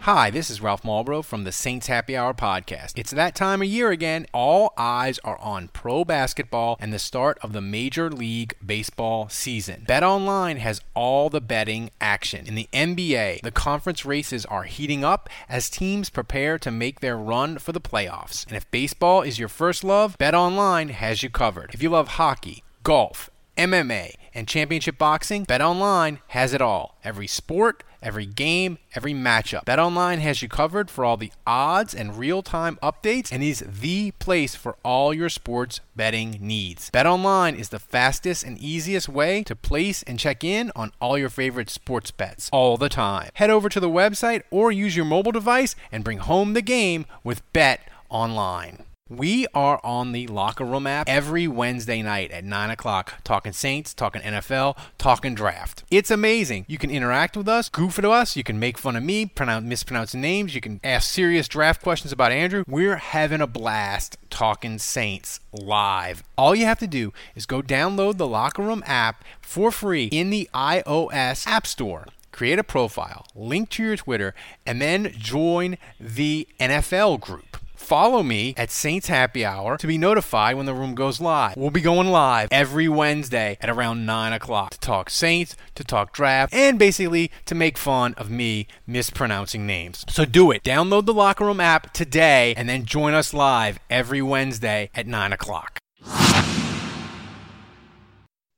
Hi, 0.04 0.30
this 0.30 0.48
is 0.48 0.62
Ralph 0.62 0.82
Malbrough 0.82 1.26
from 1.26 1.44
the 1.44 1.52
Saints 1.52 1.88
Happy 1.88 2.16
Hour 2.16 2.32
podcast. 2.32 2.92
It's 2.96 3.10
that 3.10 3.34
time 3.34 3.60
of 3.60 3.68
year 3.68 3.90
again. 3.90 4.26
All 4.32 4.72
eyes 4.78 5.18
are 5.24 5.36
on 5.40 5.68
pro 5.68 6.06
basketball 6.06 6.78
and 6.80 6.90
the 6.90 6.98
start 6.98 7.38
of 7.42 7.52
the 7.52 7.60
Major 7.60 8.08
League 8.08 8.54
Baseball 8.64 9.28
season. 9.28 9.84
Bet 9.86 10.02
Online 10.02 10.56
has 10.56 10.80
all 10.94 11.28
the 11.28 11.42
betting 11.42 11.90
action. 12.00 12.46
In 12.46 12.54
the 12.54 12.70
NBA, 12.72 13.42
the 13.42 13.50
conference 13.50 14.06
races 14.06 14.46
are 14.46 14.62
heating 14.62 15.04
up 15.04 15.28
as 15.50 15.68
teams 15.68 16.08
prepare 16.08 16.58
to 16.60 16.70
make 16.70 17.00
their 17.00 17.18
run 17.18 17.58
for 17.58 17.72
the 17.72 17.78
playoffs. 17.78 18.46
And 18.46 18.56
if 18.56 18.70
baseball 18.70 19.20
is 19.20 19.38
your 19.38 19.48
first 19.48 19.84
love, 19.84 20.16
Bet 20.16 20.34
Online 20.34 20.88
has 20.88 21.22
you 21.22 21.28
covered. 21.28 21.74
If 21.74 21.82
you 21.82 21.90
love 21.90 22.08
hockey, 22.08 22.64
golf, 22.84 23.28
MMA, 23.58 24.14
and 24.32 24.48
championship 24.48 24.96
boxing, 24.96 25.44
BetOnline 25.44 26.20
has 26.28 26.54
it 26.54 26.62
all. 26.62 26.96
Every 27.04 27.26
sport, 27.26 27.84
every 28.02 28.26
game, 28.26 28.78
every 28.94 29.12
matchup. 29.12 29.64
BetOnline 29.64 30.18
has 30.18 30.42
you 30.42 30.48
covered 30.48 30.90
for 30.90 31.04
all 31.04 31.16
the 31.16 31.32
odds 31.46 31.94
and 31.94 32.16
real-time 32.16 32.78
updates 32.82 33.32
and 33.32 33.42
is 33.42 33.64
the 33.66 34.10
place 34.12 34.54
for 34.54 34.76
all 34.84 35.12
your 35.12 35.28
sports 35.28 35.80
betting 35.94 36.38
needs. 36.40 36.90
BetOnline 36.90 37.58
is 37.58 37.70
the 37.70 37.78
fastest 37.78 38.44
and 38.44 38.58
easiest 38.58 39.08
way 39.08 39.42
to 39.44 39.56
place 39.56 40.02
and 40.04 40.18
check 40.18 40.42
in 40.44 40.70
on 40.74 40.92
all 41.00 41.18
your 41.18 41.30
favorite 41.30 41.70
sports 41.70 42.10
bets 42.10 42.48
all 42.52 42.76
the 42.76 42.88
time. 42.88 43.30
Head 43.34 43.50
over 43.50 43.68
to 43.68 43.80
the 43.80 43.88
website 43.88 44.42
or 44.50 44.72
use 44.72 44.96
your 44.96 45.04
mobile 45.04 45.32
device 45.32 45.76
and 45.92 46.04
bring 46.04 46.18
home 46.18 46.54
the 46.54 46.62
game 46.62 47.06
with 47.22 47.42
BetOnline. 47.52 48.84
We 49.10 49.48
are 49.54 49.80
on 49.82 50.12
the 50.12 50.28
Locker 50.28 50.64
Room 50.64 50.86
app 50.86 51.08
every 51.08 51.48
Wednesday 51.48 52.00
night 52.00 52.30
at 52.30 52.44
9 52.44 52.70
o'clock, 52.70 53.14
talking 53.24 53.52
Saints, 53.52 53.92
talking 53.92 54.22
NFL, 54.22 54.78
talking 54.98 55.34
draft. 55.34 55.82
It's 55.90 56.12
amazing. 56.12 56.64
You 56.68 56.78
can 56.78 56.92
interact 56.92 57.36
with 57.36 57.48
us, 57.48 57.68
goof 57.68 57.98
at 57.98 58.04
us, 58.04 58.36
you 58.36 58.44
can 58.44 58.60
make 58.60 58.78
fun 58.78 58.94
of 58.94 59.02
me, 59.02 59.26
pronounce, 59.26 59.66
mispronounce 59.66 60.14
names, 60.14 60.54
you 60.54 60.60
can 60.60 60.78
ask 60.84 61.10
serious 61.10 61.48
draft 61.48 61.82
questions 61.82 62.12
about 62.12 62.30
Andrew. 62.30 62.62
We're 62.68 62.98
having 62.98 63.40
a 63.40 63.48
blast 63.48 64.16
talking 64.30 64.78
Saints 64.78 65.40
live. 65.52 66.22
All 66.38 66.54
you 66.54 66.66
have 66.66 66.78
to 66.78 66.86
do 66.86 67.12
is 67.34 67.46
go 67.46 67.62
download 67.62 68.16
the 68.16 68.28
Locker 68.28 68.62
Room 68.62 68.84
app 68.86 69.24
for 69.40 69.72
free 69.72 70.04
in 70.04 70.30
the 70.30 70.48
iOS 70.54 71.48
App 71.48 71.66
Store 71.66 72.06
create 72.30 72.60
a 72.60 72.64
profile, 72.64 73.26
link 73.34 73.68
to 73.70 73.82
your 73.82 73.96
Twitter, 73.96 74.36
and 74.64 74.80
then 74.80 75.12
join 75.18 75.76
the 75.98 76.46
NFL 76.60 77.20
group. 77.20 77.58
Follow 77.80 78.22
me 78.22 78.54
at 78.56 78.70
Saints 78.70 79.08
Happy 79.08 79.44
Hour 79.44 79.76
to 79.78 79.86
be 79.86 79.98
notified 79.98 80.54
when 80.54 80.66
the 80.66 80.74
room 80.74 80.94
goes 80.94 81.20
live. 81.20 81.56
We'll 81.56 81.70
be 81.70 81.80
going 81.80 82.08
live 82.08 82.48
every 82.52 82.88
Wednesday 82.88 83.56
at 83.60 83.70
around 83.70 84.06
9 84.06 84.32
o'clock 84.34 84.70
to 84.72 84.78
talk 84.78 85.10
Saints, 85.10 85.56
to 85.74 85.82
talk 85.82 86.12
draft, 86.12 86.54
and 86.54 86.78
basically 86.78 87.32
to 87.46 87.54
make 87.54 87.78
fun 87.78 88.14
of 88.14 88.30
me 88.30 88.68
mispronouncing 88.86 89.66
names. 89.66 90.04
So 90.08 90.24
do 90.24 90.52
it. 90.52 90.62
Download 90.62 91.04
the 91.04 91.14
Locker 91.14 91.46
Room 91.46 91.58
app 91.58 91.92
today 91.92 92.54
and 92.54 92.68
then 92.68 92.84
join 92.84 93.14
us 93.14 93.34
live 93.34 93.80
every 93.88 94.22
Wednesday 94.22 94.90
at 94.94 95.08
9 95.08 95.32
o'clock. 95.32 95.78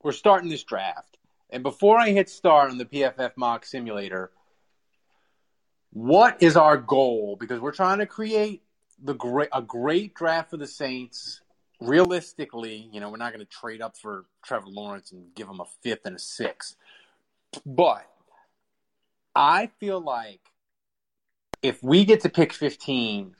We're 0.02 0.12
starting 0.12 0.50
this 0.50 0.64
draft. 0.64 1.16
And 1.48 1.62
before 1.62 1.98
I 1.98 2.10
hit 2.10 2.28
start 2.28 2.70
on 2.70 2.76
the 2.76 2.84
PFF 2.84 3.30
mock 3.36 3.64
simulator, 3.64 4.32
what 5.92 6.42
is 6.42 6.56
our 6.56 6.76
goal? 6.76 7.36
Because 7.38 7.60
we're 7.60 7.72
trying 7.72 7.98
to 8.00 8.06
create 8.06 8.62
the 9.02 9.14
great 9.14 9.48
a 9.52 9.62
great 9.62 10.14
draft 10.14 10.50
for 10.50 10.56
the 10.56 10.66
Saints. 10.66 11.40
Realistically, 11.80 12.88
you 12.92 13.00
know, 13.00 13.10
we're 13.10 13.16
not 13.16 13.32
going 13.32 13.44
to 13.44 13.50
trade 13.50 13.82
up 13.82 13.96
for 13.96 14.24
Trevor 14.44 14.68
Lawrence 14.68 15.10
and 15.10 15.34
give 15.34 15.48
him 15.48 15.58
a 15.58 15.64
fifth 15.82 16.02
and 16.04 16.14
a 16.14 16.18
sixth. 16.18 16.76
But 17.66 18.06
I 19.34 19.70
feel 19.80 20.00
like 20.00 20.40
if 21.62 21.82
we 21.82 22.04
get 22.04 22.20
to 22.20 22.28
pick 22.28 22.52
15 22.52 23.34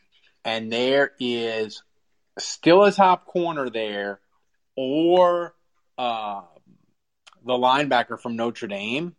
and 0.45 0.73
there 0.73 1.13
is 1.21 1.83
still 2.39 2.85
a 2.85 2.93
top 2.93 3.27
corner 3.27 3.71
there 3.71 4.21
or 4.77 5.55
uh, 5.99 6.43
the 7.45 7.53
linebacker 7.53 8.19
from 8.19 8.37
Notre 8.37 8.69
Dame, 8.69 9.15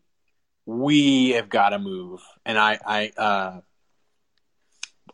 we 0.66 1.32
have 1.32 1.50
got 1.50 1.70
to 1.70 1.80
move. 1.80 2.22
And 2.46 2.58
I, 2.58 2.80
I, 2.86 3.12
uh, 3.18 3.62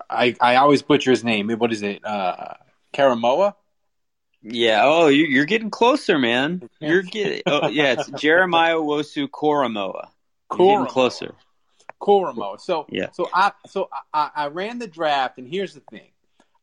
I, 0.10 0.36
I 0.39 0.56
always 0.58 0.82
butcher 0.82 1.12
his 1.12 1.23
name. 1.23 1.49
What 1.52 1.71
is 1.71 1.82
it? 1.82 2.04
Uh, 2.06 2.54
Karamoa? 2.93 3.56
Yeah. 4.41 4.82
Oh, 4.84 5.08
you're, 5.08 5.28
you're 5.28 5.45
getting 5.45 5.69
closer, 5.69 6.17
man. 6.17 6.69
You're 6.80 7.04
getting. 7.04 7.41
Oh, 7.45 7.67
yeah. 7.67 7.93
It's 7.93 8.10
Jeremiah 8.21 8.75
Owusu-Koramoah. 8.75 10.10
Getting 10.52 10.86
closer. 10.88 11.36
Koromoa. 12.02 12.60
So 12.60 12.86
yeah. 12.89 13.10
So 13.12 13.30
I 13.34 13.52
so 13.67 13.89
I, 14.13 14.32
I 14.36 14.47
ran 14.47 14.80
the 14.80 14.88
draft, 14.88 15.38
and 15.38 15.47
here's 15.47 15.73
the 15.73 15.82
thing. 15.91 16.10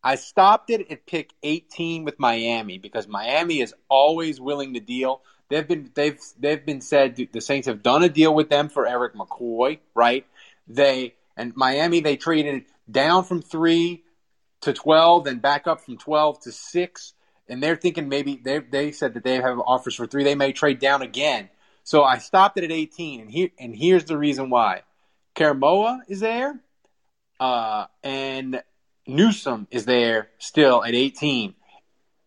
I 0.02 0.14
stopped 0.14 0.70
it 0.70 0.90
at 0.90 1.06
pick 1.06 1.32
18 1.42 2.04
with 2.04 2.18
Miami 2.18 2.78
because 2.78 3.08
Miami 3.08 3.60
is 3.60 3.74
always 3.88 4.40
willing 4.40 4.74
to 4.74 4.80
deal. 4.80 5.20
They've 5.48 5.66
been 5.66 5.90
they've 5.94 6.18
they've 6.38 6.64
been 6.64 6.80
said 6.80 7.16
the 7.16 7.40
Saints 7.40 7.66
have 7.66 7.82
done 7.82 8.02
a 8.02 8.08
deal 8.08 8.34
with 8.34 8.48
them 8.48 8.68
for 8.68 8.86
Erik 8.86 9.14
McCoy, 9.14 9.78
right? 9.94 10.26
They 10.68 11.14
and 11.36 11.54
Miami 11.54 12.00
they 12.00 12.16
traded 12.16 12.64
down 12.90 13.24
from 13.24 13.42
three 13.42 14.04
to 14.62 14.72
12, 14.72 15.24
then 15.24 15.38
back 15.38 15.66
up 15.66 15.80
from 15.80 15.96
12 15.96 16.40
to 16.40 16.52
six. 16.52 17.14
And 17.48 17.62
they're 17.62 17.76
thinking 17.76 18.08
maybe 18.08 18.40
they, 18.42 18.58
they 18.58 18.92
said 18.92 19.14
that 19.14 19.24
they 19.24 19.36
have 19.36 19.58
offers 19.60 19.94
for 19.94 20.06
three. 20.06 20.24
They 20.24 20.34
may 20.34 20.52
trade 20.52 20.78
down 20.78 21.02
again. 21.02 21.48
So 21.84 22.02
I 22.02 22.18
stopped 22.18 22.58
it 22.58 22.64
at 22.64 22.72
18. 22.72 23.20
And 23.20 23.30
here, 23.30 23.50
and 23.58 23.74
here's 23.74 24.04
the 24.04 24.18
reason 24.18 24.50
why 24.50 24.82
Karamoa 25.36 26.00
is 26.08 26.20
there. 26.20 26.60
Uh, 27.38 27.86
and 28.02 28.62
Newsome 29.06 29.68
is 29.70 29.84
there 29.84 30.30
still 30.38 30.82
at 30.82 30.94
18. 30.94 31.54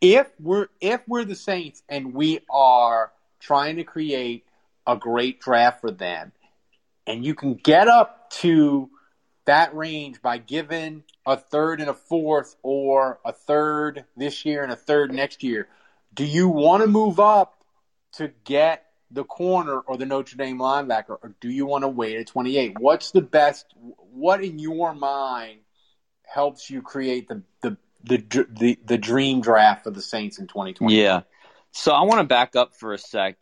If 0.01 0.27
we're, 0.39 0.67
if 0.79 1.01
we're 1.07 1.25
the 1.25 1.35
Saints 1.35 1.83
and 1.89 2.13
we 2.13 2.39
are 2.49 3.11
trying 3.41 3.77
to 3.77 3.83
create 3.83 4.45
a 4.87 4.95
great 4.95 5.41
draft 5.41 5.81
for 5.81 5.91
them 5.91 6.31
and 7.05 7.25
you 7.25 7.33
can 7.33 7.55
get 7.55 7.87
up 7.87 8.29
to 8.29 8.89
that 9.49 9.75
range 9.75 10.21
by 10.21 10.37
giving 10.37 11.03
a 11.25 11.35
third 11.35 11.81
and 11.81 11.89
a 11.89 11.93
fourth 11.93 12.55
or 12.61 13.19
a 13.25 13.33
third 13.33 14.05
this 14.15 14.45
year 14.45 14.61
and 14.61 14.71
a 14.71 14.75
third 14.75 15.11
next 15.11 15.41
year, 15.41 15.67
do 16.13 16.23
you 16.23 16.47
want 16.47 16.83
to 16.83 16.87
move 16.87 17.19
up 17.19 17.63
to 18.13 18.31
get 18.43 18.85
the 19.09 19.23
corner 19.23 19.79
or 19.79 19.97
the 19.97 20.05
Notre 20.05 20.37
Dame 20.37 20.59
linebacker, 20.59 21.17
or 21.23 21.33
do 21.41 21.49
you 21.49 21.65
want 21.65 21.83
to 21.83 21.87
wait 21.87 22.17
at 22.17 22.27
28? 22.27 22.77
What's 22.77 23.09
the 23.09 23.21
best? 23.21 23.65
What 24.11 24.43
in 24.43 24.59
your 24.59 24.93
mind 24.93 25.61
helps 26.27 26.69
you 26.69 26.83
create 26.83 27.27
the 27.27 27.41
the 27.61 27.75
the 28.03 28.45
the, 28.51 28.79
the 28.85 28.97
dream 28.99 29.41
draft 29.41 29.83
for 29.83 29.89
the 29.89 30.01
Saints 30.01 30.37
in 30.37 30.45
2020? 30.45 30.95
Yeah. 30.95 31.21
So 31.71 31.91
I 31.91 32.03
want 32.03 32.19
to 32.19 32.27
back 32.27 32.55
up 32.55 32.75
for 32.75 32.93
a 32.93 32.99
sec 32.99 33.37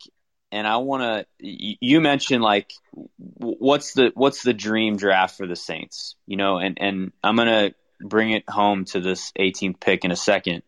and 0.50 0.66
I 0.66 0.78
want 0.78 1.02
to. 1.02 1.26
You 1.40 2.00
mentioned 2.00 2.42
like 2.42 2.72
what's 3.16 3.94
the 3.94 4.12
what's 4.14 4.42
the 4.42 4.54
dream 4.54 4.96
draft 4.96 5.36
for 5.36 5.46
the 5.46 5.56
Saints, 5.56 6.16
you 6.26 6.36
know, 6.36 6.58
and 6.58 6.78
and 6.80 7.12
I'm 7.22 7.36
gonna 7.36 7.72
bring 8.00 8.32
it 8.32 8.48
home 8.48 8.84
to 8.86 9.00
this 9.00 9.32
18th 9.38 9.80
pick 9.80 10.04
in 10.04 10.10
a 10.10 10.16
second, 10.16 10.62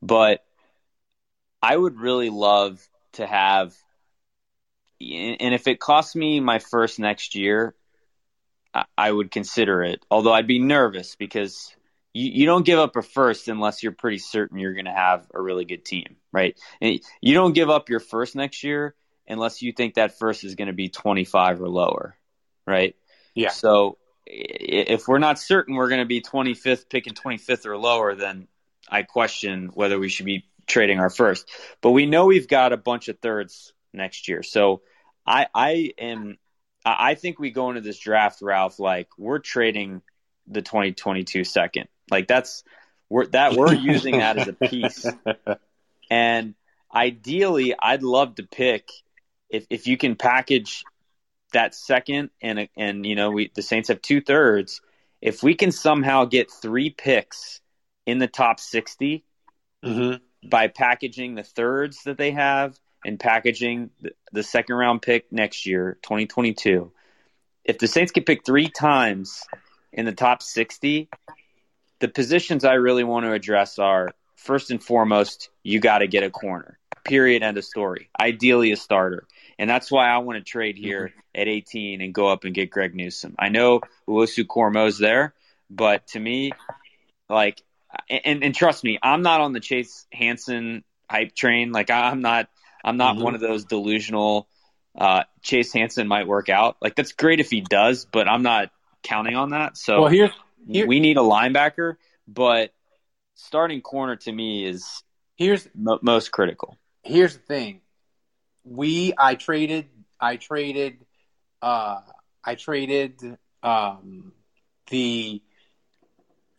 but 0.00 0.44
I 1.62 1.76
would 1.76 1.98
really 2.00 2.30
love 2.30 2.80
to 3.14 3.26
have, 3.26 3.74
and 5.00 5.54
if 5.54 5.68
it 5.68 5.78
costs 5.78 6.16
me 6.16 6.40
my 6.40 6.58
first 6.58 6.98
next 6.98 7.34
year, 7.34 7.74
I 8.96 9.12
would 9.12 9.30
consider 9.30 9.82
it. 9.82 10.04
Although 10.10 10.32
I'd 10.32 10.46
be 10.46 10.58
nervous 10.58 11.14
because 11.14 11.74
you, 12.14 12.30
you 12.30 12.46
don't 12.46 12.64
give 12.64 12.78
up 12.78 12.96
a 12.96 13.02
first 13.02 13.48
unless 13.48 13.82
you're 13.82 13.92
pretty 13.92 14.18
certain 14.18 14.58
you're 14.58 14.74
going 14.74 14.86
to 14.86 14.92
have 14.92 15.26
a 15.34 15.42
really 15.42 15.66
good 15.66 15.84
team, 15.84 16.16
right? 16.32 16.58
And 16.80 17.00
you 17.20 17.34
don't 17.34 17.52
give 17.52 17.68
up 17.68 17.90
your 17.90 18.00
first 18.00 18.34
next 18.34 18.64
year 18.64 18.94
unless 19.32 19.62
you 19.62 19.72
think 19.72 19.94
that 19.94 20.18
first 20.18 20.44
is 20.44 20.54
going 20.54 20.68
to 20.68 20.74
be 20.74 20.88
25 20.88 21.62
or 21.62 21.68
lower, 21.68 22.16
right? 22.66 22.94
Yeah. 23.34 23.50
So 23.50 23.98
if 24.26 25.08
we're 25.08 25.18
not 25.18 25.38
certain 25.38 25.74
we're 25.74 25.88
going 25.88 26.00
to 26.00 26.06
be 26.06 26.20
25th, 26.20 26.88
picking 26.88 27.14
25th 27.14 27.66
or 27.66 27.76
lower, 27.76 28.14
then 28.14 28.48
I 28.88 29.02
question 29.02 29.70
whether 29.74 29.98
we 29.98 30.08
should 30.08 30.26
be 30.26 30.44
trading 30.66 31.00
our 31.00 31.10
first. 31.10 31.48
But 31.80 31.90
we 31.90 32.06
know 32.06 32.26
we've 32.26 32.48
got 32.48 32.72
a 32.72 32.76
bunch 32.76 33.08
of 33.08 33.18
thirds 33.18 33.72
next 33.92 34.28
year. 34.28 34.42
So 34.42 34.82
I 35.26 35.46
I 35.54 35.92
am 35.98 36.38
I 36.84 37.14
think 37.14 37.38
we 37.38 37.50
go 37.50 37.68
into 37.68 37.80
this 37.80 37.98
draft, 37.98 38.42
Ralph, 38.42 38.78
like 38.78 39.08
we're 39.16 39.38
trading 39.38 40.02
the 40.46 40.62
2022 40.62 41.44
second. 41.44 41.88
Like 42.10 42.26
that's 42.26 42.64
we're 43.08 43.26
that 43.26 43.54
we're 43.54 43.74
using 43.74 44.18
that 44.18 44.38
as 44.38 44.48
a 44.48 44.52
piece. 44.52 45.06
And 46.12 46.54
ideally, 46.94 47.74
I'd 47.78 48.02
love 48.02 48.34
to 48.34 48.42
pick 48.42 48.90
if 49.52 49.66
if 49.70 49.86
you 49.86 49.96
can 49.96 50.16
package 50.16 50.84
that 51.52 51.74
second 51.74 52.30
and 52.40 52.68
and 52.76 53.06
you 53.06 53.14
know 53.14 53.30
we 53.30 53.52
the 53.54 53.62
Saints 53.62 53.88
have 53.88 54.02
two 54.02 54.20
thirds. 54.20 54.80
If 55.20 55.44
we 55.44 55.54
can 55.54 55.70
somehow 55.70 56.24
get 56.24 56.50
three 56.50 56.90
picks 56.90 57.60
in 58.06 58.18
the 58.18 58.26
top 58.26 58.58
60 58.58 59.24
Mm-hmm. 59.84 60.48
by 60.48 60.68
packaging 60.68 61.34
the 61.34 61.42
thirds 61.42 62.04
that 62.04 62.16
they 62.16 62.30
have 62.30 62.78
and 63.04 63.18
packaging 63.18 63.90
the, 64.00 64.12
the 64.32 64.42
second 64.44 64.76
round 64.76 65.02
pick 65.02 65.32
next 65.32 65.66
year, 65.66 65.98
2022. 66.02 66.92
If 67.64 67.78
the 67.78 67.88
Saints 67.88 68.12
can 68.12 68.22
pick 68.22 68.46
three 68.46 68.68
times 68.68 69.44
in 69.92 70.04
the 70.04 70.12
top 70.12 70.40
60, 70.40 71.08
the 71.98 72.08
positions 72.08 72.64
I 72.64 72.74
really 72.74 73.02
want 73.02 73.26
to 73.26 73.32
address 73.32 73.80
are 73.80 74.10
first 74.36 74.70
and 74.70 74.80
foremost, 74.80 75.50
you 75.64 75.80
got 75.80 75.98
to 75.98 76.06
get 76.06 76.22
a 76.22 76.30
corner. 76.30 76.78
Period. 77.04 77.42
End 77.42 77.58
of 77.58 77.64
story. 77.64 78.08
Ideally, 78.20 78.70
a 78.70 78.76
starter. 78.76 79.26
And 79.58 79.68
that's 79.68 79.90
why 79.90 80.08
I 80.08 80.18
want 80.18 80.38
to 80.38 80.44
trade 80.44 80.76
here 80.76 81.12
at 81.34 81.48
18 81.48 82.00
and 82.00 82.12
go 82.14 82.28
up 82.28 82.44
and 82.44 82.54
get 82.54 82.70
Greg 82.70 82.94
Newsome. 82.94 83.34
I 83.38 83.48
know 83.48 83.80
Owusu-Koramoah's 84.08 84.98
there, 84.98 85.34
but 85.70 86.06
to 86.08 86.20
me, 86.20 86.52
like, 87.28 87.62
and, 88.08 88.42
and 88.42 88.54
trust 88.54 88.84
me, 88.84 88.98
I'm 89.02 89.22
not 89.22 89.40
on 89.40 89.52
the 89.52 89.60
Chase 89.60 90.06
Hansen 90.12 90.84
hype 91.10 91.34
train. 91.34 91.72
Like, 91.72 91.90
I'm 91.90 92.20
not, 92.22 92.48
I'm 92.84 92.96
not 92.96 93.16
Mhm. 93.16 93.22
one 93.22 93.34
of 93.34 93.40
those 93.40 93.64
delusional. 93.64 94.48
Uh, 94.96 95.24
Chase 95.42 95.72
Hansen 95.72 96.08
might 96.08 96.26
work 96.26 96.48
out. 96.48 96.76
Like, 96.80 96.94
that's 96.94 97.12
great 97.12 97.40
if 97.40 97.50
he 97.50 97.60
does, 97.60 98.06
but 98.10 98.28
I'm 98.28 98.42
not 98.42 98.70
counting 99.02 99.36
on 99.36 99.50
that. 99.50 99.76
So 99.76 100.02
Well, 100.02 100.10
here's 100.10 100.30
here- 100.66 100.86
we 100.86 101.00
need 101.00 101.16
a 101.16 101.20
linebacker, 101.22 101.96
but 102.28 102.72
starting 103.34 103.80
corner 103.82 104.16
to 104.16 104.32
me 104.32 104.64
is 104.64 105.02
here's 105.36 105.68
mo- 105.74 105.98
most 106.02 106.30
critical. 106.30 106.76
here's 107.04 107.34
the 107.34 107.42
thing. 107.42 107.80
We 108.64 109.12
I 109.18 109.34
traded 109.34 109.88
I 110.20 110.36
traded 110.36 111.04
uh 111.60 112.00
I 112.44 112.54
traded 112.54 113.38
um 113.62 114.32
the 114.90 115.42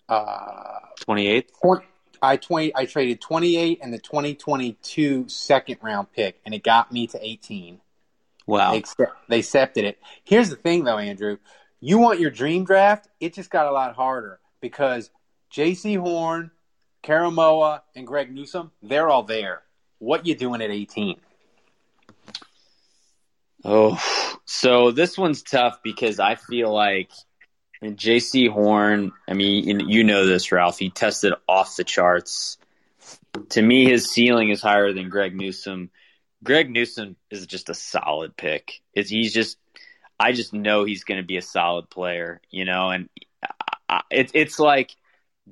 uh 0.10 0.80
28th. 1.08 1.46
twen- 1.62 1.82
I 2.22 2.38
twenty 2.38 2.76
I 2.76 2.86
traded 2.86 3.20
28 3.22 3.80
and 3.82 3.94
the 3.94 4.00
2022 4.00 5.28
second 5.28 5.78
round 5.82 6.12
pick 6.13 6.39
and 6.46 6.54
it 6.54 6.63
got 6.63 6.92
me 6.92 7.08
to 7.08 7.20
18. 7.22 7.80
Wow. 8.46 8.72
They, 8.72 8.84
they 9.30 9.39
accepted 9.39 9.86
it. 9.86 10.00
Here's 10.24 10.50
the 10.50 10.56
thing, 10.56 10.84
though, 10.84 10.98
Andrew. 10.98 11.38
You 11.80 11.98
want 11.98 12.20
your 12.20 12.32
dream 12.32 12.66
draft? 12.66 13.08
It 13.20 13.34
just 13.34 13.50
got 13.50 13.68
a 13.68 13.72
lot 13.72 13.96
harder 13.96 14.39
because 14.62 15.10
J.C. 15.50 15.96
Horn, 15.96 16.52
Karamoa, 17.04 17.82
and 17.96 18.08
Greg 18.08 18.34
Newsome, 18.34 18.72
they're 18.82 19.10
all 19.10 19.24
there. 19.24 19.63
What 20.00 20.26
you 20.26 20.36
doing 20.36 20.62
at 20.62 20.72
18? 20.72 21.20
Oh, 23.65 23.97
so 24.45 24.91
this 24.91 25.17
one's 25.17 25.41
tough 25.41 25.80
because 25.84 26.19
I 26.19 26.36
feel 26.36 26.73
like 26.73 27.10
J.C. 27.95 28.47
Horn. 28.47 29.12
I 29.28 29.34
mean, 29.34 29.80
you 29.89 30.04
know 30.04 30.26
this, 30.26 30.52
Ralph. 30.52 30.80
He 30.80 30.89
tested 30.89 31.34
off 31.47 31.76
the 31.78 31.84
charts. 31.84 32.58
To 33.49 33.62
me, 33.62 33.86
his 33.86 34.10
ceiling 34.12 34.49
is 34.49 34.62
higher 34.62 34.93
than 34.93 35.10
Greg 35.10 35.36
Newsome. 35.36 35.91
Greg 36.43 36.69
Newsome 36.69 37.15
is 37.32 37.45
just 37.47 37.69
a 37.69 37.73
solid 37.73 38.36
pick. 38.36 38.82
Is 38.93 39.10
he's 39.10 39.34
just? 39.34 39.58
I 40.19 40.34
just 40.34 40.54
know 40.54 40.84
he's 40.84 41.04
going 41.04 41.21
to 41.21 41.26
be 41.26 41.38
a 41.38 41.41
solid 41.41 41.89
player, 41.89 42.41
you 42.49 42.65
know. 42.65 42.89
And 42.89 43.10
it's 44.12 44.32
it's 44.36 44.60
like, 44.60 44.91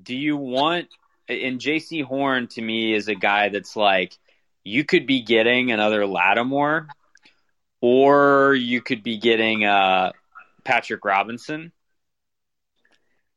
do 0.02 0.15
you 0.15 0.38
want? 0.38 0.88
And 1.30 1.60
J.C. 1.62 2.02
Horn 2.02 2.47
to 2.50 2.62
me 2.62 2.93
is 2.93 3.08
a 3.08 3.15
guy 3.15 3.50
that's 3.50 3.76
like, 3.76 4.17
you 4.63 4.84
could 4.84 5.08
be 5.08 5.21
getting 5.21 5.71
another 5.71 6.06
Lattimore 6.06 6.88
or 7.82 8.54
you 8.54 8.82
could 8.82 9.04
be 9.04 9.17
getting 9.17 9.65
uh, 9.65 10.12
Patrick 10.63 11.04
Robinson. 11.04 11.72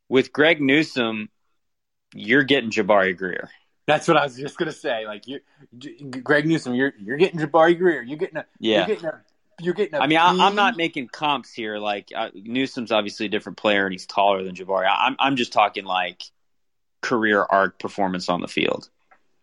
With 0.07 0.31
Greg 0.31 0.61
Newsome, 0.61 1.29
you're 2.13 2.43
getting 2.43 2.69
Jabari 2.69 3.17
Greer. 3.17 3.49
That's 3.87 4.07
what 4.07 4.17
I 4.17 4.23
was 4.23 4.35
just 4.35 4.57
gonna 4.57 4.71
say. 4.71 5.05
Like 5.05 5.27
you, 5.27 5.39
Greg 6.23 6.45
Newsome, 6.45 6.75
you're 6.75 6.93
you're 6.99 7.17
getting 7.17 7.39
Jabari 7.39 7.77
Greer. 7.77 8.01
You're 8.01 8.17
getting 8.17 8.37
a 8.37 8.45
Yeah. 8.59 8.77
You're 8.77 8.87
getting 8.87 9.05
a. 9.05 9.21
You're 9.61 9.73
getting 9.73 9.95
a 9.95 9.99
I 9.99 10.07
mean, 10.07 10.17
I, 10.17 10.45
I'm 10.45 10.55
not 10.55 10.75
making 10.75 11.07
comps 11.07 11.53
here. 11.53 11.77
Like 11.77 12.09
uh, 12.13 12.29
Newsome's 12.33 12.91
obviously 12.91 13.27
a 13.27 13.29
different 13.29 13.57
player, 13.57 13.85
and 13.85 13.93
he's 13.93 14.05
taller 14.05 14.43
than 14.43 14.53
Jabari. 14.53 14.85
I, 14.85 15.07
I'm 15.07 15.15
I'm 15.17 15.35
just 15.37 15.53
talking 15.53 15.85
like 15.85 16.23
career 17.01 17.45
arc 17.49 17.79
performance 17.79 18.27
on 18.27 18.41
the 18.41 18.49
field. 18.49 18.89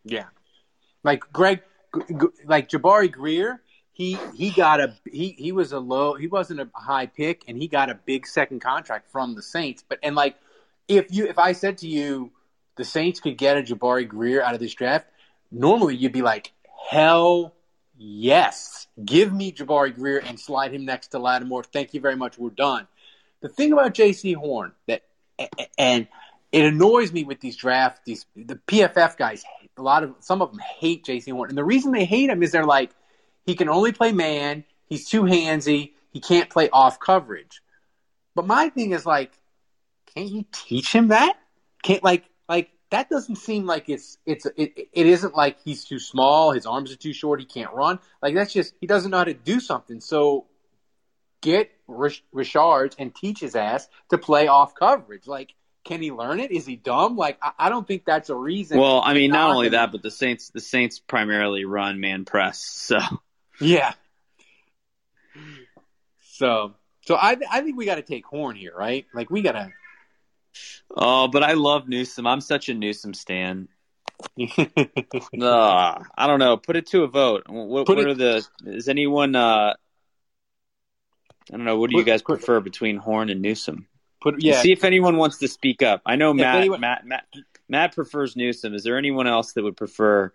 Yeah, 0.05 0.27
like 1.03 1.25
Greg, 1.33 1.63
like 2.45 2.69
Jabari 2.69 3.11
Greer, 3.11 3.62
he 3.93 4.19
he 4.35 4.51
got 4.51 4.81
a 4.81 4.95
he 5.11 5.35
he 5.39 5.53
was 5.53 5.73
a 5.73 5.79
low, 5.79 6.15
he 6.15 6.27
wasn't 6.27 6.61
a 6.61 6.69
high 6.75 7.07
pick, 7.07 7.45
and 7.47 7.57
he 7.57 7.69
got 7.69 7.91
a 7.91 7.95
big 7.95 8.27
second 8.27 8.61
contract 8.61 9.11
from 9.11 9.35
the 9.35 9.43
Saints. 9.43 9.85
But 9.87 9.99
and 10.03 10.17
like 10.17 10.37
if 10.89 11.07
you 11.11 11.27
if 11.27 11.39
I 11.39 11.53
said 11.53 11.79
to 11.79 11.89
you 11.89 12.33
the 12.77 12.85
Saints 12.85 13.21
could 13.21 13.37
get 13.37 13.59
a 13.59 13.63
Jabari 13.63 14.09
Greer 14.09 14.43
out 14.43 14.55
of 14.55 14.61
this 14.61 14.75
draft, 14.75 15.07
normally 15.51 15.95
you'd 15.95 16.13
be 16.13 16.23
like, 16.23 16.53
hell 16.89 17.55
yes, 17.99 18.87
give 19.05 19.33
me 19.33 19.53
Jabari 19.53 19.95
Greer 19.95 20.19
and 20.19 20.41
slide 20.41 20.73
him 20.73 20.87
next 20.87 21.09
to 21.09 21.19
Lattimore. 21.19 21.63
Thank 21.63 21.93
you 21.93 22.01
very 22.01 22.17
much. 22.17 22.39
We're 22.39 22.51
done. 22.51 22.89
The 23.41 23.49
thing 23.49 23.73
about 23.73 23.93
J.C. 23.93 24.33
Horn 24.33 24.73
that 24.87 25.03
and 25.77 26.09
it 26.51 26.65
annoys 26.65 27.13
me 27.13 27.25
with 27.25 27.41
these 27.41 27.57
drafts. 27.57 28.01
These 28.07 28.25
the 28.37 28.57
PFF 28.67 29.19
guys, 29.19 29.45
a 29.77 29.83
lot 29.83 30.03
of 30.03 30.15
some 30.21 30.41
of 30.41 30.51
them 30.51 30.61
hate 30.61 31.05
J.C. 31.05 31.31
Horn, 31.31 31.51
and 31.51 31.59
the 31.59 31.65
reason 31.65 31.93
they 31.93 32.07
hate 32.07 32.31
him 32.31 32.43
is 32.43 32.53
they're 32.53 32.65
like, 32.65 32.91
he 33.47 33.55
can 33.55 33.69
only 33.69 33.93
play 33.93 34.13
man. 34.13 34.65
He's 34.87 35.09
too 35.09 35.23
handsy. 35.23 35.93
He 36.11 36.21
can't 36.21 36.51
play 36.51 36.69
off 36.71 37.01
coverage. 37.01 37.63
But 38.35 38.47
my 38.47 38.69
thing 38.69 38.93
is 38.93 39.07
like, 39.07 39.33
can't 40.15 40.29
you 40.29 40.45
teach 40.53 40.93
him 40.93 41.09
that? 41.09 41.39
Can't 41.83 42.03
like 42.03 42.25
like 42.49 42.71
that 42.91 43.09
doesn't 43.09 43.37
seem 43.37 43.67
like 43.67 43.89
it's 43.89 44.19
it's 44.27 44.47
it, 44.57 44.89
it 44.93 45.07
isn't 45.07 45.35
like 45.35 45.59
he's 45.65 45.85
too 45.85 45.99
small. 45.99 46.53
His 46.53 46.67
arms 46.67 46.93
are 46.93 46.97
too 46.97 47.13
short. 47.13 47.41
He 47.41 47.47
can't 47.47 47.73
run. 47.73 47.99
Like 48.21 48.35
that's 48.35 48.53
just 48.53 48.75
he 48.81 48.87
doesn't 48.87 49.11
know 49.11 49.19
how 49.19 49.25
to 49.25 49.35
do 49.35 49.61
something. 49.61 50.01
So 50.01 50.47
get 51.41 51.71
Rich- 51.89 52.25
Richards 52.33 52.97
and 52.99 53.15
teach 53.15 53.41
his 53.41 53.57
ass 53.57 53.89
to 54.11 54.19
play 54.19 54.47
off 54.47 54.75
coverage. 54.75 55.27
Like, 55.27 55.55
can 55.85 56.01
he 56.01 56.13
learn 56.13 56.41
it? 56.41 56.51
Is 56.51 56.65
he 56.65 56.77
dumb? 56.77 57.17
Like, 57.17 57.39
I, 57.43 57.53
I 57.59 57.69
don't 57.69 57.87
think 57.87 58.05
that's 58.05 58.31
a 58.31 58.37
reason. 58.37 58.79
Well, 58.79 59.03
I 59.05 59.15
mean, 59.15 59.31
not 59.31 59.51
only 59.51 59.71
that, 59.71 59.93
but 59.93 60.03
the 60.03 60.11
Saints 60.11 60.51
the 60.51 60.61
Saints 60.61 60.99
primarily 60.99 61.65
run 61.65 62.01
man 62.01 62.25
press. 62.25 62.59
So 62.63 62.99
yeah. 63.63 63.93
So, 66.21 66.75
so 67.03 67.15
I 67.15 67.37
I 67.51 67.61
think 67.61 67.77
we 67.77 67.85
got 67.87 67.97
to 67.97 68.03
take 68.03 68.25
Horn 68.27 68.57
here, 68.57 68.73
right? 68.77 69.07
Like, 69.15 69.31
we 69.31 69.43
got 69.43 69.53
to. 69.53 69.71
Oh, 70.95 71.29
but 71.29 71.43
I 71.43 71.53
love 71.53 71.89
Newsome. 71.89 72.27
I'm 72.27 72.41
such 72.41 72.69
a 72.69 72.75
Newsome 72.75 73.15
stan. 73.15 73.69
Ugh, 74.39 74.49
I 75.41 76.27
don't 76.27 76.39
know. 76.39 76.57
Put 76.57 76.77
it 76.77 76.87
to 76.89 77.03
a 77.05 77.09
vote. 77.09 77.45
What, 77.49 77.89
what 77.89 77.99
it- 77.99 78.07
are 78.07 78.15
the? 78.15 78.47
Is 78.67 78.89
anyone? 78.89 79.35
Uh, 79.35 79.75
I 81.51 81.57
don't 81.57 81.65
know. 81.65 81.79
What 81.79 81.91
do 81.91 81.97
you 81.97 82.03
Put- 82.03 82.07
guys 82.11 82.23
put- 82.23 82.39
prefer 82.39 82.61
between 82.61 82.97
Horn 82.97 83.31
and 83.31 83.41
Newsome? 83.43 83.87
Put 84.21 84.41
yeah. 84.43 84.61
See 84.63 84.73
if 84.73 84.85
anyone 84.85 85.17
wants 85.17 85.39
to 85.39 85.49
speak 85.49 85.83
up. 85.83 86.03
I 86.07 86.17
know 86.17 86.33
Matt. 86.33 86.57
anyone- 86.57 86.81
Matt. 86.81 87.05
Matt. 87.07 87.25
Matt 87.69 87.95
prefers 87.95 88.37
Newsome. 88.37 88.75
Is 88.75 88.85
there 88.85 88.97
anyone 88.99 89.27
else 89.27 89.53
that 89.55 89.63
would 89.65 89.77
prefer 89.77 90.33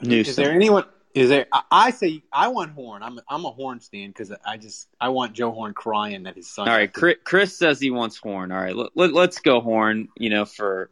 Newsome? 0.00 0.30
Is 0.30 0.36
there 0.36 0.52
anyone? 0.52 0.84
Is 1.14 1.28
there? 1.28 1.46
I, 1.70 1.90
say 1.90 2.22
I 2.32 2.48
want 2.48 2.72
Horn. 2.72 3.02
I'm 3.02 3.20
I'm 3.28 3.44
a 3.44 3.50
Horn 3.50 3.80
stan 3.80 4.08
because 4.08 4.32
I 4.46 4.56
just 4.56 4.88
I 5.00 5.10
want 5.10 5.34
Joe 5.34 5.50
Horn 5.50 5.74
crying 5.74 6.22
that 6.22 6.36
his 6.36 6.50
son. 6.50 6.68
All 6.68 6.74
right, 6.74 6.90
Chris, 6.90 7.16
Chris 7.22 7.56
says 7.56 7.78
he 7.78 7.90
wants 7.90 8.16
Horn. 8.16 8.50
All 8.50 8.60
right, 8.60 8.74
let, 8.74 8.90
let, 8.94 9.12
let's 9.12 9.40
go 9.40 9.60
Horn. 9.60 10.08
You 10.16 10.30
know, 10.30 10.44
for 10.46 10.90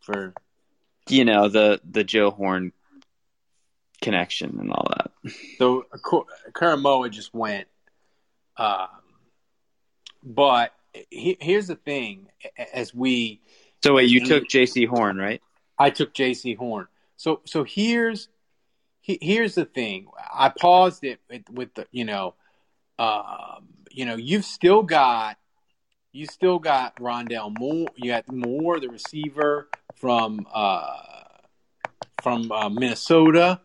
for 0.00 0.32
you 1.08 1.26
know 1.26 1.48
the 1.48 1.80
the 1.88 2.04
Joe 2.04 2.30
Horn 2.30 2.72
connection 4.00 4.58
and 4.60 4.70
all 4.70 4.86
that. 4.90 5.32
So 5.58 5.84
Karamoa 6.52 7.10
just 7.10 7.34
went. 7.34 7.66
Um, 8.56 8.88
but 10.22 10.72
he, 11.10 11.36
here's 11.40 11.66
the 11.66 11.76
thing: 11.76 12.28
as 12.72 12.94
we, 12.94 13.40
So 13.82 13.94
wait, 13.94 14.08
you 14.08 14.24
took 14.24 14.48
J.C. 14.48 14.86
Horn, 14.86 15.18
right? 15.18 15.42
I 15.78 15.90
took 15.90 16.14
J.C. 16.14 16.54
Horn. 16.54 16.86
So 17.16 17.40
so 17.44 17.64
here's 17.64 18.28
he, 19.00 19.18
here's 19.20 19.54
the 19.54 19.64
thing. 19.64 20.06
I 20.32 20.48
paused 20.48 21.04
it 21.04 21.20
with, 21.28 21.42
with 21.50 21.74
the 21.74 21.86
you 21.90 22.04
know, 22.04 22.34
um, 22.98 23.68
you 23.90 24.06
know, 24.06 24.16
you've 24.16 24.44
still 24.44 24.82
got 24.82 25.36
you 26.12 26.26
still 26.26 26.58
got 26.58 26.96
Rondale 26.96 27.56
Moore. 27.58 27.88
You 27.96 28.12
got 28.12 28.30
Moore, 28.32 28.80
the 28.80 28.88
receiver 28.88 29.68
from 29.96 30.46
uh, 30.52 30.96
from 32.22 32.50
uh, 32.50 32.68
Minnesota. 32.68 33.60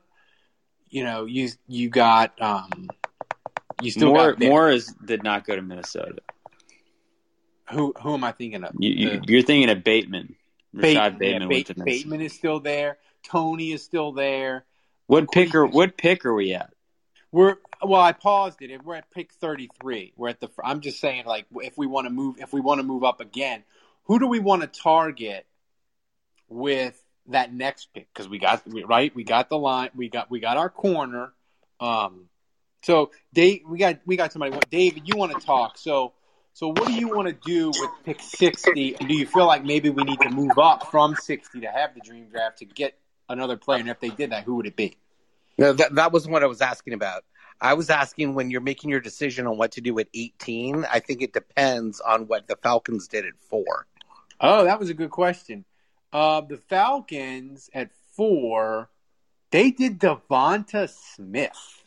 You 0.90 1.04
know, 1.04 1.26
you 1.26 1.50
you 1.68 1.90
got 1.90 2.40
um, 2.42 2.90
you 3.82 3.92
still 3.92 4.10
Moore, 4.10 4.34
got 4.34 4.40
Moore 4.40 4.72
is, 4.72 4.94
did 5.06 5.24
not 5.24 5.46
go 5.46 5.56
to 5.56 5.62
Minnesota. 5.62 6.22
who 7.72 7.94
who 8.02 8.14
am 8.16 8.24
I 8.24 8.32
thinking 8.32 8.64
of? 8.64 8.74
You, 8.80 8.90
you, 8.90 9.10
The- 9.20 9.32
you're 9.32 9.42
thinking 9.44 9.70
of 9.70 9.84
Bateman. 9.84 10.36
Bateman, 10.74 10.96
Rashod 10.96 11.20
Bateman 11.20 11.42
yeah, 11.42 11.56
went 11.56 11.66
to 11.68 11.74
Bate- 11.74 11.78
Minnesota. 11.78 12.04
Bateman 12.04 12.22
is 12.22 12.34
still 12.34 12.60
there. 12.60 12.98
Toney 13.24 13.72
is 13.72 13.84
still 13.84 14.12
there. 14.12 14.66
What 15.08 15.32
pick 15.32 15.56
are 15.56 15.66
what 15.66 15.98
pick 15.98 16.26
are 16.26 16.34
we 16.34 16.54
at? 16.54 16.74
We're 17.32 17.56
well. 17.84 18.02
I 18.02 18.12
paused 18.12 18.62
it. 18.62 18.84
We're 18.84 18.96
at 18.96 19.12
pick 19.12 19.34
thirty 19.34 19.70
three. 19.82 20.14
We're 20.16 20.30
at 20.30 20.40
the. 20.40 20.50
I'm 20.64 20.82
just 20.82 21.00
saying, 21.00 21.26
like, 21.26 21.46
if 21.56 21.78
we 21.78 21.88
want 21.88 22.06
to 22.06 22.12
move, 22.12 22.36
if 22.40 22.54
we 22.54 22.62
want 22.62 22.80
to 22.80 22.84
move 22.84 23.04
up 23.04 23.22
again, 23.22 23.64
who 24.06 24.20
do 24.20 24.28
we 24.28 24.40
want 24.40 24.62
to 24.62 24.68
target 24.68 25.46
with 26.48 27.00
that 27.28 27.54
next 27.54 27.94
pick? 27.94 28.08
Because 28.14 28.28
we 28.28 28.40
got 28.40 28.64
right. 28.86 29.14
We 29.16 29.24
got 29.24 29.50
the 29.50 29.58
line. 29.58 29.90
We 29.96 30.10
got 30.10 30.32
we 30.32 30.40
got 30.40 30.58
our 30.58 30.70
corner. 30.70 31.34
Um. 31.80 32.26
So 32.84 33.12
Dave, 33.34 33.62
we 33.68 33.78
got 33.78 34.00
we 34.06 34.16
got 34.16 34.32
somebody. 34.32 34.58
David, 34.70 35.04
you 35.08 35.18
want 35.18 35.40
to 35.40 35.46
talk? 35.46 35.78
So 35.78 36.14
so 36.54 36.70
what 36.70 36.88
do 36.88 36.94
you 36.94 37.10
want 37.10 37.28
to 37.28 37.34
do 37.34 37.70
with 37.70 37.90
pick 38.06 38.22
sixty? 38.22 38.94
Do 38.94 39.14
you 39.14 39.26
feel 39.26 39.46
like 39.46 39.64
maybe 39.64 39.90
we 39.90 40.04
need 40.04 40.20
to 40.22 40.30
move 40.30 40.58
up 40.58 40.92
from 40.92 41.16
sixty 41.16 41.62
to 41.62 41.68
have 41.68 41.94
the 41.94 42.02
dream 42.02 42.28
draft 42.30 42.58
to 42.60 42.66
get 42.66 42.98
another 43.30 43.58
player? 43.58 43.80
And 43.80 43.90
if 43.90 44.00
they 44.00 44.10
did 44.10 44.32
that, 44.32 44.44
who 44.44 44.56
would 44.56 44.66
it 44.66 44.76
be? 44.76 44.98
No, 45.58 45.74
that 45.74 45.96
that 45.96 46.12
was 46.12 46.28
what 46.28 46.44
I 46.44 46.48
was 46.48 46.62
asking 46.62 46.94
about. 46.94 47.24
I 47.62 47.74
was 47.74 47.90
asking 47.90 48.36
when 48.36 48.50
you're 48.50 48.62
making 48.62 48.90
your 48.90 49.02
decision 49.02 49.46
on 49.46 49.58
what 49.58 49.74
to 49.74 49.82
do 49.82 50.00
at 50.00 50.08
18. 50.14 50.86
I 50.90 51.00
think 51.00 51.22
it 51.22 51.34
depends 51.34 52.00
on 52.00 52.28
what 52.28 52.48
the 52.48 52.56
Falcons 52.56 53.10
did 53.10 53.26
at 53.26 53.34
four. 53.50 53.86
Oh, 54.40 54.64
that 54.64 54.80
was 54.80 54.90
a 54.90 54.94
good 54.94 55.10
question. 55.10 55.66
Uh, 56.14 56.42
the 56.42 56.58
Falcons 56.58 57.70
at 57.74 57.92
four, 58.16 58.90
they 59.52 59.72
did 59.72 60.00
Devonta 60.00 60.90
Smith. 60.90 61.84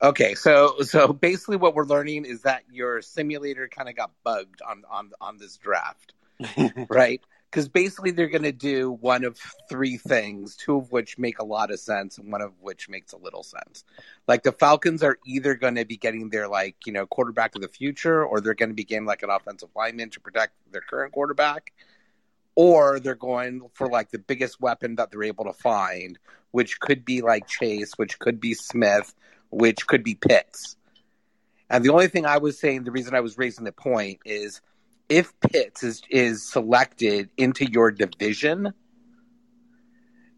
Okay, 0.00 0.34
so 0.34 0.80
so 0.80 1.12
basically 1.12 1.56
what 1.56 1.74
we're 1.74 1.84
learning 1.84 2.24
is 2.24 2.42
that 2.42 2.62
your 2.70 3.02
simulator 3.02 3.68
kind 3.68 3.88
of 3.88 3.96
got 3.96 4.10
bugged 4.24 4.60
on 4.62 4.82
on 4.90 5.10
on 5.20 5.38
this 5.38 5.56
draft, 5.56 6.12
right? 6.88 7.20
Because 7.52 7.68
basically 7.68 8.12
they're 8.12 8.30
going 8.30 8.44
to 8.44 8.50
do 8.50 8.90
one 8.90 9.24
of 9.24 9.38
three 9.68 9.98
things, 9.98 10.56
two 10.56 10.78
of 10.78 10.90
which 10.90 11.18
make 11.18 11.38
a 11.38 11.44
lot 11.44 11.70
of 11.70 11.78
sense, 11.78 12.16
and 12.16 12.32
one 12.32 12.40
of 12.40 12.54
which 12.62 12.88
makes 12.88 13.12
a 13.12 13.18
little 13.18 13.42
sense. 13.42 13.84
Like 14.26 14.42
the 14.42 14.52
Falcons 14.52 15.02
are 15.02 15.18
either 15.26 15.54
going 15.54 15.74
to 15.74 15.84
be 15.84 15.98
getting 15.98 16.30
their 16.30 16.48
like 16.48 16.76
you 16.86 16.94
know 16.94 17.04
quarterback 17.04 17.54
of 17.54 17.60
the 17.60 17.68
future, 17.68 18.24
or 18.24 18.40
they're 18.40 18.54
going 18.54 18.70
to 18.70 18.74
be 18.74 18.84
getting 18.84 19.04
like 19.04 19.22
an 19.22 19.28
offensive 19.28 19.68
lineman 19.76 20.08
to 20.10 20.20
protect 20.20 20.54
their 20.72 20.80
current 20.80 21.12
quarterback, 21.12 21.74
or 22.54 22.98
they're 22.98 23.14
going 23.14 23.68
for 23.74 23.86
like 23.86 24.10
the 24.10 24.18
biggest 24.18 24.58
weapon 24.58 24.94
that 24.94 25.10
they're 25.10 25.24
able 25.24 25.44
to 25.44 25.52
find, 25.52 26.18
which 26.52 26.80
could 26.80 27.04
be 27.04 27.20
like 27.20 27.46
Chase, 27.46 27.92
which 27.96 28.18
could 28.18 28.40
be 28.40 28.54
Smith, 28.54 29.14
which 29.50 29.86
could 29.86 30.02
be 30.02 30.14
Pitts. 30.14 30.76
And 31.68 31.84
the 31.84 31.92
only 31.92 32.08
thing 32.08 32.24
I 32.24 32.38
was 32.38 32.58
saying, 32.58 32.84
the 32.84 32.92
reason 32.92 33.14
I 33.14 33.20
was 33.20 33.36
raising 33.36 33.64
the 33.64 33.72
point 33.72 34.20
is 34.24 34.62
if 35.08 35.32
Pitts 35.40 35.82
is, 35.82 36.02
is 36.10 36.42
selected 36.48 37.30
into 37.36 37.70
your 37.70 37.90
division, 37.90 38.72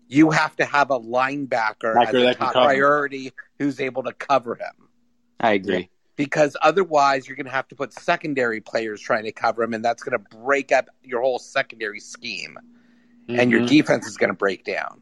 you 0.09 0.31
have 0.31 0.55
to 0.57 0.65
have 0.65 0.91
a 0.91 0.99
linebacker 1.01 1.49
Backer 1.95 1.99
as 1.99 2.15
a 2.15 2.35
top 2.35 2.53
priority 2.53 3.33
who's 3.59 3.81
able 3.81 4.03
to 4.05 4.13
cover 4.13 4.55
him. 4.55 4.89
I 5.41 5.53
agree. 5.53 5.91
Because 6.17 6.57
otherwise, 6.63 7.27
you're 7.27 7.37
going 7.37 7.47
to 7.47 7.53
have 7.53 7.67
to 7.69 7.75
put 7.75 7.93
secondary 7.93 8.61
players 8.61 9.01
trying 9.01 9.25
to 9.25 9.33
cover 9.33 9.63
him, 9.65 9.75
and 9.75 9.85
that's 9.85 10.03
going 10.03 10.17
to 10.19 10.37
break 10.37 10.71
up 10.71 10.89
your 11.03 11.23
whole 11.23 11.39
secondary 11.41 11.99
scheme, 12.01 12.57
and 13.29 13.51
your 13.51 13.63
Mhm. 13.63 13.69
defense 13.69 14.07
is 14.07 14.17
going 14.17 14.31
to 14.31 14.37
break 14.37 14.65
down. 14.65 15.01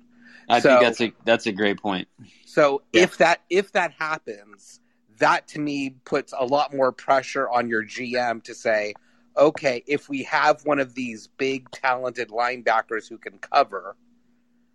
I 0.49 0.61
So- 0.61 0.69
think 0.71 0.83
that's 0.83 1.01
a 1.01 1.13
that's 1.25 1.47
a 1.47 1.53
great 1.53 1.81
point. 1.81 2.09
So 2.47 2.83
Yeah. 2.93 3.03
if 3.03 3.19
that 3.19 3.43
if 3.51 3.73
that 3.73 3.93
happens, 3.93 4.81
that 5.19 5.49
to 5.49 5.61
me 5.61 5.91
puts 6.05 6.33
a 6.37 6.45
lot 6.47 6.75
more 6.75 6.93
pressure 6.93 7.49
on 7.49 7.69
your 7.69 7.85
GM 7.85 8.41
to 8.45 8.55
say, 8.55 8.95
okay, 9.37 9.83
if 9.87 10.09
we 10.09 10.25
have 10.25 10.65
one 10.65 10.79
of 10.79 10.95
these 10.95 11.27
big 11.27 11.71
talented 11.71 12.29
linebackers 12.29 13.09
who 13.09 13.19
can 13.19 13.39
cover, 13.39 13.97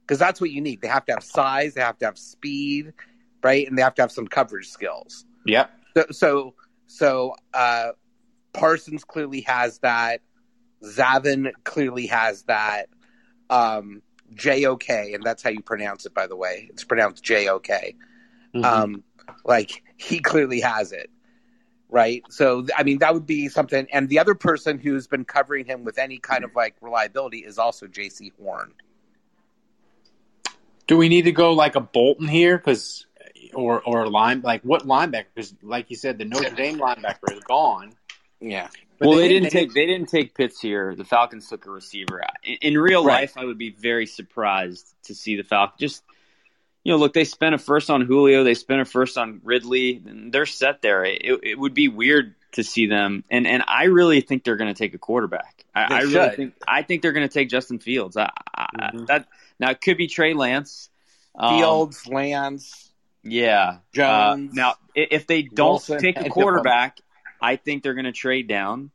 because 0.02 0.20
that's 0.20 0.40
what 0.40 0.52
you 0.52 0.62
need. 0.62 0.82
They 0.82 0.88
have 0.88 1.06
to 1.06 1.14
have 1.14 1.24
size, 1.24 1.74
they 1.74 1.82
have 1.82 1.98
to 2.00 2.06
have 2.06 2.18
speed, 2.18 2.94
right, 3.44 3.68
and 3.68 3.78
they 3.78 3.82
have 3.82 3.96
to 3.96 4.02
have 4.02 4.12
some 4.12 4.28
coverage 4.28 4.70
skills. 4.70 5.26
Yep. 5.46 5.72
So 5.96 6.06
so, 6.12 6.54
so 6.88 7.36
uh, 7.54 7.90
Parsons 8.54 9.04
clearly 9.04 9.42
has 9.42 9.80
that. 9.80 10.22
Zaven 10.84 11.52
clearly 11.64 12.08
has 12.08 12.44
that. 12.44 12.90
Um, 13.50 14.02
JOK, 14.34 14.90
and 14.90 15.24
that's 15.24 15.42
how 15.42 15.50
you 15.50 15.62
pronounce 15.62 16.06
it, 16.06 16.14
by 16.14 16.28
the 16.28 16.36
way. 16.36 16.68
It's 16.70 16.84
pronounced 16.84 17.24
JOK. 17.24 17.96
Mhm. 18.54 18.64
Um, 18.64 19.04
like 19.46 19.84
he 19.98 20.20
clearly 20.20 20.62
has 20.62 20.92
it, 20.92 21.10
right? 21.90 22.24
So 22.30 22.66
I 22.76 22.84
mean, 22.84 23.00
that 23.00 23.14
would 23.14 23.26
be 23.26 23.48
something. 23.50 23.88
And 23.92 24.10
the 24.10 24.20
other 24.20 24.36
person 24.36 24.80
who's 24.80 25.08
been 25.08 25.26
covering 25.26 25.66
him 25.66 25.84
with 25.84 25.98
any 25.98 26.18
kind 26.18 26.44
of 26.44 26.56
like 26.56 26.76
reliability 26.82 27.40
is 27.40 27.58
also 27.58 27.88
Jaycee 27.88 28.32
Horn. 28.42 28.74
Do 30.88 30.98
we 30.98 31.10
need 31.10 31.24
to 31.24 31.32
go 31.32 31.54
like 31.54 31.76
a 31.76 31.82
Bolton 31.82 32.28
here? 32.28 32.58
Because 32.58 33.06
or 33.54 33.82
or 33.82 34.04
a 34.04 34.10
line 34.10 34.42
like 34.42 34.62
what 34.64 34.84
linebacker? 34.84 35.26
Because 35.34 35.54
like 35.62 35.90
you 35.90 35.96
said, 35.96 36.18
the 36.18 36.26
Notre 36.26 36.50
Dame 36.56 36.80
linebacker 36.80 37.32
is 37.34 37.44
gone. 37.44 37.94
Yeah. 38.40 38.68
But 39.00 39.10
well, 39.10 39.18
they, 39.18 39.24
they 39.24 39.28
didn't 39.30 39.44
made- 39.44 39.52
take 39.52 39.74
they 39.74 39.86
didn't 39.86 40.08
take 40.08 40.34
Pitts 40.34 40.60
here. 40.62 40.96
The 40.96 41.04
Falcons 41.06 41.48
took 41.50 41.66
a 41.66 41.70
receiver. 41.72 42.24
In, 42.44 42.58
in 42.62 42.78
real 42.78 43.06
Right. 43.06 43.22
life, 43.22 43.38
I 43.38 43.46
would 43.46 43.58
be 43.58 43.70
very 43.72 44.06
surprised 44.06 44.96
to 45.04 45.16
see 45.16 45.36
the 45.36 45.44
Falcons 45.44 45.80
just. 45.80 46.04
You 46.88 46.94
know, 46.94 47.00
look, 47.00 47.12
they 47.12 47.26
spent 47.26 47.54
a 47.54 47.58
first 47.58 47.90
on 47.90 48.00
Julio. 48.00 48.46
They 48.46 48.54
spent 48.54 48.80
a 48.80 48.86
first 48.86 49.18
on 49.18 49.42
Ridley. 49.44 50.02
And 50.06 50.32
they're 50.32 50.46
set 50.46 50.82
there. 50.82 51.04
It, 51.04 51.42
it 51.44 51.60
would 51.60 51.74
be 51.74 51.90
weird 51.90 52.34
to 52.54 52.64
see 52.64 52.88
them, 52.88 53.26
and 53.30 53.46
and 53.46 53.62
I 53.68 53.86
really 53.86 54.22
think 54.22 54.46
they're 54.46 54.56
going 54.56 54.74
to 54.74 54.78
take 54.78 54.94
a 54.94 54.98
quarterback. 54.98 55.66
I, 55.76 55.88
I 55.96 56.02
really 56.04 56.36
think 56.38 56.54
I 56.66 56.84
think 56.84 57.02
they're 57.02 57.12
going 57.12 57.28
to 57.28 57.34
take 57.34 57.50
Justin 57.50 57.80
Fields. 57.80 58.16
I, 58.16 58.32
I, 58.56 58.68
Mhm. 58.94 59.08
That 59.08 59.28
now 59.60 59.72
it 59.72 59.82
could 59.82 59.98
be 59.98 60.08
Trey 60.08 60.34
Lance. 60.34 60.90
Um, 61.38 61.58
Fields, 61.58 62.08
Lance, 62.08 62.90
yeah. 63.22 63.80
Jones. 63.94 64.52
Uh, 64.52 64.54
now, 64.54 64.76
if 64.96 65.28
they 65.28 65.42
don't 65.42 65.72
Wilson, 65.72 66.00
take 66.00 66.18
a 66.22 66.30
quarterback, 66.30 67.00
I 67.42 67.58
think 67.58 67.84
they're 67.84 67.96
going 67.96 68.06
to 68.06 68.14
trade 68.14 68.48
down. 68.48 68.92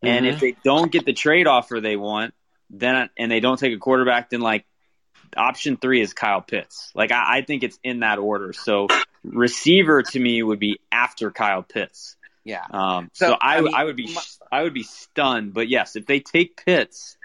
And 0.00 0.26
Mhm. 0.26 0.32
if 0.32 0.40
they 0.40 0.54
don't 0.62 0.92
get 0.92 1.04
the 1.04 1.12
trade 1.12 1.48
offer 1.48 1.80
they 1.80 1.96
want, 1.96 2.34
then 2.70 3.10
and 3.18 3.32
they 3.32 3.40
don't 3.40 3.58
take 3.58 3.74
a 3.74 3.78
quarterback, 3.78 4.30
then 4.30 4.42
like 4.42 4.64
option 5.36 5.76
three 5.76 6.00
is 6.00 6.12
Kyle 6.14 6.40
Pitts. 6.42 6.90
Like 6.94 7.12
I, 7.12 7.38
I 7.38 7.42
think 7.42 7.62
it's 7.62 7.78
in 7.82 8.00
that 8.00 8.18
order. 8.18 8.52
So 8.52 8.88
receiver 9.24 10.02
to 10.02 10.18
me 10.20 10.42
would 10.42 10.58
be 10.58 10.80
after 10.90 11.30
Kyle 11.30 11.62
Pitts. 11.62 12.16
yeah. 12.44 12.64
Um, 12.70 13.10
so, 13.14 13.28
So, 13.30 13.36
I, 13.40 13.56
I 13.56 13.60
mean, 13.60 13.74
I 13.74 13.84
would 13.84 13.96
be 13.96 14.12
my- 14.12 14.22
I 14.50 14.62
would 14.64 14.74
be 14.74 14.82
stunned. 14.82 15.54
But 15.54 15.68
yes, 15.68 15.96
if 15.96 16.06
they 16.06 16.20
take 16.20 16.62
Pitts, 16.64 17.16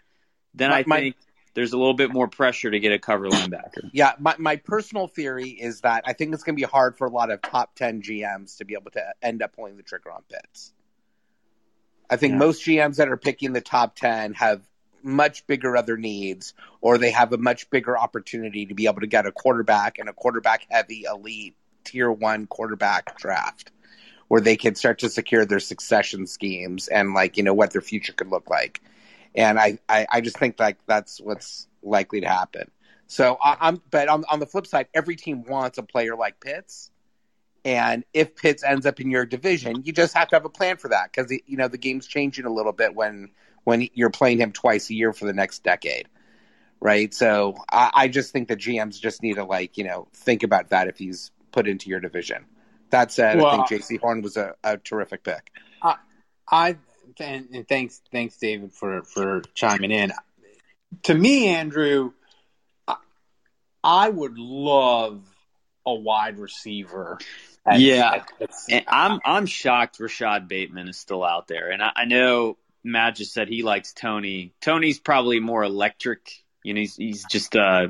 then 0.53 0.69
My- 0.69 0.79
I 0.79 0.83
my- 0.87 0.99
think 0.99 1.15
there's 1.53 1.73
a 1.73 1.77
little 1.77 1.95
bit 1.95 2.13
more 2.13 2.27
pressure 2.27 2.69
to 2.69 2.79
get 2.79 2.91
a 2.91 2.99
cover 2.99 3.27
linebacker. 3.29 3.89
Yeah, 3.91 4.13
my, 4.19 4.35
my 4.37 4.57
personal 4.57 5.07
theory 5.07 5.49
is 5.49 5.81
that 5.81 6.03
I 6.05 6.13
think 6.13 6.33
it's 6.35 6.43
going 6.43 6.55
to 6.55 6.61
be 6.61 6.69
hard 6.69 6.95
for 6.97 7.07
a 7.07 7.09
lot 7.09 7.31
of 7.31 7.41
top 7.41 7.73
10 7.73 8.03
GMs 8.03 8.57
to 8.57 8.65
be 8.65 8.75
able 8.75 8.91
to 8.91 9.03
end 9.23 9.41
up 9.41 9.55
pulling 9.55 9.75
the 9.75 9.81
trigger 9.81 10.11
on 10.11 10.21
Pitts. 10.29 10.71
I 12.09 12.15
think 12.17 12.33
Yeah. 12.33 12.37
most 12.37 12.63
GMs 12.63 12.97
that 12.97 13.09
are 13.09 13.17
picking 13.17 13.53
the 13.53 13.61
top 13.61 13.95
10 13.95 14.33
have 14.35 14.61
much 15.03 15.45
bigger 15.47 15.77
other 15.77 15.97
needs, 15.97 16.53
or 16.81 16.97
they 16.97 17.11
have 17.11 17.33
a 17.33 17.37
much 17.37 17.69
bigger 17.69 17.97
opportunity 17.97 18.65
to 18.65 18.73
be 18.73 18.85
able 18.85 19.01
to 19.01 19.07
get 19.07 19.25
a 19.25 19.31
quarterback 19.31 19.99
and 19.99 20.09
a 20.09 20.13
quarterback 20.13 20.65
heavy, 20.69 21.03
elite, 21.03 21.55
tier 21.83 22.11
one 22.11 22.47
quarterback 22.47 23.17
draft 23.17 23.71
where 24.27 24.41
they 24.41 24.57
can 24.57 24.75
start 24.75 24.99
to 24.99 25.09
secure 25.09 25.45
their 25.45 25.59
succession 25.59 26.27
schemes 26.27 26.87
and, 26.89 27.13
like, 27.13 27.37
you 27.37 27.43
know, 27.43 27.53
what 27.53 27.71
their 27.71 27.81
future 27.81 28.11
could 28.11 28.27
look 28.27 28.49
like. 28.49 28.81
And 29.35 29.57
I, 29.57 29.79
I, 29.87 30.05
I 30.09 30.21
just 30.21 30.37
think 30.37 30.59
like 30.59 30.77
that's 30.85 31.21
what's 31.21 31.67
likely 31.81 32.21
to 32.21 32.27
happen. 32.27 32.69
So 33.07 33.37
I, 33.41 33.55
I'm, 33.61 33.81
but 33.89 34.09
on, 34.09 34.25
on 34.29 34.39
the 34.39 34.45
flip 34.45 34.67
side, 34.67 34.87
every 34.93 35.15
team 35.15 35.43
wants 35.43 35.77
a 35.77 35.83
player 35.83 36.15
like 36.15 36.39
Pitts, 36.41 36.91
and 37.63 38.03
if 38.13 38.35
Pitts 38.35 38.63
ends 38.63 38.85
up 38.85 38.99
in 38.99 39.11
your 39.11 39.25
division, 39.25 39.83
you 39.83 39.91
just 39.91 40.13
have 40.15 40.29
to 40.29 40.35
have 40.35 40.45
a 40.45 40.49
plan 40.49 40.77
for 40.77 40.89
that 40.89 41.11
because 41.11 41.31
you 41.45 41.57
know 41.57 41.67
the 41.67 41.77
game's 41.77 42.07
changing 42.07 42.45
a 42.45 42.49
little 42.49 42.71
bit 42.71 42.95
when 42.95 43.31
when 43.67 43.85
you're 43.93 44.09
playing 44.09 44.37
him 44.39 44.53
twice 44.53 44.89
a 44.89 44.93
year 44.93 45.11
for 45.11 45.25
the 45.25 45.33
next 45.33 45.61
decade, 45.61 46.07
right? 46.79 47.13
So 47.13 47.57
I, 47.69 47.91
I 47.93 48.07
just 48.07 48.31
think 48.31 48.47
the 48.47 48.55
GMs 48.55 48.97
just 48.97 49.21
need 49.21 49.33
to 49.35 49.43
like 49.43 49.77
you 49.77 49.83
know 49.83 50.07
think 50.13 50.43
about 50.43 50.69
that 50.69 50.87
if 50.87 50.97
he's 50.97 51.31
put 51.51 51.67
into 51.67 51.89
your 51.89 51.99
division. 51.99 52.45
That 52.91 53.11
said, 53.11 53.37
I 53.41 53.65
think 53.67 53.83
Jaycee 53.83 53.99
Horn 53.99 54.21
was 54.21 54.37
a, 54.37 54.55
a 54.63 54.77
terrific 54.77 55.21
pick. 55.25 55.51
I 56.49 56.77
and, 57.19 57.49
and 57.53 57.67
thanks 57.67 58.01
thanks 58.09 58.37
David 58.37 58.71
for 58.71 59.03
for 59.03 59.41
chiming 59.53 59.91
in. 59.91 60.13
To 61.03 61.13
me, 61.13 61.49
Andrew, 61.49 62.13
I, 62.87 62.95
I 63.83 64.07
would 64.07 64.37
love 64.39 65.25
a 65.85 65.93
wide 65.93 66.39
receiver. 66.39 67.17
at- 67.65 67.81
Yeah. 67.81 68.11
at- 68.13 68.31
at- 68.39 68.49
And 68.69 68.85
I'm 68.87 69.19
I'm 69.25 69.45
shocked 69.45 69.99
Rashod 69.99 70.47
Bateman 70.47 70.87
is 70.87 70.95
still 70.97 71.25
out 71.25 71.49
there, 71.49 71.69
and 71.69 71.83
I, 71.83 71.91
I 71.97 72.05
know 72.05 72.57
Matt 72.91 73.15
just 73.15 73.33
said 73.33 73.47
he 73.47 73.63
likes 73.63 73.93
Toney. 73.93 74.53
Toney's 74.61 74.99
probably 74.99 75.39
more 75.39 75.63
electric. 75.63 76.31
You 76.63 76.73
know, 76.73 76.79
he's 76.81 76.95
he's 76.95 77.25
just 77.25 77.55
uh 77.55 77.89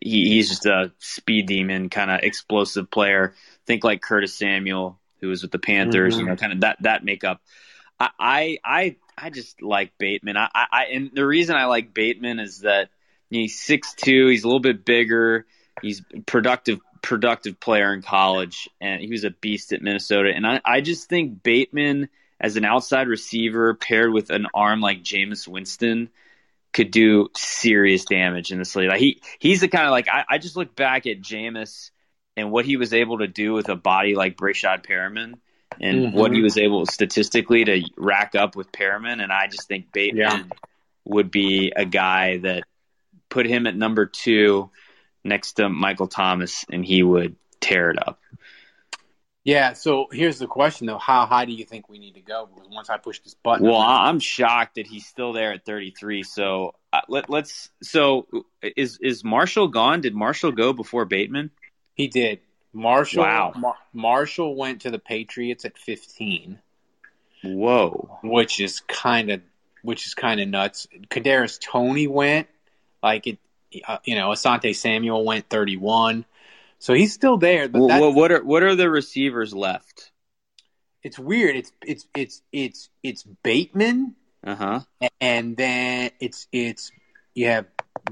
he, 0.00 0.28
he's 0.30 0.48
just 0.48 0.66
a 0.66 0.92
speed 0.98 1.46
demon, 1.46 1.88
kind 1.88 2.10
of 2.10 2.20
explosive 2.22 2.90
player. 2.90 3.34
Think 3.66 3.84
like 3.84 4.00
Curtis 4.02 4.34
Samuel, 4.34 4.98
who 5.20 5.28
was 5.28 5.42
with 5.42 5.52
the 5.52 5.58
Panthers. 5.58 6.16
Mhm. 6.16 6.20
You 6.20 6.26
know, 6.26 6.36
kind 6.36 6.52
of 6.52 6.60
that 6.60 6.78
that 6.82 7.04
makeup. 7.04 7.40
I 7.98 8.10
I 8.18 8.58
I, 8.64 8.96
I 9.18 9.30
just 9.30 9.62
like 9.62 9.92
Bateman. 9.98 10.36
I, 10.36 10.48
I 10.54 10.66
I- 10.72 10.84
and 10.92 11.10
the 11.12 11.26
reason 11.26 11.56
I 11.56 11.66
like 11.66 11.92
Bateman 11.94 12.38
is 12.40 12.60
that 12.60 12.90
he's 13.30 13.60
six 13.60 13.94
two. 13.94 14.28
He's 14.28 14.44
a 14.44 14.46
little 14.46 14.60
bit 14.60 14.84
bigger. 14.84 15.46
He's 15.82 16.02
productive 16.26 16.80
productive 17.02 17.58
player 17.58 17.94
in 17.94 18.02
college, 18.02 18.68
and 18.80 19.00
he 19.00 19.08
was 19.08 19.24
a 19.24 19.30
beast 19.30 19.72
at 19.72 19.80
Minnesota. 19.82 20.30
And 20.34 20.46
I 20.46 20.60
I 20.64 20.80
just 20.82 21.08
think 21.08 21.42
Bateman 21.42 22.08
as 22.40 22.56
an 22.56 22.64
outside 22.64 23.06
receiver 23.08 23.74
paired 23.74 24.12
with 24.12 24.30
an 24.30 24.46
arm 24.54 24.80
like 24.80 25.02
Jameis 25.02 25.46
Winston 25.46 26.08
could 26.72 26.90
do 26.90 27.28
serious 27.36 28.04
damage 28.04 28.52
in 28.52 28.58
this 28.58 28.74
league. 28.76 28.88
Like 28.88 29.00
he 29.00 29.20
he's 29.38 29.60
the 29.60 29.68
kind 29.68 29.86
of 29.86 29.90
like 29.90 30.08
I, 30.08 30.24
I 30.28 30.38
just 30.38 30.56
look 30.56 30.74
back 30.74 31.06
at 31.06 31.20
Jameis 31.20 31.90
and 32.36 32.50
what 32.50 32.64
he 32.64 32.76
was 32.76 32.94
able 32.94 33.18
to 33.18 33.26
do 33.26 33.52
with 33.52 33.68
a 33.68 33.76
body 33.76 34.14
like 34.14 34.36
Breshad 34.36 34.86
Perriman 34.86 35.34
and 35.80 36.06
Mhm. 36.06 36.12
what 36.14 36.32
he 36.32 36.40
was 36.42 36.56
able 36.56 36.86
statistically 36.86 37.64
to 37.64 37.82
rack 37.96 38.34
up 38.34 38.56
with 38.56 38.72
Perriman 38.72 39.22
and 39.22 39.32
I 39.32 39.46
just 39.48 39.68
think 39.68 39.92
Bateman 39.92 40.20
Yeah. 40.22 40.42
would 41.04 41.30
be 41.30 41.72
a 41.74 41.84
guy 41.84 42.38
that 42.38 42.64
put 43.28 43.46
him 43.46 43.66
at 43.66 43.76
number 43.76 44.06
two 44.06 44.70
next 45.24 45.54
to 45.54 45.68
Michael 45.68 46.08
Thomas 46.08 46.64
and 46.72 46.84
he 46.84 47.02
would 47.02 47.36
tear 47.60 47.90
it 47.90 47.98
up. 48.08 48.20
Yeah. 49.44 49.72
So 49.72 50.06
here's 50.12 50.38
the 50.38 50.46
question 50.46 50.86
though: 50.86 50.98
How 50.98 51.26
high 51.26 51.44
do 51.44 51.52
you 51.52 51.64
think 51.64 51.88
we 51.88 51.98
need 51.98 52.14
to 52.14 52.20
go? 52.20 52.48
Because 52.52 52.68
once 52.70 52.90
I 52.90 52.98
push 52.98 53.20
this 53.20 53.34
button, 53.34 53.66
Well, 53.66 53.78
I'm 53.80 54.20
shocked 54.20 54.74
that 54.74 54.86
he's 54.86 55.06
still 55.06 55.32
there 55.32 55.52
at 55.52 55.64
33. 55.64 56.22
So 56.24 56.74
uh, 56.92 57.00
let, 57.08 57.30
let's. 57.30 57.70
So 57.82 58.26
is 58.62 58.98
is 59.00 59.24
Marshall 59.24 59.68
gone? 59.68 60.00
Did 60.02 60.14
Marshall 60.14 60.52
go 60.52 60.72
before 60.72 61.04
Bateman? 61.04 61.50
he 61.94 62.08
did. 62.08 62.40
Marshall. 62.72 63.22
Wow. 63.24 63.52
Mar- 63.56 63.76
Marshall 63.92 64.54
went 64.56 64.82
to 64.82 64.90
the 64.90 64.98
Patriots 64.98 65.64
at 65.64 65.76
15, 65.76 66.58
Whoa. 67.42 68.18
which 68.22 68.60
is 68.60 68.80
kind 68.80 69.30
of 69.30 69.40
which 69.82 70.06
is 70.06 70.14
kind 70.14 70.40
of 70.40 70.48
nuts. 70.48 70.86
Kadarius 71.08 71.58
Toney 71.60 72.06
went 72.06 72.48
like 73.02 73.26
it. 73.26 73.38
Uh, 73.86 73.98
you 74.04 74.16
know, 74.16 74.30
Asante 74.30 74.74
Samuel 74.74 75.24
went 75.24 75.48
31, 75.48 76.24
so 76.80 76.92
he's 76.94 77.12
still 77.14 77.36
there. 77.36 77.68
But 77.68 77.80
Well, 77.82 78.12
what, 78.12 78.32
are 78.32 78.42
what 78.42 78.64
are 78.64 78.74
the 78.74 78.90
receivers 78.90 79.54
left? 79.54 80.10
it's 81.02 81.18
weird. 81.18 81.54
It's 81.56 81.72
it's 81.86 82.06
it's 82.14 82.42
it's 82.52 82.90
it's 83.02 83.22
Bateman, 83.42 84.16
Uh 84.44 84.54
huh. 84.54 84.80
and 85.20 85.56
then 85.56 86.10
it's 86.20 86.46
it's 86.52 86.90
you 87.34 87.46
have 87.46 87.66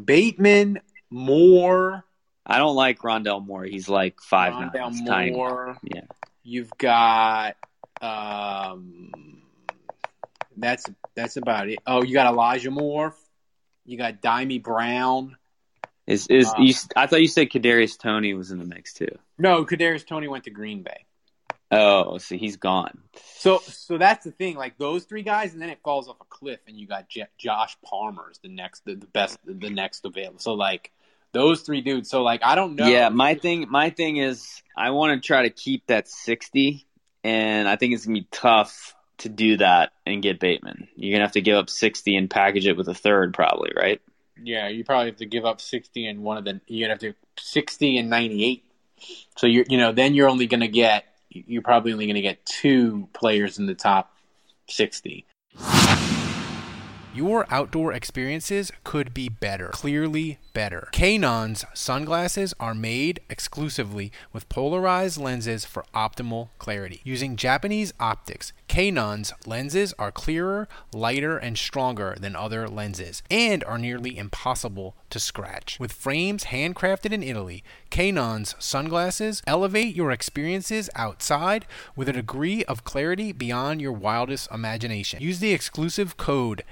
Bateman, 0.05 0.81
Moore, 1.11 2.05
I 2.47 2.57
don't 2.59 2.77
like 2.77 3.01
Rondale 3.01 3.45
Moore. 3.45 3.65
He's 3.65 3.89
like 3.91 4.21
five 4.23 4.55
nine. 4.55 4.71
Rondale 4.71 5.07
tiny. 5.07 5.31
Moore. 5.33 5.77
Yeah. 5.83 6.03
You've 6.43 6.71
got 6.79 7.57
um, 8.01 9.43
that's 10.57 10.85
that's 11.15 11.37
about 11.37 11.69
it. 11.69 11.79
Oh, 11.87 12.03
you 12.03 12.15
got 12.15 12.27
Elijah 12.33 12.71
Moore. 12.71 13.15
You 13.85 13.99
got 13.99 14.21
Dyami 14.23 14.63
Brown. 14.63 15.37
Is 16.09 16.27
is 16.29 16.47
Uh, 16.49 16.55
you, 16.59 16.75
I 16.97 17.07
thought 17.07 17.21
you 17.21 17.29
said 17.29 17.51
Kadarius 17.51 17.99
Toney 17.99 18.33
was 18.33 18.51
in 18.51 18.59
the 18.59 18.65
mix 18.65 18.95
too. 18.95 19.19
No, 19.37 19.65
Kadarius 19.65 20.07
Toney 20.07 20.27
went 20.27 20.45
to 20.45 20.51
Green 20.51 20.83
Bay. 20.83 21.05
Oh, 21.71 22.17
so 22.17 22.35
he's 22.37 22.57
gone. 22.57 23.03
So 23.37 23.59
so 23.59 23.99
that's 23.99 24.25
the 24.25 24.31
thing. 24.31 24.57
Like 24.57 24.79
those 24.79 25.05
three 25.05 25.23
guys, 25.23 25.53
and 25.53 25.61
then 25.61 25.69
it 25.69 25.81
falls 25.85 26.09
off 26.09 26.17
a 26.21 26.25
cliff, 26.25 26.61
and 26.67 26.79
you 26.79 26.87
got 26.87 27.11
J- 27.11 27.29
Josh 27.37 27.77
Palmer 27.85 28.31
is 28.31 28.39
the 28.39 28.49
next, 28.49 28.87
the, 28.87 28.95
the 28.95 29.07
best, 29.07 29.39
the 29.45 29.69
next 29.69 30.07
available. 30.07 30.39
So 30.39 30.55
like 30.55 30.93
those 31.33 31.61
three 31.61 31.83
dudes. 31.83 32.09
So 32.09 32.23
like 32.23 32.41
I 32.43 32.55
don't 32.55 32.75
know. 32.75 32.89
Yeah, 32.89 33.11
my 33.11 33.35
thing 33.35 33.67
my 33.69 33.91
thing 33.91 34.17
is 34.17 34.63
I 34.75 34.91
want 34.91 35.23
to 35.23 35.27
try 35.27 35.43
to 35.43 35.51
keep 35.51 35.87
that 35.89 36.09
60 36.09 36.87
and 37.23 37.69
I 37.69 37.77
think 37.77 37.95
it's 37.95 38.07
going 38.07 38.17
to 38.17 38.21
be 38.23 38.29
tough 38.31 38.95
to 39.19 39.29
do 39.29 39.57
that 39.59 39.91
and 40.07 40.23
get 40.23 40.41
Bateman. 40.41 40.89
You're 40.97 41.13
going 41.13 41.21
to 41.21 41.27
have 41.27 41.33
to 41.33 41.41
give 41.41 41.57
up 41.57 41.69
60 41.69 42.17
and 42.17 42.31
package 42.31 42.67
it 42.67 42.77
with 42.77 42.89
a 42.89 42.95
third 42.95 43.35
probably, 43.35 43.73
right? 43.77 44.01
Yeah, 44.43 44.69
you 44.69 44.85
probably 44.85 45.07
have 45.07 45.17
to 45.17 45.27
give 45.27 45.45
up 45.45 45.61
sixty 45.61 46.07
and 46.07 46.23
one 46.23 46.39
of 46.39 46.45
the 46.45 46.61
you'd 46.67 46.91
have 46.91 46.99
to 47.01 47.15
sixty 47.39 47.99
and 47.99 48.11
ninety 48.11 48.45
eight. 48.45 48.65
So 49.37 49.47
you're 49.47 49.65
you 49.69 49.79
know 49.79 49.93
then 49.93 50.15
you're 50.15 50.29
only 50.29 50.47
going 50.47 50.61
to 50.61 50.69
get 50.69 51.05
you're 51.31 51.63
probably 51.63 51.93
only 51.93 52.07
going 52.07 52.17
to 52.17 52.23
get 52.23 52.45
two 52.45 53.09
players 53.13 53.59
in 53.59 53.67
the 53.67 53.75
top 53.75 54.13
sixty. 54.69 55.27
Your 57.15 57.47
outdoor 57.53 57.93
experiences 57.93 58.71
could 58.85 59.13
be 59.13 59.29
better, 59.29 59.69
clearly 59.69 60.39
better. 60.59 60.89
Kaenon's 60.91 61.65
sunglasses 61.73 62.53
are 62.59 62.75
made 62.75 63.21
exclusively 63.31 64.11
with 64.33 64.49
polarized 64.49 65.17
lenses 65.17 65.65
for 65.65 65.85
optimal 65.95 66.49
clarity. 66.59 67.01
Using 67.05 67.37
Japanese 67.37 67.93
optics, 68.01 68.53
Kaenon's 68.69 69.33
lenses 69.47 69.95
are 70.01 70.11
clearer, 70.11 70.67
lighter, 70.93 71.39
and 71.39 71.57
stronger 71.57 72.17
than 72.19 72.35
other 72.35 72.67
lenses, 72.67 73.23
and 73.31 73.63
are 73.63 73.79
nearly 73.79 74.19
impossible 74.19 74.97
to 75.11 75.21
scratch. 75.21 75.79
With 75.79 75.93
frames 75.93 76.47
handcrafted 76.47 77.13
in 77.13 77.23
Italy, 77.23 77.63
Kaenon's 77.93 78.57
sunglasses 78.59 79.45
elevate 79.47 79.95
your 79.95 80.11
experiences 80.11 80.91
outside 80.97 81.67
with 81.95 82.09
a 82.09 82.13
degree 82.13 82.65
of 82.65 82.83
clarity 82.83 83.31
beyond 83.31 83.81
your 83.81 83.93
wildest 83.93 84.51
imagination. 84.51 85.23
Use 85.23 85.39
the 85.39 85.53
exclusive 85.53 86.17
code 86.17 86.65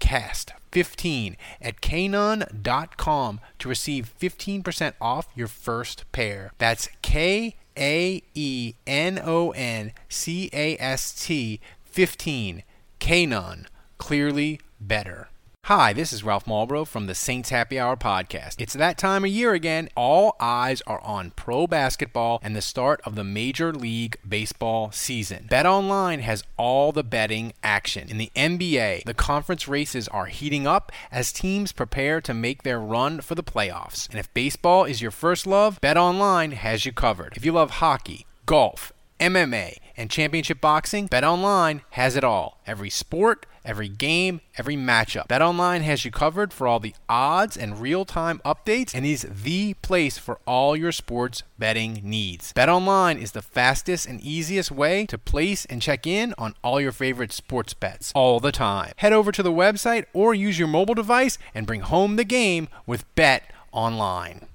KaenonCast15 0.00 1.36
at 1.60 1.80
kaenon.com 1.80 3.40
to 3.58 3.68
receive 3.68 4.14
15% 4.18 4.92
off 5.00 5.28
your 5.34 5.46
first 5.46 6.10
pair. 6.12 6.52
That's 6.58 6.88
K 7.02 7.56
A 7.76 8.22
E 8.34 8.74
N 8.86 9.20
O 9.22 9.50
N 9.50 9.92
C 10.08 10.50
A 10.52 10.76
S 10.78 11.12
T 11.12 11.60
15. 11.84 12.62
Kaenon. 12.98 13.66
Clearly 13.98 14.60
better. 14.80 15.28
Hi, 15.64 15.92
this 15.92 16.12
is 16.12 16.24
Ralph 16.24 16.48
Marlborough 16.48 16.86
from 16.86 17.06
the 17.06 17.14
Saints 17.14 17.50
Happy 17.50 17.78
Hour 17.78 17.94
podcast. 17.94 18.56
It's 18.58 18.72
that 18.72 18.98
time 18.98 19.24
of 19.24 19.30
year 19.30 19.52
again. 19.52 19.88
All 19.94 20.34
eyes 20.40 20.82
are 20.84 21.00
on 21.02 21.30
pro 21.36 21.68
basketball 21.68 22.40
and 22.42 22.56
the 22.56 22.62
start 22.62 23.00
of 23.04 23.14
the 23.14 23.22
Major 23.22 23.72
League 23.72 24.16
Baseball 24.28 24.90
season. 24.90 25.46
BetOnline 25.48 26.22
has 26.22 26.42
all 26.56 26.90
the 26.90 27.04
betting 27.04 27.52
action. 27.62 28.08
In 28.08 28.18
the 28.18 28.32
NBA, 28.34 29.04
the 29.04 29.14
conference 29.14 29.68
races 29.68 30.08
are 30.08 30.26
heating 30.26 30.66
up 30.66 30.90
as 31.12 31.30
teams 31.30 31.70
prepare 31.70 32.20
to 32.22 32.34
make 32.34 32.64
their 32.64 32.80
run 32.80 33.20
for 33.20 33.36
the 33.36 33.44
playoffs. 33.44 34.08
And 34.10 34.18
if 34.18 34.32
baseball 34.34 34.86
is 34.86 35.02
your 35.02 35.12
first 35.12 35.46
love, 35.46 35.80
BetOnline 35.80 36.54
has 36.54 36.84
you 36.84 36.90
covered. 36.92 37.34
If 37.36 37.44
you 37.44 37.52
love 37.52 37.70
hockey, 37.70 38.26
golf, 38.44 38.92
MMA, 39.20 39.76
and 40.00 40.10
championship 40.10 40.62
boxing, 40.62 41.08
BetOnline 41.10 41.82
has 41.90 42.16
it 42.16 42.24
all. 42.24 42.58
Every 42.66 42.88
sport, 42.88 43.44
every 43.66 43.88
game, 43.88 44.40
every 44.56 44.74
matchup. 44.74 45.28
BetOnline 45.28 45.82
has 45.82 46.06
you 46.06 46.10
covered 46.10 46.54
for 46.54 46.66
all 46.66 46.80
the 46.80 46.94
odds 47.06 47.54
and 47.54 47.78
real-time 47.78 48.40
updates 48.42 48.94
and 48.94 49.04
is 49.04 49.28
the 49.30 49.74
place 49.74 50.16
for 50.16 50.40
all 50.46 50.74
your 50.74 50.90
sports 50.90 51.42
betting 51.58 52.00
needs. 52.02 52.54
BetOnline 52.54 53.20
is 53.20 53.32
the 53.32 53.42
fastest 53.42 54.06
and 54.06 54.22
easiest 54.22 54.70
way 54.70 55.04
to 55.04 55.18
place 55.18 55.66
and 55.66 55.82
check 55.82 56.06
in 56.06 56.32
on 56.38 56.54
all 56.64 56.80
your 56.80 56.92
favorite 56.92 57.32
sports 57.32 57.74
bets 57.74 58.10
all 58.14 58.40
the 58.40 58.52
time. 58.52 58.92
Head 58.96 59.12
over 59.12 59.30
to 59.30 59.42
the 59.42 59.52
website 59.52 60.06
or 60.14 60.34
use 60.34 60.58
your 60.58 60.68
mobile 60.68 60.94
device 60.94 61.36
and 61.54 61.66
bring 61.66 61.82
home 61.82 62.16
the 62.16 62.24
game 62.24 62.68
with 62.86 63.04
BetOnline. 63.14 64.38
Here- 64.38 64.49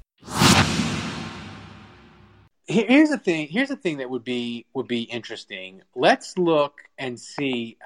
Here's 2.68 3.10
the 3.10 3.18
thing. 3.18 3.48
Here's 3.48 3.70
the 3.70 3.76
thing 3.76 3.98
that 3.98 4.10
would 4.10 4.24
be 4.24 4.66
would 4.74 4.88
be 4.88 5.04
interesting. 5.04 5.82
Let's 5.96 6.38
look 6.38 6.82
and 6.98 7.20
see. 7.20 7.78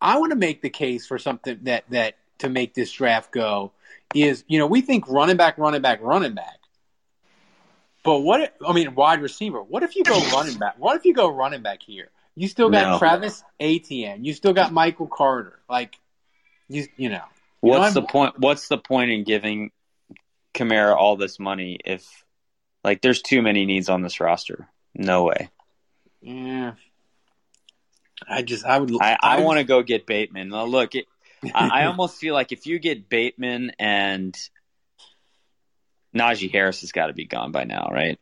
I 0.00 0.18
want 0.18 0.30
to 0.30 0.36
make 0.36 0.62
the 0.62 0.70
case 0.70 1.06
for 1.06 1.18
something 1.18 1.58
that 1.62 1.84
that 1.90 2.16
to 2.38 2.48
make 2.48 2.74
this 2.74 2.92
draft 2.92 3.32
go 3.32 3.72
is 4.14 4.44
you 4.46 4.58
know 4.58 4.66
we 4.66 4.80
think 4.82 5.08
running 5.08 5.36
back, 5.36 5.58
running 5.58 5.82
back, 5.82 6.00
running 6.00 6.34
back. 6.34 6.58
But 8.04 8.20
what? 8.20 8.40
If, 8.40 8.50
I 8.64 8.72
mean, 8.72 8.94
wide 8.94 9.20
receiver. 9.20 9.62
What 9.62 9.82
if 9.82 9.96
you 9.96 10.04
go 10.04 10.20
running 10.32 10.58
back? 10.58 10.74
What 10.78 10.96
if 10.96 11.04
you 11.04 11.14
go 11.14 11.28
running 11.28 11.62
back 11.62 11.82
here? 11.82 12.10
You 12.36 12.48
still 12.48 12.70
got 12.70 12.92
No. 12.92 12.98
Travis 12.98 13.42
Etienne. 13.58 14.24
You 14.24 14.34
still 14.34 14.52
got 14.52 14.72
Michael 14.72 15.06
Carter. 15.06 15.58
Like 15.68 15.98
you, 16.68 16.86
you 16.96 17.08
know. 17.08 17.22
You 17.62 17.72
know, 17.72 17.78
What's 17.78 17.94
the 17.94 18.02
point 18.02 18.38
what's 18.38 18.68
the 18.68 18.78
point 18.78 19.10
in 19.10 19.24
giving 19.24 19.70
Kamara 20.52 20.94
all 20.94 21.16
this 21.16 21.40
money 21.40 21.78
if 21.84 22.23
like 22.84 23.00
there's 23.02 23.22
too 23.22 23.42
many 23.42 23.64
needs 23.66 23.88
on 23.88 24.02
this 24.02 24.20
roster? 24.20 24.68
No 24.94 25.24
way. 25.24 25.48
Yeah. 26.20 26.74
I 28.28 28.42
just 28.42 28.64
I 28.64 28.78
would 28.78 28.92
I, 29.00 29.16
I 29.20 29.36
would- 29.36 29.44
want 29.44 29.58
to 29.58 29.64
go 29.64 29.82
get 29.82 30.06
Bateman. 30.06 30.50
Now, 30.50 30.64
look, 30.64 30.94
it, 30.94 31.06
I, 31.54 31.82
I 31.82 31.86
almost 31.86 32.16
feel 32.18 32.34
like 32.34 32.52
if 32.52 32.66
you 32.66 32.78
get 32.78 33.08
Bateman 33.08 33.72
and 33.78 34.36
Najee 36.14 36.50
Harris 36.52 36.82
has 36.82 36.92
got 36.92 37.08
to 37.08 37.12
be 37.12 37.26
gone 37.26 37.52
by 37.52 37.64
now, 37.64 37.88
right? 37.90 38.18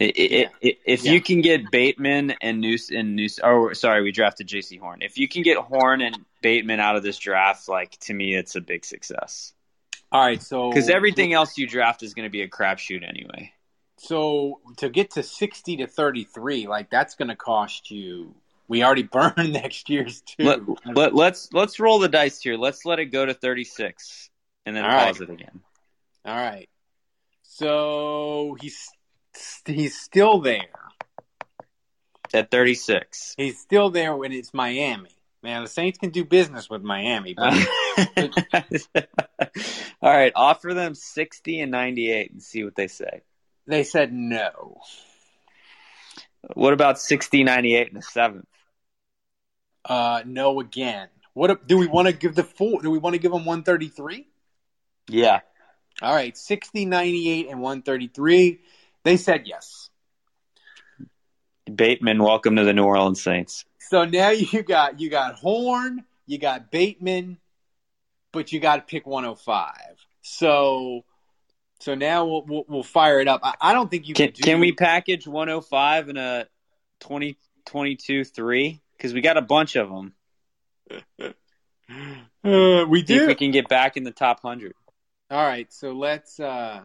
It, 0.00 0.18
it, 0.18 0.50
Yeah. 0.60 0.72
if 0.84 1.04
Yeah. 1.04 1.12
you 1.12 1.20
can 1.20 1.40
get 1.40 1.70
Bateman 1.70 2.34
and 2.42 2.60
Noose 2.60 2.90
and 2.90 3.14
Noose, 3.14 3.38
or 3.38 3.70
oh, 3.70 3.72
sorry, 3.74 4.02
we 4.02 4.10
drafted 4.10 4.48
Jaycee 4.48 4.80
Horn. 4.80 5.00
If 5.02 5.16
you 5.18 5.28
can 5.28 5.42
get 5.42 5.56
Horn 5.56 6.00
and 6.00 6.18
Bateman 6.42 6.80
out 6.80 6.96
of 6.96 7.02
this 7.04 7.16
draft, 7.16 7.68
like 7.68 7.92
to 8.00 8.12
me, 8.14 8.34
it's 8.34 8.56
a 8.56 8.60
big 8.60 8.84
success 8.84 9.54
All 10.10 10.20
right, 10.20 10.42
so 10.42 10.68
because 10.70 10.88
everything 10.90 11.32
else 11.32 11.56
you 11.56 11.68
draft 11.68 12.02
is 12.02 12.12
going 12.14 12.26
to 12.26 12.30
be 12.30 12.42
a 12.42 12.48
crapshoot 12.48 13.08
anyway. 13.08 13.52
So 13.96 14.60
to 14.78 14.88
get 14.88 15.12
to 15.12 15.22
sixty 15.22 15.76
to 15.78 15.86
thirty 15.86 16.24
three, 16.24 16.66
like 16.66 16.90
that's 16.90 17.14
going 17.14 17.28
to 17.28 17.36
cost 17.36 17.90
you. 17.90 18.34
We 18.66 18.82
already 18.82 19.02
burned 19.12 19.52
next 19.52 19.88
year's 19.88 20.22
too. 20.22 20.44
Let, 20.44 20.60
let, 20.96 21.14
let's 21.14 21.52
let's 21.52 21.78
roll 21.78 21.98
the 21.98 22.08
dice 22.08 22.40
here. 22.40 22.56
Let's 22.56 22.84
let 22.84 22.98
it 22.98 23.06
go 23.06 23.24
to 23.24 23.34
36 23.34 24.30
and 24.66 24.74
then 24.74 24.84
All 24.84 24.90
pause 24.90 25.20
right. 25.20 25.28
it 25.28 25.32
again. 25.32 25.60
All 26.24 26.34
right. 26.34 26.68
So 27.42 28.56
he's 28.60 28.90
he's 29.64 30.00
still 30.00 30.40
there. 30.40 30.68
At 32.32 32.50
36. 32.50 33.34
He's 33.36 33.60
still 33.60 33.90
there 33.90 34.16
when 34.16 34.32
it's 34.32 34.52
Miami. 34.52 35.10
Man, 35.42 35.62
the 35.62 35.68
Saints 35.68 35.98
can 35.98 36.10
do 36.10 36.24
business 36.24 36.70
with 36.70 36.82
Miami, 36.82 37.34
but 37.34 37.52
All 40.02 40.10
right, 40.10 40.32
offer 40.34 40.72
them 40.72 40.94
60 40.94 41.60
and 41.60 41.70
98 41.70 42.32
and 42.32 42.42
see 42.42 42.64
what 42.64 42.74
they 42.74 42.88
say. 42.88 43.20
They 43.66 43.84
said 43.84 44.12
no. 44.12 44.80
What 46.54 46.72
about 46.72 46.98
60, 46.98 47.44
98 47.44 47.88
and 47.88 47.98
a 47.98 48.02
seventh? 48.02 48.46
Uh, 49.84 50.22
no 50.26 50.60
again. 50.60 51.08
What 51.34 51.66
do 51.66 51.78
we 51.78 51.86
want 51.86 52.06
to 52.06 52.12
give 52.12 52.34
the 52.34 52.44
four? 52.44 52.80
Do 52.80 52.90
we 52.90 52.98
want 52.98 53.14
to 53.14 53.18
give 53.18 53.32
them 53.32 53.44
one 53.44 53.64
thirty 53.64 53.88
three? 53.88 54.26
Yeah. 55.08 55.40
All 56.00 56.14
right, 56.14 56.36
60, 56.36 56.86
98, 56.86 57.48
and 57.50 57.60
one 57.60 57.82
thirty 57.82 58.08
three. 58.08 58.60
They 59.02 59.16
said 59.16 59.42
yes. 59.44 59.90
Bateman, 61.72 62.22
welcome 62.22 62.56
to 62.56 62.64
the 62.64 62.72
New 62.72 62.84
Orleans 62.84 63.22
Saints. 63.22 63.64
So 63.78 64.04
now 64.04 64.30
you 64.30 64.62
got 64.62 65.00
you 65.00 65.10
got 65.10 65.34
Horn, 65.34 66.04
you 66.26 66.38
got 66.38 66.70
Bateman, 66.70 67.38
but 68.32 68.52
you 68.52 68.60
got 68.60 68.76
to 68.76 68.82
pick 68.82 69.06
105. 69.06 69.72
So 70.22 71.04
so 71.80 71.94
now 71.94 72.26
we'll 72.26 72.44
we'll, 72.46 72.64
we'll 72.68 72.82
fire 72.82 73.20
it 73.20 73.28
up. 73.28 73.40
I, 73.42 73.54
I 73.60 73.72
don't 73.72 73.90
think 73.90 74.08
you 74.08 74.14
Can, 74.14 74.28
can. 74.28 74.34
do, 74.34 74.42
can 74.42 74.60
we 74.60 74.72
package 74.72 75.26
105 75.26 76.08
and 76.08 76.18
a 76.18 76.48
20, 77.00 77.36
22 77.66 78.24
3? 78.24 78.80
Because 78.96 79.12
we 79.12 79.20
got 79.20 79.36
a 79.36 79.42
bunch 79.42 79.76
of 79.76 79.88
them. 79.88 80.14
Uh, 82.42 82.84
we 82.88 83.04
See 83.04 83.14
if 83.14 83.20
do. 83.20 83.26
we 83.26 83.34
can 83.34 83.50
get 83.50 83.68
back 83.68 83.96
in 83.96 84.04
the 84.04 84.10
top 84.10 84.42
100. 84.42 84.74
All 85.30 85.46
right, 85.46 85.72
so 85.72 85.92
let's 85.92 86.38
uh 86.38 86.80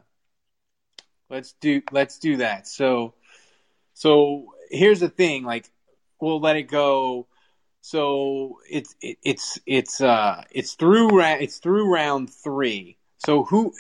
let's 1.30 1.54
do 1.54 1.82
let's 1.92 2.20
do 2.20 2.38
that. 2.38 2.68
So 2.68 3.14
so 3.94 4.54
here's 4.70 5.02
the 5.02 5.10
thing, 5.10 5.44
like 5.44 5.70
we'll 6.22 6.40
let 6.40 6.56
it 6.56 6.64
go. 6.64 7.28
So 7.82 8.60
it's 8.70 8.96
it, 9.02 9.18
it's 9.24 9.60
it's 9.66 10.02
uh 10.02 10.44
it's 10.52 10.74
through 10.76 11.18
ra- 11.18 11.38
it's 11.40 11.58
through 11.60 11.94
round 11.94 12.30
3. 12.30 12.98
So 13.18 13.44
who 13.44 13.74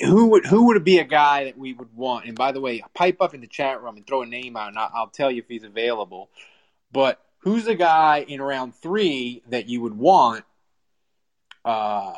who 0.00 0.26
would 0.28 0.46
who 0.46 0.66
would 0.66 0.82
be 0.84 0.98
a 0.98 1.04
guy 1.04 1.44
that 1.44 1.56
we 1.58 1.72
would 1.72 1.94
want? 1.94 2.26
And 2.26 2.36
by 2.36 2.52
the 2.52 2.60
way, 2.60 2.82
pipe 2.94 3.20
up 3.20 3.34
in 3.34 3.40
the 3.40 3.46
chat 3.46 3.82
room 3.82 3.96
and 3.96 4.06
throw 4.06 4.22
a 4.22 4.26
name 4.26 4.56
out 4.56 4.68
and 4.68 4.78
I'll, 4.78 4.90
I'll 4.94 5.06
tell 5.08 5.30
you 5.30 5.40
if 5.42 5.48
he's 5.48 5.62
available. 5.64 6.30
But 6.92 7.20
who's 7.38 7.64
the 7.64 7.74
guy 7.74 8.24
in 8.26 8.40
round 8.42 8.74
3 8.74 9.42
that 9.48 9.68
you 9.68 9.80
would 9.82 9.96
want 9.96 10.44
uh 11.64 12.12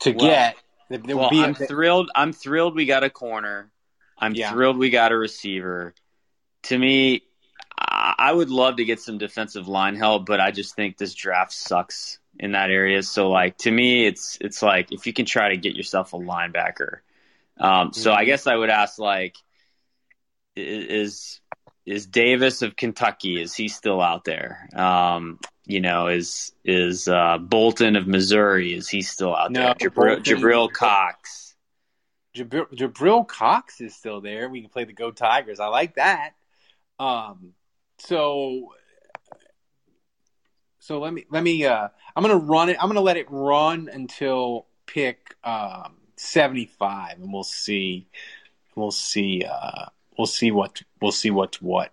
to 0.00 0.12
Well- 0.12 0.26
get 0.26 0.56
that, 0.90 1.02
that 1.04 1.16
Well, 1.16 1.30
be 1.30 1.42
I'm 1.42 1.50
a, 1.50 1.54
thrilled. 1.54 2.10
I'm 2.14 2.32
thrilled 2.32 2.74
we 2.74 2.86
got 2.86 3.04
a 3.04 3.10
corner. 3.10 3.70
I'm 4.18 4.34
Yeah. 4.34 4.52
thrilled 4.52 4.76
we 4.76 4.90
got 4.90 5.12
a 5.12 5.16
receiver. 5.16 5.94
To 6.64 6.78
me, 6.78 7.22
I 7.78 8.14
I 8.18 8.32
would 8.32 8.50
love 8.50 8.76
to 8.76 8.84
get 8.84 9.00
some 9.00 9.18
defensive 9.18 9.66
line 9.66 9.96
help, 9.96 10.26
but 10.26 10.40
I 10.40 10.50
just 10.52 10.76
think 10.76 10.96
this 10.98 11.14
draft 11.14 11.52
sucks 11.52 12.18
in 12.40 12.52
that 12.52 12.70
area. 12.70 13.02
So, 13.02 13.30
like 13.30 13.58
to 13.58 13.70
me, 13.70 14.06
it's 14.06 14.38
it's 14.40 14.62
like 14.62 14.90
if 14.92 15.06
you 15.06 15.12
can 15.12 15.26
try 15.26 15.50
to 15.50 15.56
get 15.58 15.76
yourself 15.76 16.14
a 16.14 16.18
linebacker. 16.18 17.00
Um, 17.58 17.92
so 17.92 18.12
I 18.12 18.24
Mhm. 18.24 18.26
guess 18.26 18.46
I 18.46 18.56
would 18.56 18.70
ask 18.70 18.98
like, 18.98 19.36
is 20.56 21.40
is 21.86 22.06
Davis 22.06 22.62
of 22.62 22.76
Kentucky? 22.76 23.40
Is 23.40 23.54
he 23.54 23.68
still 23.68 24.00
out 24.00 24.24
there? 24.24 24.68
Um, 24.74 25.38
you 25.66 25.80
know, 25.80 26.08
is 26.08 26.52
is 26.64 27.06
uh, 27.08 27.38
Bolton 27.38 27.96
of 27.96 28.06
Missouri? 28.06 28.74
Is 28.74 28.88
he 28.88 29.02
still 29.02 29.36
out 29.36 29.52
No, 29.52 29.72
there? 29.72 29.74
Jabril, 29.74 30.22
Jabril 30.22 30.72
Cox. 30.72 31.54
Jabril, 32.34 32.70
Jabril 32.72 33.26
Cox 33.26 33.80
is 33.80 33.94
still 33.94 34.20
there. 34.20 34.48
We 34.48 34.62
can 34.62 34.70
play 34.70 34.84
the 34.84 34.92
Go 34.92 35.10
Tigers. 35.10 35.60
I 35.60 35.66
like 35.66 35.96
that. 35.96 36.32
Um, 36.98 37.54
so, 37.98 38.74
so 40.80 40.98
let 40.98 41.12
me 41.12 41.26
let 41.30 41.42
me. 41.42 41.64
Uh, 41.64 41.88
I'm 42.16 42.22
gonna 42.22 42.36
run 42.36 42.70
it. 42.70 42.76
I'm 42.80 42.88
gonna 42.88 43.02
let 43.02 43.18
it 43.18 43.26
run 43.30 43.88
until 43.92 44.66
pick 44.86 45.36
um, 45.44 45.96
75, 46.16 47.18
and 47.20 47.32
we'll 47.32 47.44
see. 47.44 48.08
We'll 48.74 48.90
see. 48.90 49.44
Uh, 49.48 49.86
we'll 50.16 50.26
see 50.26 50.50
what 50.50 50.82
we'll 51.00 51.12
see 51.12 51.30
what's 51.30 51.60
what 51.60 51.92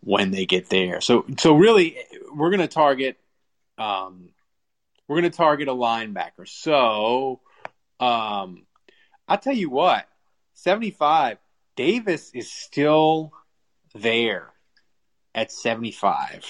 when 0.00 0.32
they 0.32 0.44
get 0.44 0.68
there. 0.68 1.00
So, 1.00 1.24
so 1.38 1.54
really, 1.54 1.96
we're 2.34 2.50
gonna 2.50 2.68
target. 2.68 3.16
Um, 3.78 4.30
we're 5.06 5.16
gonna 5.16 5.30
target 5.30 5.68
a 5.68 5.72
linebacker. 5.72 6.48
So, 6.48 7.40
um, 8.00 8.66
I'll 9.28 9.38
tell 9.38 9.54
you 9.54 9.70
what, 9.70 10.08
75, 10.54 11.38
Davis 11.76 12.32
is 12.34 12.50
still 12.50 13.32
there 13.94 14.50
at 15.32 15.52
75. 15.52 16.44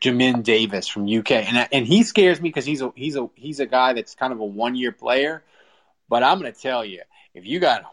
Jamin 0.00 0.42
Davis 0.42 0.86
from 0.86 1.08
UK, 1.08 1.32
and 1.32 1.68
and 1.72 1.86
he 1.86 2.02
scares 2.02 2.40
me 2.40 2.48
because 2.48 2.64
he's 2.64 2.82
a 2.82 2.92
he's 2.94 3.16
a 3.16 3.28
he's 3.34 3.60
a 3.60 3.66
guy 3.66 3.92
that's 3.92 4.14
kind 4.14 4.32
of 4.32 4.40
a 4.40 4.44
one 4.44 4.74
year 4.74 4.92
player. 4.92 5.42
But 6.08 6.22
I'm 6.22 6.38
going 6.38 6.52
to 6.52 6.58
tell 6.58 6.84
you, 6.84 7.02
if 7.34 7.44
you 7.44 7.60
got 7.60 7.84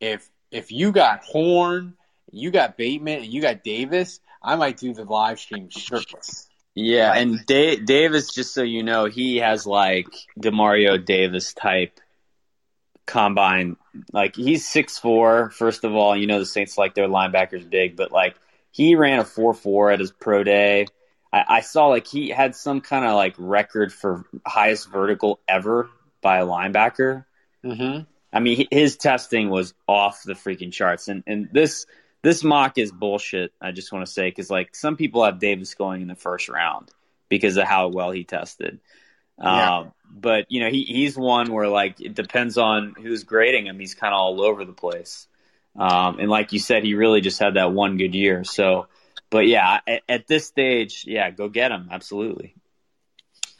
if 0.00 0.28
if 0.50 0.72
you 0.72 0.92
got 0.92 1.24
Horn, 1.24 1.94
you 2.30 2.50
got 2.50 2.76
Bateman, 2.76 3.22
and 3.22 3.26
you 3.26 3.40
got 3.40 3.62
Davis, 3.62 4.20
I 4.42 4.56
might 4.56 4.76
do 4.76 4.92
the 4.92 5.04
live 5.04 5.38
stream 5.38 5.68
shirtless. 5.70 6.48
Yeah, 6.74 7.12
and 7.12 7.44
da- 7.46 7.76
Davis, 7.76 8.32
just 8.32 8.54
so 8.54 8.62
you 8.62 8.82
know, 8.82 9.06
he 9.06 9.38
has 9.38 9.66
like 9.66 10.06
Demario 10.38 11.04
Davis 11.04 11.52
type 11.52 11.98
combine. 13.06 13.76
Like 14.12 14.36
he's 14.36 14.68
six 14.68 14.98
four. 14.98 15.50
First 15.50 15.84
of 15.84 15.94
all, 15.94 16.16
you 16.16 16.26
know 16.26 16.38
the 16.38 16.46
Saints 16.46 16.78
like 16.78 16.94
their 16.94 17.08
linebackers 17.08 17.68
big, 17.68 17.96
but 17.96 18.12
like 18.12 18.36
he 18.70 18.94
ran 18.94 19.18
a 19.18 19.24
four 19.24 19.54
four 19.54 19.90
at 19.90 20.00
his 20.00 20.12
pro 20.12 20.44
day. 20.44 20.86
I, 21.32 21.44
I 21.48 21.60
saw 21.60 21.88
like 21.88 22.06
he 22.06 22.30
had 22.30 22.54
some 22.54 22.80
kind 22.80 23.04
of 23.04 23.14
like 23.14 23.34
record 23.38 23.92
for 23.92 24.24
highest 24.46 24.90
vertical 24.90 25.40
ever 25.48 25.90
by 26.20 26.38
a 26.38 26.46
linebacker. 26.46 27.24
Mm-hmm. 27.64 28.02
I 28.32 28.40
mean, 28.40 28.66
his 28.70 28.96
testing 28.96 29.48
was 29.48 29.74
off 29.86 30.22
the 30.22 30.34
freaking 30.34 30.72
charts, 30.72 31.08
and 31.08 31.22
and 31.26 31.48
this 31.52 31.86
this 32.22 32.44
mock 32.44 32.78
is 32.78 32.92
bullshit. 32.92 33.52
I 33.60 33.72
just 33.72 33.92
want 33.92 34.04
to 34.06 34.12
say 34.12 34.28
because 34.28 34.50
like 34.50 34.74
some 34.74 34.96
people 34.96 35.24
have 35.24 35.38
Davis 35.38 35.74
going 35.74 36.02
in 36.02 36.08
the 36.08 36.14
first 36.14 36.48
round 36.48 36.90
because 37.28 37.56
of 37.56 37.64
how 37.64 37.88
well 37.88 38.10
he 38.10 38.24
tested. 38.24 38.80
Yeah. 39.40 39.78
Um, 39.78 39.92
but 40.10 40.46
you 40.48 40.60
know, 40.60 40.70
he 40.70 40.84
he's 40.84 41.16
one 41.16 41.52
where 41.52 41.68
like 41.68 42.00
it 42.00 42.14
depends 42.14 42.58
on 42.58 42.94
who's 43.00 43.24
grading 43.24 43.66
him. 43.66 43.78
He's 43.78 43.94
kind 43.94 44.12
of 44.12 44.18
all 44.18 44.42
over 44.42 44.64
the 44.64 44.72
place. 44.72 45.26
Um, 45.76 46.18
and 46.18 46.28
like 46.28 46.52
you 46.52 46.58
said, 46.58 46.84
he 46.84 46.94
really 46.94 47.20
just 47.20 47.38
had 47.38 47.54
that 47.54 47.72
one 47.72 47.96
good 47.96 48.14
year. 48.14 48.44
So, 48.44 48.88
but 49.30 49.46
yeah, 49.46 49.80
at, 49.86 50.02
at 50.08 50.26
this 50.26 50.46
stage, 50.46 51.04
yeah, 51.06 51.30
go 51.30 51.48
get 51.48 51.70
him. 51.70 51.88
Absolutely. 51.90 52.54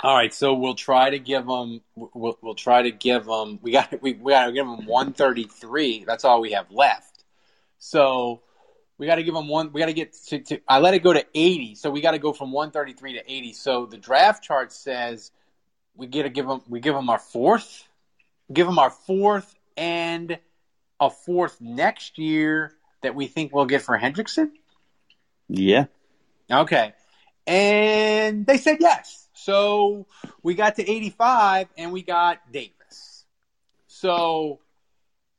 All 0.01 0.15
right, 0.15 0.33
so 0.33 0.55
we'll 0.55 0.77
try 0.77 1.11
to 1.11 1.19
give 1.19 1.45
them. 1.45 1.81
We'll, 1.97 2.39
we'll 2.41 2.55
try 2.55 2.83
to 2.83 2.93
give 2.93 3.25
them. 3.25 3.59
We 3.63 3.73
got 3.73 4.01
we, 4.01 4.13
we 4.13 4.33
got 4.33 4.47
to 4.47 4.53
give 4.53 4.65
them 4.65 4.87
one 4.87 5.13
thirty 5.13 5.45
three. 5.45 6.05
That's 6.07 6.25
all 6.25 6.41
we 6.41 6.53
have 6.53 6.71
left. 6.71 7.25
So 7.79 8.43
we 8.97 9.07
got 9.07 9.17
to 9.17 9.25
give 9.25 9.35
them 9.35 9.49
one. 9.49 9.73
We 9.73 9.81
got 9.81 9.87
to 9.87 9.93
get 9.93 10.13
to. 10.13 10.61
I 10.69 10.79
let 10.79 10.95
it 10.95 11.03
go 11.03 11.13
to 11.13 11.27
eighty, 11.35 11.75
so 11.75 11.91
we 11.91 12.01
got 12.01 12.13
to 12.13 12.21
go 12.21 12.33
from 12.33 12.53
one 12.53 12.71
thirty 12.71 12.93
three 12.93 13.15
to 13.15 13.33
eighty. 13.33 13.53
So 13.53 13.87
the 13.87 13.97
draft 13.97 14.45
chart 14.45 14.73
says 14.73 15.33
we 15.97 16.07
get 16.07 16.23
to 16.23 16.31
give 16.31 16.47
them. 16.47 16.63
We 16.69 16.79
give 16.79 16.95
them 16.95 17.11
our 17.11 17.19
fourth. 17.19 17.85
Give 18.53 18.67
them 18.67 18.79
our 18.79 18.91
fourth 18.91 19.53
and 19.77 20.39
a 21.01 21.11
fourth 21.11 21.61
next 21.61 22.19
year 22.19 22.73
that 23.03 23.15
we 23.15 23.27
think 23.27 23.55
we'll 23.55 23.67
get 23.67 23.83
for 23.83 23.99
Hendrickson. 23.99 24.51
Yeah. 25.49 25.87
Okay. 26.51 26.93
And 27.47 28.47
they 28.47 28.59
said 28.59 28.79
yes. 28.81 29.29
So 29.33 30.07
we 30.43 30.55
got 30.55 30.77
to 30.77 30.91
85 30.91 31.69
and 31.79 31.93
we 31.93 32.03
got 32.03 32.53
Davis. 32.53 33.25
So, 33.87 34.61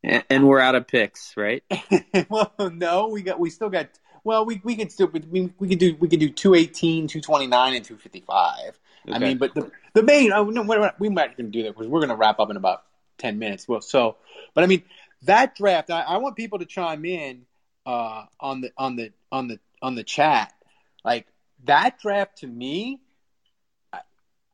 And, 0.04 0.48
we're 0.48 0.60
out 0.60 0.76
of 0.76 0.88
picks, 0.88 1.36
right? 1.38 1.64
well, 2.30 2.54
no, 2.72 3.10
we 3.10 3.22
got, 3.22 3.40
we 3.40 3.50
still 3.50 3.70
got, 3.70 3.90
well, 4.24 4.46
we, 4.46 4.62
we 4.64 4.76
could 4.76 4.92
still, 4.92 5.08
we, 5.08 5.54
we 5.60 5.68
could 5.68 5.80
do, 5.80 5.96
we 6.00 6.08
could 6.08 6.20
do 6.20 6.30
218, 6.30 7.08
229, 7.08 7.76
and 7.76 7.86
255. 7.86 8.80
I 9.12 9.20
mean, 9.20 9.38
but 9.38 9.54
the, 9.54 9.72
the 9.94 10.04
main, 10.04 10.32
oh, 10.34 10.46
no, 10.46 10.92
we 11.00 11.10
might 11.10 11.36
can 11.36 11.52
do 11.52 11.64
that 11.64 11.74
because 11.74 11.88
we're 11.88 12.00
going 12.00 12.10
to 12.10 12.16
wrap 12.16 12.40
up 12.40 12.50
in 12.50 12.58
about 12.58 12.84
10 13.20 13.40
minutes. 13.40 13.68
Well, 13.68 13.82
so, 13.82 14.18
but 14.54 14.64
I 14.64 14.68
mean, 14.68 14.84
that 15.24 15.56
draft. 15.56 15.90
I, 15.90 16.02
I 16.02 16.18
want 16.18 16.36
people 16.36 16.60
to 16.60 16.66
chime 16.66 17.06
in 17.06 17.46
uh, 17.86 18.26
on 18.40 18.62
the 18.62 18.72
on 18.78 18.96
the 18.96 19.12
on 19.32 19.48
the 19.48 19.60
on 19.82 19.96
the 19.96 20.04
chat. 20.04 20.54
Like 21.04 21.28
that 21.66 22.00
draft 22.00 22.40
to 22.40 22.48
me, 22.48 23.00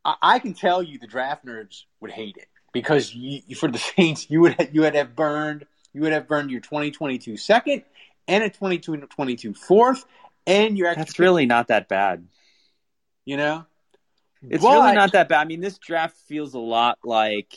I, 0.03 0.15
I 0.21 0.39
can 0.39 0.53
tell 0.53 0.81
you 0.83 0.99
the 0.99 1.07
draft 1.07 1.45
nerds 1.45 1.83
would 1.99 2.11
hate 2.11 2.37
it 2.37 2.47
because 2.71 3.13
you, 3.13 3.41
for 3.55 3.69
the 3.69 3.77
Saints, 3.95 4.29
you 4.29 4.41
would 4.41 4.69
you 4.71 4.81
would 4.81 4.95
have 4.95 5.15
burned 5.15 5.65
you 5.93 6.01
would 6.01 6.11
have 6.13 6.27
burned 6.27 6.51
your 6.51 6.61
2022 6.61 7.37
second 7.37 7.83
and 8.27 8.43
a 8.43 8.49
2022 8.49 9.53
fourth, 9.53 10.05
and 10.45 10.77
your 10.77 10.93
That's 10.93 11.19
really 11.19 11.45
not 11.45 11.67
that 11.67 11.87
bad. 11.87 12.27
You 13.23 13.37
know, 13.37 13.65
it's 14.41 14.63
But- 14.63 14.73
really 14.73 14.95
not 14.95 15.13
that 15.13 15.29
bad. 15.29 15.41
I 15.41 15.45
mean, 15.45 15.61
this 15.61 15.77
draft 15.77 16.17
feels 16.27 16.53
a 16.53 16.59
lot 16.59 16.99
like. 17.03 17.53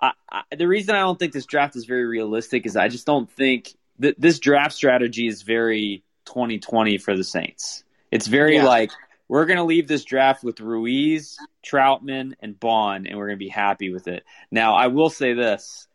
I, 0.00 0.12
I, 0.30 0.42
the 0.56 0.68
reason 0.68 0.94
I 0.94 1.00
don't 1.00 1.18
think 1.18 1.32
this 1.32 1.46
draft 1.46 1.76
is 1.76 1.84
very 1.84 2.06
realistic 2.06 2.66
is 2.66 2.76
I 2.76 2.88
just 2.88 3.06
don't 3.06 3.30
think 3.30 3.74
that 3.98 4.20
this 4.20 4.38
draft 4.38 4.74
strategy 4.74 5.26
is 5.26 5.42
very 5.42 6.04
2020 6.26 6.98
for 6.98 7.16
the 7.16 7.24
Saints. 7.24 7.82
It's 8.10 8.26
very 8.26 8.56
Yeah. 8.56 8.64
like 8.64 8.90
we're 9.28 9.44
going 9.46 9.58
to 9.58 9.64
leave 9.64 9.88
this 9.88 10.04
draft 10.04 10.42
with 10.42 10.60
Ruiz, 10.60 11.36
Trautman, 11.62 12.34
and 12.40 12.58
Baun, 12.58 13.06
and 13.06 13.18
we're 13.18 13.26
going 13.26 13.38
to 13.38 13.44
be 13.44 13.48
happy 13.50 13.90
with 13.90 14.08
it. 14.08 14.24
Now, 14.50 14.74
I 14.74 14.86
will 14.86 15.10
say 15.10 15.34
this: 15.34 15.86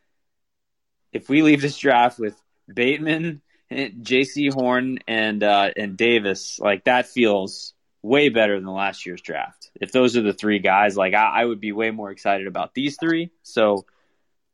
if 1.11 1.29
we 1.29 1.41
leave 1.41 1.61
this 1.61 1.77
draft 1.77 2.19
with 2.19 2.35
Bateman, 2.71 3.41
Jaycee 3.71 4.53
Horn, 4.53 4.99
and 5.07 5.43
uh, 5.43 5.71
and 5.75 5.97
Davis, 5.97 6.59
like 6.59 6.83
that 6.83 7.07
feels 7.07 7.73
way 8.03 8.29
better 8.29 8.59
than 8.59 8.67
last 8.67 9.05
year's 9.05 9.21
draft. 9.21 9.71
If 9.79 9.91
those 9.91 10.17
are 10.17 10.21
the 10.21 10.33
three 10.33 10.59
guys, 10.59 10.95
like 10.97 11.13
I, 11.13 11.41
I 11.41 11.45
would 11.45 11.59
be 11.59 11.71
way 11.71 11.89
more 11.91 12.11
excited 12.11 12.47
about 12.47 12.73
these 12.73 12.97
three. 12.99 13.31
So, 13.43 13.85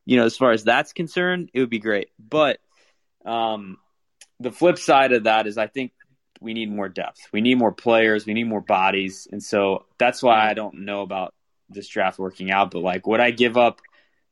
you 0.10 0.18
know, 0.18 0.26
as 0.26 0.36
far 0.36 0.51
as 0.53 0.64
that's 0.64 0.91
concerned, 0.91 1.51
it 1.53 1.60
would 1.60 1.70
be 1.70 1.78
great. 1.78 2.10
But 2.18 2.57
um, 3.26 3.78
the 4.39 4.51
flip 4.51 4.80
side 4.80 5.12
of 5.12 5.26
that 5.26 5.45
is, 5.45 5.55
I 5.55 5.68
think 5.68 5.91
we 6.41 6.55
need 6.55 6.72
more 6.72 6.89
depth. 6.89 7.20
We 7.32 7.41
need 7.41 7.60
more 7.60 7.72
players. 7.72 8.26
We 8.26 8.34
need 8.34 8.45
more 8.45 8.60
bodies, 8.60 9.28
and 9.32 9.43
so 9.43 9.86
that's 9.99 10.24
why 10.24 10.49
I 10.49 10.55
don't 10.55 10.80
know 10.80 11.03
about 11.03 11.36
this 11.70 11.88
draft 11.88 12.18
working 12.18 12.49
out. 12.49 12.72
But 12.72 12.80
like, 12.80 13.05
would 13.05 13.20
I 13.20 13.30
give 13.30 13.55
up 13.55 13.82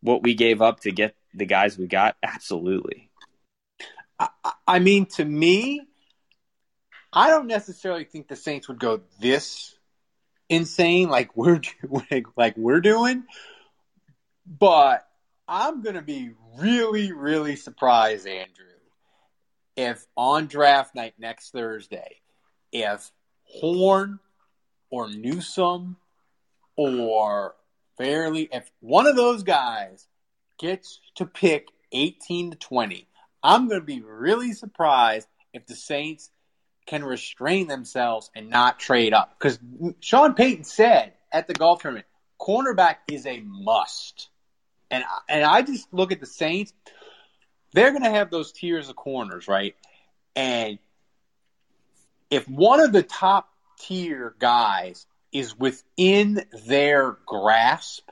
what 0.01 0.23
we 0.23 0.33
gave 0.33 0.63
up 0.63 0.79
to 0.79 0.91
get 0.91 1.15
the 1.35 1.45
guys 1.45 1.77
we 1.77 1.85
got? 1.85 2.17
Absolutely. 2.23 3.11
I 4.67 4.79
mean, 4.79 5.05
to 5.17 5.23
me, 5.23 5.81
I 7.13 7.29
don't 7.29 7.45
necessarily 7.45 8.03
think 8.03 8.27
the 8.27 8.35
Saints 8.35 8.67
would 8.67 8.79
go 8.79 9.01
this 9.19 9.77
insane 10.49 11.09
like 11.09 11.37
we're 11.37 11.61
like, 12.09 12.25
like 12.35 12.57
we're 12.57 12.81
doing, 12.81 13.25
but 14.47 15.06
I'm 15.47 15.81
gonna 15.81 16.01
be 16.01 16.31
really, 16.57 17.11
really 17.11 17.55
surprised, 17.55 18.27
Andrew, 18.27 18.65
if 19.75 20.05
on 20.15 20.47
draft 20.47 20.95
night 20.95 21.13
next 21.17 21.51
Thursday, 21.51 22.21
if 22.71 23.11
Horn 23.43 24.19
or 24.89 25.09
Newsome 25.09 25.97
or 26.75 27.55
Farley, 27.97 28.49
if 28.51 28.69
one 28.79 29.07
of 29.07 29.15
those 29.15 29.43
guys 29.43 30.07
gets 30.59 30.99
to 31.15 31.25
pick 31.25 31.67
18 31.91 32.51
to 32.51 32.57
20, 32.57 33.07
I'm 33.43 33.67
going 33.67 33.79
to 33.79 33.85
be 33.85 34.01
really 34.01 34.53
surprised 34.53 35.27
if 35.53 35.65
the 35.67 35.75
Saints 35.75 36.29
can 36.85 37.03
restrain 37.03 37.67
themselves 37.67 38.29
and 38.35 38.49
not 38.49 38.79
trade 38.79 39.13
up. 39.13 39.35
Because 39.37 39.59
Sean 39.99 40.33
Payton 40.33 40.63
said 40.63 41.13
at 41.31 41.47
the 41.47 41.53
golf 41.53 41.81
tournament, 41.81 42.07
cornerback 42.39 42.97
is 43.09 43.25
a 43.25 43.41
must. 43.41 44.29
And 44.89 45.03
and 45.27 45.43
I 45.43 45.61
just 45.61 45.93
look 45.93 46.11
at 46.11 46.19
the 46.19 46.25
Saints, 46.25 46.73
they're 47.73 47.91
going 47.91 48.03
to 48.03 48.09
have 48.09 48.29
those 48.29 48.51
tiers 48.51 48.89
of 48.89 48.95
corners, 48.95 49.47
right? 49.47 49.75
And 50.35 50.79
if 52.29 52.47
one 52.47 52.79
of 52.79 52.91
the 52.91 53.03
top 53.03 53.49
tier 53.79 54.33
guys 54.39 55.05
is 55.31 55.57
within 55.57 56.43
their 56.65 57.17
grasp, 57.25 58.07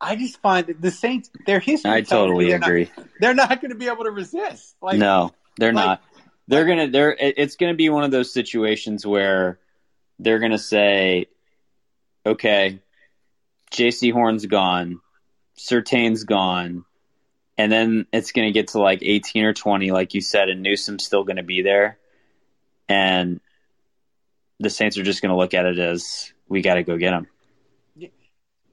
I 0.00 0.16
just 0.16 0.40
find 0.40 0.66
that 0.66 0.80
the 0.80 0.90
Saints, 0.90 1.30
their 1.46 1.60
history. 1.60 1.90
I 1.90 2.00
totally 2.02 2.48
they're 2.48 2.58
not- 2.58 2.68
agree. 2.68 2.90
they're 3.20 3.34
not 3.34 3.60
going 3.60 3.70
to 3.70 3.76
be 3.76 3.86
able 3.86 4.04
to 4.04 4.10
resist. 4.10 4.74
Like, 4.80 4.98
no, 4.98 5.32
they're 5.58 5.72
like- 5.72 5.84
not. 5.86 6.02
They're 6.48 6.64
gonna. 6.66 6.88
They're. 6.88 7.16
It's 7.16 7.54
gonna 7.54 7.74
be 7.74 7.90
one 7.90 8.02
of 8.02 8.10
those 8.10 8.32
situations 8.32 9.06
where 9.06 9.60
they're 10.18 10.40
gonna 10.40 10.58
say, 10.58 11.26
"Okay, 12.26 12.80
Jaycee 13.70 14.12
Horn's 14.12 14.46
gone, 14.46 15.00
Surtain's 15.60 16.24
gone," 16.24 16.84
and 17.58 17.70
then 17.70 18.06
it's 18.12 18.32
gonna 18.32 18.52
get 18.52 18.68
to 18.68 18.80
like 18.80 19.00
eighteen 19.02 19.44
or 19.44 19.52
twenty, 19.52 19.90
like 19.90 20.14
you 20.14 20.20
said, 20.20 20.48
and 20.48 20.62
Newsome's 20.62 21.04
still 21.04 21.24
gonna 21.24 21.42
be 21.42 21.62
there, 21.62 21.98
and 22.88 23.40
the 24.58 24.70
Saints 24.70 24.98
are 24.98 25.02
just 25.02 25.22
gonna 25.22 25.36
look 25.36 25.54
at 25.54 25.66
it 25.66 25.78
as 25.78 26.32
we 26.48 26.62
got 26.62 26.74
to 26.74 26.82
go 26.82 26.96
get 26.96 27.12
him. 27.12 27.28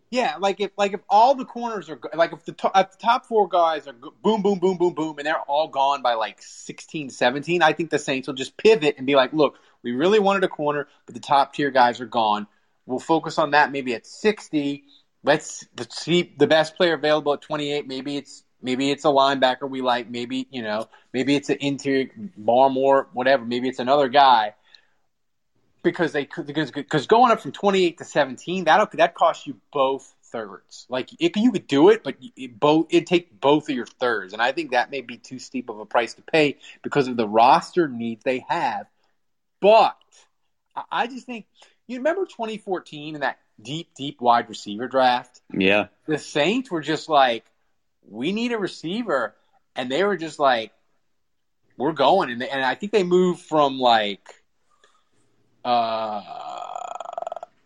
Yeah, 0.10 0.36
like 0.40 0.62
if 0.62 0.72
like 0.78 0.94
if 0.94 1.02
all 1.10 1.36
the 1.36 1.44
corners 1.44 1.90
are 1.90 2.00
like 2.14 2.32
if 2.32 2.46
the, 2.46 2.54
to, 2.54 2.72
if 2.76 2.92
the 2.92 2.98
top 2.98 3.26
four 3.26 3.50
guys 3.50 3.88
are 3.88 3.94
boom 3.94 4.42
boom 4.42 4.58
boom 4.58 4.78
boom 4.78 4.94
boom 4.94 5.18
and 5.18 5.28
they're 5.28 5.40
all 5.40 5.68
gone 5.68 6.02
by 6.02 6.14
like 6.14 6.42
16 6.42 7.10
17, 7.10 7.62
I 7.62 7.74
think 7.74 7.90
the 7.90 8.00
Saints 8.00 8.28
will 8.28 8.36
just 8.36 8.56
pivot 8.56 8.96
and 8.98 9.06
be 9.06 9.16
like, 9.16 9.34
"Look, 9.34 9.60
we 9.84 9.92
really 9.92 10.20
wanted 10.20 10.46
a 10.46 10.48
corner, 10.48 10.88
but 11.06 11.14
the 11.14 11.20
top 11.20 11.54
tier 11.54 11.72
guys 11.72 12.00
are 12.00 12.06
gone. 12.06 12.48
We'll 12.86 13.00
focus 13.00 13.38
on 13.38 13.52
that 13.52 13.74
maybe 13.74 13.94
at 13.96 14.08
60. 14.08 14.86
Let's, 15.24 15.66
see 15.90 16.34
the 16.38 16.48
best 16.48 16.76
player 16.76 16.94
available 16.94 17.34
at 17.34 17.42
28. 17.42 17.88
Maybe 17.88 18.18
it's 18.18 18.44
maybe 18.62 18.92
it's 18.92 19.06
a 19.06 19.10
linebacker 19.10 19.70
we 19.70 19.82
like, 19.82 20.10
maybe, 20.10 20.48
you 20.52 20.62
know, 20.62 20.88
maybe 21.14 21.36
it's 21.36 21.50
an 21.50 21.58
interior 21.60 22.10
bar 22.38 22.70
Barmore, 22.70 23.08
whatever, 23.14 23.46
maybe 23.46 23.68
it's 23.68 23.80
another 23.80 24.10
guy." 24.10 24.54
because 25.84 26.12
they 26.12 26.28
because 26.46 26.72
because 26.72 27.08
going 27.08 27.32
up 27.32 27.40
from 27.40 27.54
28 27.54 28.00
to 28.00 28.04
17 28.04 28.66
that'll 28.66 28.88
that 28.94 29.16
costs 29.16 29.48
you 29.48 29.56
both 29.72 30.14
thirds 30.24 30.86
like 30.90 31.10
it, 31.18 31.38
you 31.38 31.52
could 31.52 31.68
do 31.68 31.90
it 31.90 32.04
but 32.04 32.18
it 32.36 32.60
both 32.60 32.88
it 32.90 33.06
take 33.06 33.40
both 33.40 33.70
of 33.70 33.76
your 33.76 33.86
thirds 33.86 34.34
and 34.34 34.42
i 34.42 34.52
think 34.52 34.72
that 34.72 34.92
may 34.92 35.00
be 35.00 35.18
too 35.18 35.40
steep 35.40 35.70
of 35.70 35.80
a 35.80 35.86
price 35.86 36.16
to 36.16 36.22
pay 36.24 36.58
because 36.82 37.08
of 37.08 37.16
the 37.16 37.28
roster 37.28 37.88
needs 37.88 38.22
they 38.26 38.44
have 38.50 38.88
but 39.62 39.96
I 40.92 41.08
just 41.08 41.26
think 41.26 41.46
you 41.88 41.98
remember 41.98 42.26
2014 42.26 43.16
and 43.16 43.24
that 43.24 43.40
deep 43.62 43.90
deep 43.96 44.22
wide 44.22 44.50
receiver 44.50 44.88
draft. 44.88 45.42
Yeah, 45.54 45.88
the 46.06 46.18
saints 46.18 46.72
were 46.72 46.82
just 46.82 47.10
like 47.10 47.46
we 48.10 48.32
need 48.32 48.52
a 48.52 48.58
receiver. 48.58 49.36
And 49.76 49.92
they 49.92 50.04
were 50.04 50.18
just 50.18 50.40
like 50.40 50.72
we're 51.78 51.92
going. 51.92 52.32
And, 52.32 52.42
they, 52.42 52.50
and 52.50 52.64
i 52.64 52.76
think 52.76 52.92
they 52.92 53.04
moved 53.04 53.42
from 53.42 53.80
like 53.80 54.28
uh, 55.64 56.22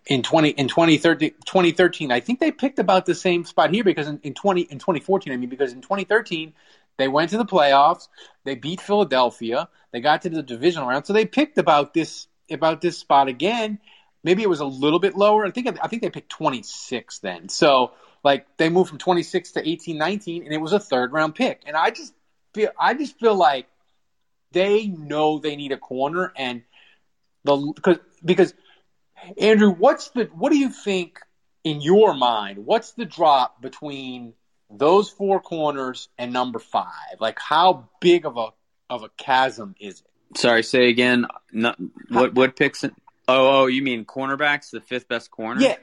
in 0.08 0.24
20 0.24 0.50
in 0.50 0.68
2013, 0.68 1.32
2013 1.46 2.12
I 2.12 2.20
think 2.20 2.40
they 2.40 2.52
picked 2.52 2.80
about 2.80 3.06
the 3.06 3.16
same 3.16 3.46
spot 3.46 3.74
here 3.74 3.84
because 3.84 4.08
in, 4.08 4.20
in 4.24 4.34
20 4.34 4.62
in 4.62 4.80
2014 4.80 5.32
I 5.32 5.38
mean 5.38 5.50
because 5.50 5.72
in 5.72 5.82
2013 5.82 6.54
they 6.98 7.08
went 7.08 7.30
to 7.32 7.38
the 7.38 7.46
playoffs. 7.46 8.10
They 8.44 8.56
beat 8.56 8.82
Philadelphia. 8.82 9.70
They 9.92 10.02
got 10.02 10.24
to 10.24 10.30
the 10.30 10.44
divisional 10.44 10.88
round. 10.88 11.06
So 11.06 11.14
they 11.14 11.26
picked 11.26 11.58
about 11.58 11.94
this 11.94 12.28
about 12.50 12.82
this 12.82 12.98
spot 12.98 13.30
again 13.30 13.80
maybe 14.24 14.44
it 14.44 14.50
was 14.50 14.60
a 14.60 14.66
little 14.66 15.00
bit 15.00 15.16
lower 15.16 15.46
I 15.46 15.52
think 15.52 15.80
I 15.82 15.88
think 15.88 16.02
they 16.02 16.10
picked 16.10 16.30
26 16.30 17.20
then 17.20 17.50
so 17.50 17.92
like 18.24 18.46
they 18.58 18.70
moved 18.70 18.90
from 18.90 18.98
26 18.98 19.54
to 19.54 19.68
18 19.68 19.98
19 19.98 20.44
and 20.44 20.54
it 20.54 20.58
was 20.58 20.74
a 20.74 20.80
third 20.80 21.12
round 21.12 21.36
pick 21.36 21.62
and 21.66 21.76
I 21.76 21.92
just 21.92 22.14
feel 22.54 22.70
I 22.80 22.94
just 22.94 23.20
feel 23.20 23.36
like 23.36 23.68
they 24.52 24.88
know 24.88 25.40
they 25.40 25.56
need 25.56 25.72
a 25.72 25.78
corner 25.78 26.32
and 26.36 26.64
the 27.44 27.74
because 27.76 27.98
because 28.24 28.54
Andrew, 29.38 29.72
what's 29.72 30.10
the 30.10 30.30
what 30.34 30.52
do 30.52 30.58
you 30.58 30.70
think 30.70 31.20
in 31.64 31.82
your 31.82 32.14
mind? 32.14 32.66
What's 32.66 32.94
the 32.94 33.06
drop 33.06 33.62
between 33.62 34.34
those 34.70 35.10
four 35.10 35.42
corners 35.42 36.10
and 36.18 36.34
number 36.34 36.60
five? 36.60 37.20
Like 37.20 37.40
how 37.40 37.90
big 38.00 38.26
of 38.26 38.38
a 38.38 38.50
of 38.90 39.04
a 39.04 39.10
chasm 39.18 39.76
is 39.80 40.02
it? 40.02 40.38
sorry. 40.38 40.64
Say 40.64 40.90
again. 40.90 41.28
No, 41.52 41.76
what 42.10 42.34
what 42.34 42.56
picks? 42.56 42.84
It? 42.84 42.94
Oh, 43.28 43.62
oh, 43.62 43.66
you 43.68 43.82
mean 43.84 44.06
cornerbacks, 44.06 44.72
the 44.72 44.82
fifth 44.82 45.08
best 45.08 45.32
corner? 45.32 45.62
Yeah, 45.62 45.76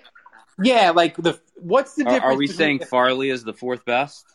yeah. 0.63 0.91
Like 0.91 1.17
the 1.17 1.39
what's 1.57 1.95
the 1.95 2.05
difference? 2.05 2.25
are 2.25 2.37
we 2.37 2.47
between- 2.47 2.57
saying 2.57 2.79
Farley 2.81 3.31
is 3.31 3.45
the 3.45 3.53
fourth 3.55 3.85
best? 3.85 4.27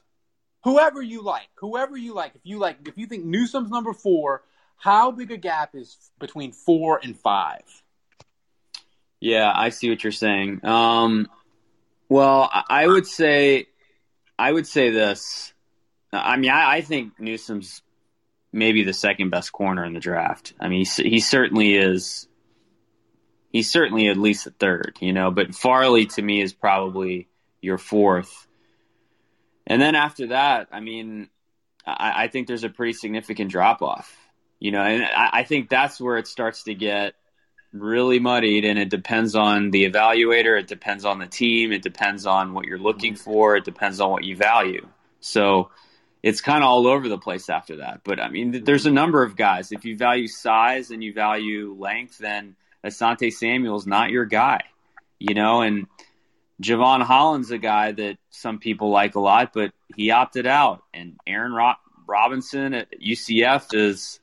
whoever 0.63 1.01
you 1.01 1.21
like, 1.21 1.49
whoever 1.55 1.97
you 1.97 2.13
like. 2.13 2.31
If 2.35 2.41
you 2.45 2.57
like, 2.57 2.87
if 2.87 2.97
you 2.97 3.05
think 3.05 3.25
Newsome's 3.25 3.69
number 3.69 3.91
four, 3.91 4.43
how 4.77 5.11
big 5.11 5.29
a 5.31 5.35
gap 5.37 5.75
is 5.75 5.97
between 6.19 6.53
four 6.53 7.01
and 7.03 7.17
five? 7.19 7.63
Yeah, 9.19 9.51
I 9.53 9.69
see 9.69 9.89
what 9.89 10.03
you're 10.03 10.11
saying. 10.13 10.65
Um, 10.65 11.27
well, 12.09 12.49
I- 12.51 12.63
I 12.83 12.87
would 12.87 13.05
say, 13.07 13.67
I 14.39 14.51
would 14.51 14.65
say 14.67 14.89
this. 14.89 15.53
I 16.13 16.37
mean, 16.37 16.51
I, 16.51 16.75
I 16.77 16.81
think 16.81 17.19
Newsome's 17.19 17.81
maybe 18.53 18.83
the 18.83 18.93
second 18.93 19.31
best 19.31 19.51
corner 19.51 19.83
in 19.83 19.93
the 19.93 19.99
draft. 19.99 20.53
I 20.59 20.67
mean, 20.69 20.85
he, 20.85 21.09
he 21.09 21.19
certainly 21.19 21.75
is. 21.75 22.27
He's 23.53 23.71
certainly 23.71 24.07
at 24.07 24.17
least 24.17 24.47
a 24.47 24.51
third, 24.51 24.97
you 24.99 25.13
know. 25.13 25.31
But 25.31 25.55
Farley 25.55 26.07
to 26.07 26.21
me 26.21 26.41
is 26.41 26.51
probably 26.51 27.29
your 27.61 27.77
fourth. 27.77 28.47
And 29.65 29.81
then 29.81 29.95
after 29.95 30.27
that, 30.27 30.67
I 30.71 30.81
mean, 30.81 31.29
I, 31.85 32.23
I 32.23 32.27
think 32.27 32.47
there's 32.47 32.63
a 32.63 32.69
pretty 32.69 32.93
significant 32.93 33.51
drop 33.51 33.81
off. 33.81 34.13
You 34.59 34.71
know, 34.71 34.81
and 34.81 35.03
I, 35.03 35.29
I 35.33 35.43
think 35.43 35.69
that's 35.69 36.01
where 36.01 36.17
it 36.17 36.27
starts 36.27 36.63
to 36.63 36.73
get 36.73 37.13
really 37.73 38.19
muddied 38.19 38.65
and 38.65 38.77
it 38.77 38.89
depends 38.89 39.33
on 39.33 39.71
the 39.71 39.89
evaluator 39.89 40.59
it 40.59 40.67
depends 40.67 41.05
on 41.05 41.17
the 41.17 41.25
team 41.25 41.71
it 41.71 41.81
depends 41.81 42.27
on 42.27 42.53
what 42.53 42.65
you're 42.65 42.77
looking 42.77 43.13
mm-hmm. 43.13 43.23
for 43.23 43.55
it 43.55 43.65
depends 43.65 43.99
on 43.99 44.11
what 44.11 44.23
you 44.23 44.35
value 44.35 44.87
so 45.19 45.71
it's 46.21 46.39
kind 46.39 46.63
of 46.63 46.69
all 46.69 46.85
over 46.85 47.09
the 47.09 47.17
place 47.17 47.49
after 47.49 47.77
that 47.77 48.01
but 48.03 48.19
i 48.19 48.29
mean 48.29 48.63
there's 48.63 48.85
a 48.85 48.91
number 48.91 49.23
of 49.23 49.35
guys 49.35 49.71
if 49.71 49.85
you 49.85 49.97
value 49.97 50.27
size 50.27 50.91
and 50.91 51.03
you 51.03 51.11
value 51.13 51.75
length 51.79 52.19
then 52.19 52.55
asante 52.85 53.31
samuel's 53.31 53.87
not 53.87 54.09
your 54.09 54.25
guy 54.25 54.61
you 55.19 55.33
know 55.33 55.61
and 55.61 55.87
Jevon 56.61 57.01
Holland's 57.01 57.51
a 57.51 57.57
guy 57.57 57.91
that 57.91 58.17
some 58.29 58.59
people 58.59 58.89
like 58.89 59.15
a 59.15 59.19
lot, 59.19 59.51
but 59.53 59.71
he 59.95 60.11
opted 60.11 60.47
out. 60.47 60.83
And 60.93 61.17
Aaron 61.27 61.51
Ro- 61.51 61.73
Robinson 62.07 62.73
at 62.73 62.87
UCF 62.99 63.73
is 63.73 64.19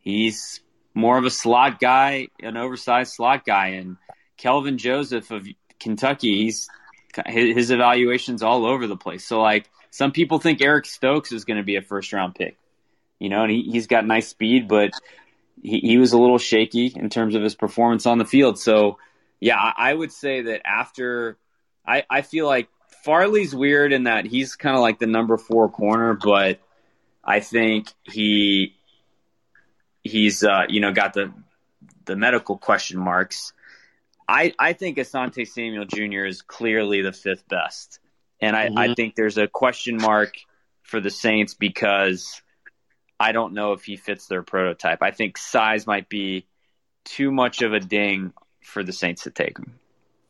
he's 0.00 0.60
more 0.94 1.18
of 1.18 1.24
a 1.24 1.30
slot 1.30 1.80
guy, 1.80 2.28
an 2.42 2.56
oversized 2.56 3.12
slot 3.12 3.44
guy, 3.44 3.68
and 3.68 3.96
Kelvin 4.36 4.78
Joseph 4.78 5.30
of 5.30 5.46
Kentucky, 5.78 6.44
he's 6.44 6.68
his 7.26 7.70
evaluations 7.70 8.42
all 8.42 8.64
over 8.64 8.86
the 8.86 8.96
place. 8.96 9.26
So 9.26 9.40
like 9.40 9.68
some 9.90 10.12
people 10.12 10.38
think 10.38 10.62
Eric 10.62 10.86
Stokes 10.86 11.32
is 11.32 11.44
going 11.44 11.56
to 11.56 11.64
be 11.64 11.76
a 11.76 11.82
first 11.82 12.12
round 12.12 12.34
pick, 12.34 12.56
you 13.18 13.28
know, 13.28 13.42
and 13.42 13.50
he, 13.50 13.62
he's 13.62 13.86
got 13.86 14.06
nice 14.06 14.28
speed, 14.28 14.68
but 14.68 14.90
he, 15.62 15.80
he 15.80 15.98
was 15.98 16.12
a 16.12 16.18
little 16.18 16.38
shaky 16.38 16.92
in 16.94 17.10
terms 17.10 17.34
of 17.34 17.42
his 17.42 17.54
performance 17.54 18.06
on 18.06 18.18
the 18.18 18.24
field. 18.24 18.58
So 18.58 18.98
yeah, 19.40 19.56
I, 19.56 19.90
I 19.90 19.94
would 19.94 20.12
say 20.12 20.42
that 20.42 20.66
after 20.66 21.38
I, 21.86 22.04
I 22.08 22.22
feel 22.22 22.46
like 22.46 22.68
Farley's 23.04 23.54
weird 23.54 23.92
in 23.92 24.04
that 24.04 24.26
he's 24.26 24.56
kind 24.56 24.76
of 24.76 24.82
like 24.82 24.98
the 24.98 25.06
number 25.06 25.36
four 25.38 25.70
corner, 25.70 26.14
but 26.14 26.60
I 27.24 27.40
think 27.40 27.88
he 28.02 28.76
he's 30.02 30.44
uh, 30.44 30.64
you 30.68 30.80
know 30.80 30.92
got 30.92 31.14
the 31.14 31.32
the 32.04 32.16
medical 32.16 32.58
question 32.58 32.98
marks. 32.98 33.52
I 34.28 34.52
I 34.58 34.74
think 34.74 34.98
Asante 34.98 35.46
Samuel 35.46 35.86
Jr. 35.86 36.26
is 36.26 36.42
clearly 36.42 37.02
the 37.02 37.12
fifth 37.12 37.48
best, 37.48 37.98
and 38.40 38.54
I, 38.54 38.66
mm-hmm. 38.66 38.78
I 38.78 38.94
think 38.94 39.14
there's 39.14 39.38
a 39.38 39.48
question 39.48 39.96
mark 39.96 40.34
for 40.82 41.00
the 41.00 41.10
Saints 41.10 41.54
because 41.54 42.42
I 43.20 43.32
don't 43.32 43.52
know 43.52 43.72
if 43.72 43.84
he 43.84 43.96
fits 43.96 44.26
their 44.26 44.42
prototype. 44.42 45.02
I 45.02 45.10
think 45.10 45.38
size 45.38 45.86
might 45.86 46.08
be 46.08 46.46
too 47.04 47.30
much 47.30 47.62
of 47.62 47.72
a 47.72 47.80
ding 47.80 48.32
for 48.62 48.82
the 48.82 48.92
Saints 48.92 49.24
to 49.24 49.30
take 49.30 49.58
him. 49.58 49.78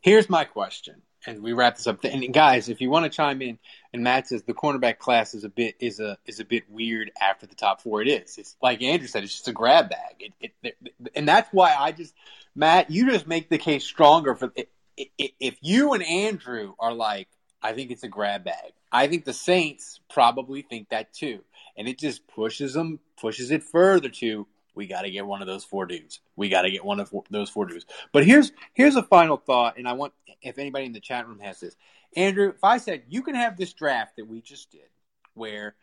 Here's 0.01 0.29
my 0.29 0.43
question 0.43 1.01
and 1.25 1.43
we 1.43 1.53
wrap 1.53 1.77
this 1.77 1.87
up. 1.87 2.03
And 2.03 2.33
guys, 2.33 2.69
if 2.69 2.81
you 2.81 2.89
want 2.89 3.05
to 3.05 3.15
chime 3.15 3.41
in, 3.41 3.59
and 3.93 4.03
Matt 4.03 4.27
says 4.27 4.43
the 4.43 4.53
cornerback 4.53 4.97
class 4.97 5.33
is 5.33 5.43
a 5.43 5.49
bit 5.49 5.75
is 5.79 5.99
a 5.99 6.17
is 6.25 6.39
a 6.39 6.45
bit 6.45 6.69
weird 6.69 7.11
after 7.21 7.45
the 7.45 7.55
top 7.55 7.81
four. 7.81 8.01
It 8.01 8.07
is. 8.07 8.37
It's 8.37 8.55
like 8.61 8.81
Andrew 8.81 9.07
said. 9.07 9.23
It's 9.23 9.33
just 9.33 9.47
a 9.47 9.53
grab 9.53 9.89
bag. 9.89 10.15
It, 10.19 10.33
it, 10.39 10.53
it, 10.63 11.11
and 11.15 11.27
that's 11.27 11.49
why 11.51 11.75
I 11.77 11.91
just 11.91 12.13
Matt, 12.55 12.91
you 12.91 13.09
just 13.09 13.27
make 13.27 13.49
the 13.49 13.57
case 13.57 13.83
stronger 13.83 14.35
for 14.35 14.51
if 14.97 15.57
you 15.61 15.93
and 15.93 16.03
Andrew 16.03 16.73
are 16.79 16.93
like, 16.93 17.27
I 17.61 17.73
think 17.73 17.91
it's 17.91 18.03
a 18.03 18.07
grab 18.07 18.43
bag. 18.43 18.73
I 18.91 19.07
think 19.07 19.25
the 19.25 19.33
Saints 19.33 19.99
probably 20.09 20.61
think 20.63 20.89
that 20.89 21.13
too, 21.13 21.43
and 21.77 21.87
it 21.87 21.99
just 21.99 22.27
pushes 22.27 22.73
them 22.73 22.99
pushes 23.19 23.51
it 23.51 23.63
further 23.63 24.09
to 24.09 24.47
we 24.73 24.87
got 24.87 25.01
to 25.01 25.11
get 25.11 25.25
one 25.25 25.41
of 25.41 25.47
those 25.47 25.63
four 25.63 25.85
dudes. 25.85 26.19
We 26.35 26.49
got 26.49 26.61
to 26.61 26.71
get 26.71 26.85
one 26.85 26.99
of 26.99 27.13
those 27.29 27.49
four 27.49 27.65
dudes. 27.65 27.85
But 28.11 28.25
here's 28.25 28.51
here's 28.73 28.95
a 28.95 29.03
final 29.03 29.37
thought, 29.37 29.77
and 29.77 29.87
I 29.87 29.93
want 29.93 30.13
if 30.41 30.57
anybody 30.57 30.85
in 30.85 30.93
the 30.93 30.99
chat 30.99 31.27
room 31.27 31.39
has 31.39 31.59
this, 31.59 31.75
Andrew. 32.15 32.49
If 32.49 32.63
I 32.63 32.77
said 32.77 33.03
you 33.09 33.21
can 33.21 33.35
have 33.35 33.57
this 33.57 33.73
draft 33.73 34.15
that 34.17 34.27
we 34.27 34.41
just 34.41 34.71
did, 34.71 34.89
where 35.33 35.75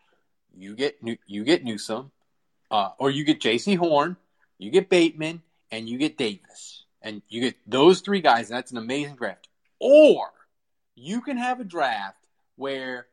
you 0.56 0.74
get 0.74 0.98
you 1.26 1.44
get 1.44 1.64
Newsome, 1.64 2.10
uh, 2.70 2.90
or 2.98 3.10
you 3.10 3.24
get 3.24 3.40
Jaycee 3.40 3.76
Horn, 3.76 4.16
you 4.58 4.70
get 4.70 4.88
Bateman, 4.88 5.42
and 5.70 5.88
you 5.88 5.98
get 5.98 6.16
Davis, 6.16 6.84
and 7.02 7.22
you 7.28 7.42
get 7.42 7.56
those 7.66 8.00
three 8.00 8.20
guys, 8.20 8.48
and 8.48 8.56
that's 8.56 8.72
an 8.72 8.78
amazing 8.78 9.16
draft. 9.16 9.48
Or 9.80 10.30
you 10.94 11.20
can 11.20 11.36
have 11.36 11.60
a 11.60 11.64
draft 11.64 12.26
where 12.56 13.06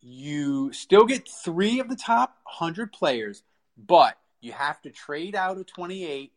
you 0.00 0.72
still 0.72 1.04
get 1.04 1.28
three 1.28 1.80
of 1.80 1.88
the 1.88 1.96
top 1.96 2.36
100 2.44 2.92
players, 2.92 3.42
but 3.76 4.16
you 4.40 4.52
have 4.52 4.80
to 4.82 4.90
trade 4.90 5.34
out 5.34 5.58
a 5.58 5.64
28, 5.64 6.32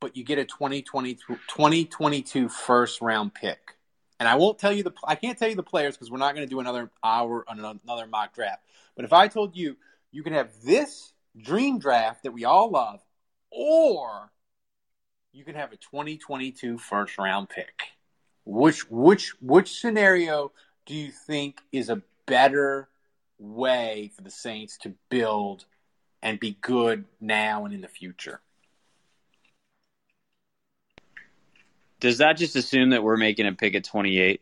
but 0.00 0.16
you 0.16 0.24
get 0.24 0.38
a 0.38 0.44
2020, 0.44 1.14
2022 1.14 2.48
first 2.48 3.00
round 3.00 3.34
pick. 3.34 3.76
And 4.18 4.28
I 4.28 4.36
won't 4.36 4.58
tell 4.58 4.72
you 4.72 4.82
the 4.82 4.92
I 5.06 5.16
can't 5.16 5.38
tell 5.38 5.48
you 5.48 5.56
the 5.56 5.62
players 5.62 5.96
because 5.96 6.10
we're 6.10 6.18
not 6.18 6.34
going 6.34 6.46
to 6.46 6.50
do 6.50 6.60
another 6.60 6.90
hour 7.02 7.44
on 7.48 7.58
another 7.58 8.06
mock 8.06 8.34
draft. 8.34 8.62
But 8.96 9.04
if 9.04 9.12
I 9.12 9.28
told 9.28 9.56
you 9.56 9.76
you 10.12 10.22
can 10.22 10.32
have 10.32 10.50
this 10.64 11.12
dream 11.36 11.78
draft 11.78 12.22
that 12.22 12.32
we 12.32 12.44
all 12.44 12.70
love, 12.70 13.00
or 13.50 14.30
you 15.32 15.44
can 15.44 15.56
have 15.56 15.72
a 15.72 15.76
2022 15.76 16.78
first 16.78 17.18
round 17.18 17.48
pick. 17.48 17.82
Which 18.44 18.88
which 18.90 19.34
which 19.40 19.80
scenario 19.80 20.52
do 20.86 20.94
you 20.94 21.10
think 21.10 21.60
is 21.72 21.88
a 21.88 22.02
better 22.26 22.88
way 23.38 24.12
for 24.14 24.22
the 24.22 24.30
Saints 24.30 24.78
to 24.78 24.94
build 25.10 25.64
and 26.22 26.40
be 26.40 26.56
good 26.60 27.04
now 27.20 27.64
and 27.64 27.74
in 27.74 27.80
the 27.80 27.88
future. 27.88 28.40
Does 32.00 32.18
that 32.18 32.36
just 32.36 32.56
assume 32.56 32.90
that 32.90 33.02
we're 33.02 33.16
making 33.16 33.46
a 33.46 33.52
pick 33.52 33.74
at 33.74 33.84
28? 33.84 34.40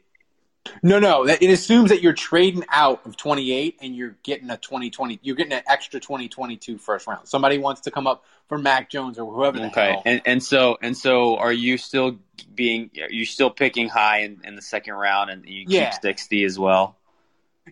No, 0.83 0.99
no. 0.99 1.25
It 1.27 1.43
assumes 1.43 1.91
that 1.91 2.03
you're 2.03 2.13
trading 2.13 2.65
out 2.69 3.05
of 3.05 3.17
28 3.17 3.79
and 3.83 3.95
you're 3.95 4.17
getting 4.23 4.51
a 4.51 4.57
2020. 4.57 5.21
You're 5.23 5.37
getting 5.37 5.53
an 5.53 5.63
extra 5.69 6.01
2022 6.01 6.79
first 6.79 7.07
round. 7.07 7.29
Somebody 7.29 7.59
wants 7.59 7.83
to 7.83 7.91
come 7.91 8.07
up 8.07 8.25
for 8.49 8.59
Mac 8.59 8.91
Jones 8.91 9.19
or 9.19 9.33
whoever. 9.33 9.59
okay, 9.67 10.01
and 10.05 10.23
and 10.25 10.43
so 10.43 10.79
and 10.83 10.97
so, 10.97 11.37
are 11.37 11.53
you 11.53 11.79
still 11.79 12.19
being? 12.55 12.91
Are 13.01 13.13
you 13.13 13.25
still 13.25 13.51
picking 13.51 13.89
high 13.89 14.21
in, 14.21 14.41
in 14.45 14.57
the 14.57 14.63
second 14.63 14.95
round 14.95 15.31
and 15.31 15.45
you 15.47 15.65
yeah. 15.67 15.91
keep 15.91 16.03
60 16.03 16.45
as 16.45 16.59
well? 16.59 16.97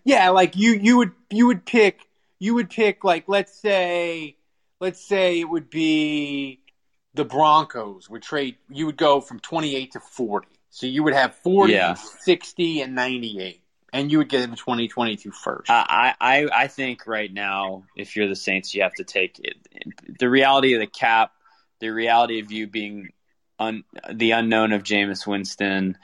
Yeah, 0.03 0.29
like 0.29 0.55
you 0.55 0.71
you 0.73 0.97
would 0.97 1.11
you 1.29 1.47
would 1.47 1.65
pick 1.65 2.07
you 2.39 2.55
would 2.55 2.69
pick 2.69 3.03
like 3.03 3.25
let's 3.27 3.53
say 3.53 4.35
let's 4.79 5.05
say 5.05 5.39
it 5.39 5.49
would 5.49 5.69
be 5.69 6.59
the 7.13 7.25
Broncos 7.25 8.09
would 8.09 8.23
trade 8.23 8.55
you 8.69 8.85
would 8.87 8.97
go 8.97 9.21
from 9.21 9.39
28 9.39 9.91
to 9.93 9.99
40. 9.99 10.47
So 10.69 10.87
you 10.87 11.03
would 11.03 11.13
have 11.13 11.35
40, 11.35 11.73
yeah. 11.73 11.95
60 11.95 12.81
and 12.81 12.95
98 12.95 13.61
and 13.93 14.11
you 14.11 14.19
would 14.19 14.29
get 14.29 14.41
a 14.43 14.47
2022 14.47 15.31
first. 15.31 15.69
I, 15.69 16.15
I 16.19 16.47
I 16.53 16.67
think 16.67 17.05
right 17.05 17.31
now 17.31 17.83
if 17.95 18.15
you're 18.15 18.27
the 18.27 18.35
Saints 18.35 18.73
you 18.73 18.83
have 18.83 18.93
to 18.95 19.03
take 19.03 19.39
it. 19.39 19.57
The 20.19 20.29
reality 20.29 20.73
of 20.73 20.79
the 20.79 20.87
cap, 20.87 21.33
the 21.79 21.89
reality 21.89 22.39
of 22.39 22.51
you 22.51 22.67
being 22.67 23.09
un, 23.59 23.83
the 24.11 24.31
unknown 24.31 24.71
of 24.71 24.83
Jameis 24.83 25.27
Winston 25.27 25.97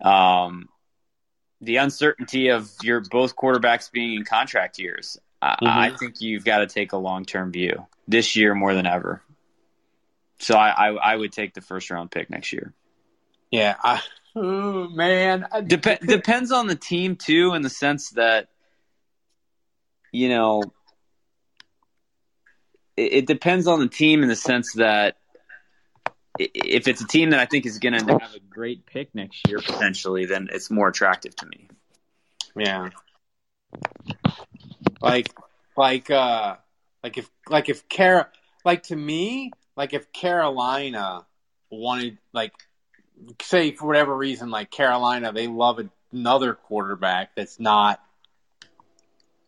um, 0.00 0.68
the 1.64 1.76
uncertainty 1.76 2.48
of 2.48 2.70
your 2.82 3.00
both 3.00 3.36
quarterbacks 3.36 3.90
being 3.90 4.14
in 4.14 4.24
contract 4.24 4.78
years. 4.78 5.18
Mm-hmm. 5.42 5.66
I 5.66 5.90
think 5.90 6.20
you've 6.20 6.44
got 6.44 6.58
to 6.58 6.66
take 6.66 6.92
a 6.92 6.96
long 6.96 7.24
term 7.24 7.52
view 7.52 7.86
this 8.08 8.36
year 8.36 8.54
more 8.54 8.74
than 8.74 8.86
ever. 8.86 9.22
So 10.38 10.56
I, 10.56 10.68
I, 10.68 11.12
I 11.12 11.16
would 11.16 11.32
take 11.32 11.54
the 11.54 11.60
first 11.60 11.90
round 11.90 12.10
pick 12.10 12.30
next 12.30 12.52
year. 12.52 12.72
Yeah, 13.50 13.76
I, 13.82 14.00
oh, 14.34 14.88
man. 14.88 15.46
Dep- 15.66 16.00
depends 16.06 16.50
on 16.50 16.66
the 16.66 16.74
team 16.74 17.16
too, 17.16 17.54
in 17.54 17.62
the 17.62 17.70
sense 17.70 18.10
that 18.10 18.48
you 20.12 20.28
know 20.28 20.62
it, 22.96 23.12
it 23.12 23.26
depends 23.26 23.66
on 23.66 23.80
the 23.80 23.88
team 23.88 24.22
in 24.22 24.28
the 24.28 24.36
sense 24.36 24.72
that 24.74 25.16
if 26.38 26.88
it's 26.88 27.00
a 27.00 27.06
team 27.06 27.30
that 27.30 27.40
I 27.40 27.46
think 27.46 27.66
is 27.66 27.78
going 27.78 27.98
to 27.98 28.18
have 28.18 28.34
a 28.34 28.40
great 28.40 28.86
pick 28.86 29.14
next 29.14 29.46
year 29.48 29.58
potentially, 29.58 30.26
then 30.26 30.48
it's 30.52 30.70
more 30.70 30.88
attractive 30.88 31.34
to 31.36 31.46
me. 31.46 31.68
Yeah. 32.56 32.90
Like, 35.00 35.28
like, 35.76 36.10
uh, 36.10 36.56
like 37.02 37.18
if, 37.18 37.30
like 37.48 37.68
if 37.68 37.88
Cara, 37.88 38.28
like 38.64 38.84
to 38.84 38.96
me, 38.96 39.52
like 39.76 39.92
if 39.92 40.12
Carolina 40.12 41.26
wanted, 41.70 42.18
like, 42.32 42.52
say 43.42 43.72
for 43.72 43.86
whatever 43.86 44.16
reason, 44.16 44.50
like 44.50 44.70
Carolina, 44.70 45.32
they 45.32 45.46
love 45.46 45.80
another 46.12 46.54
quarterback 46.54 47.34
that's 47.36 47.60
not 47.60 48.00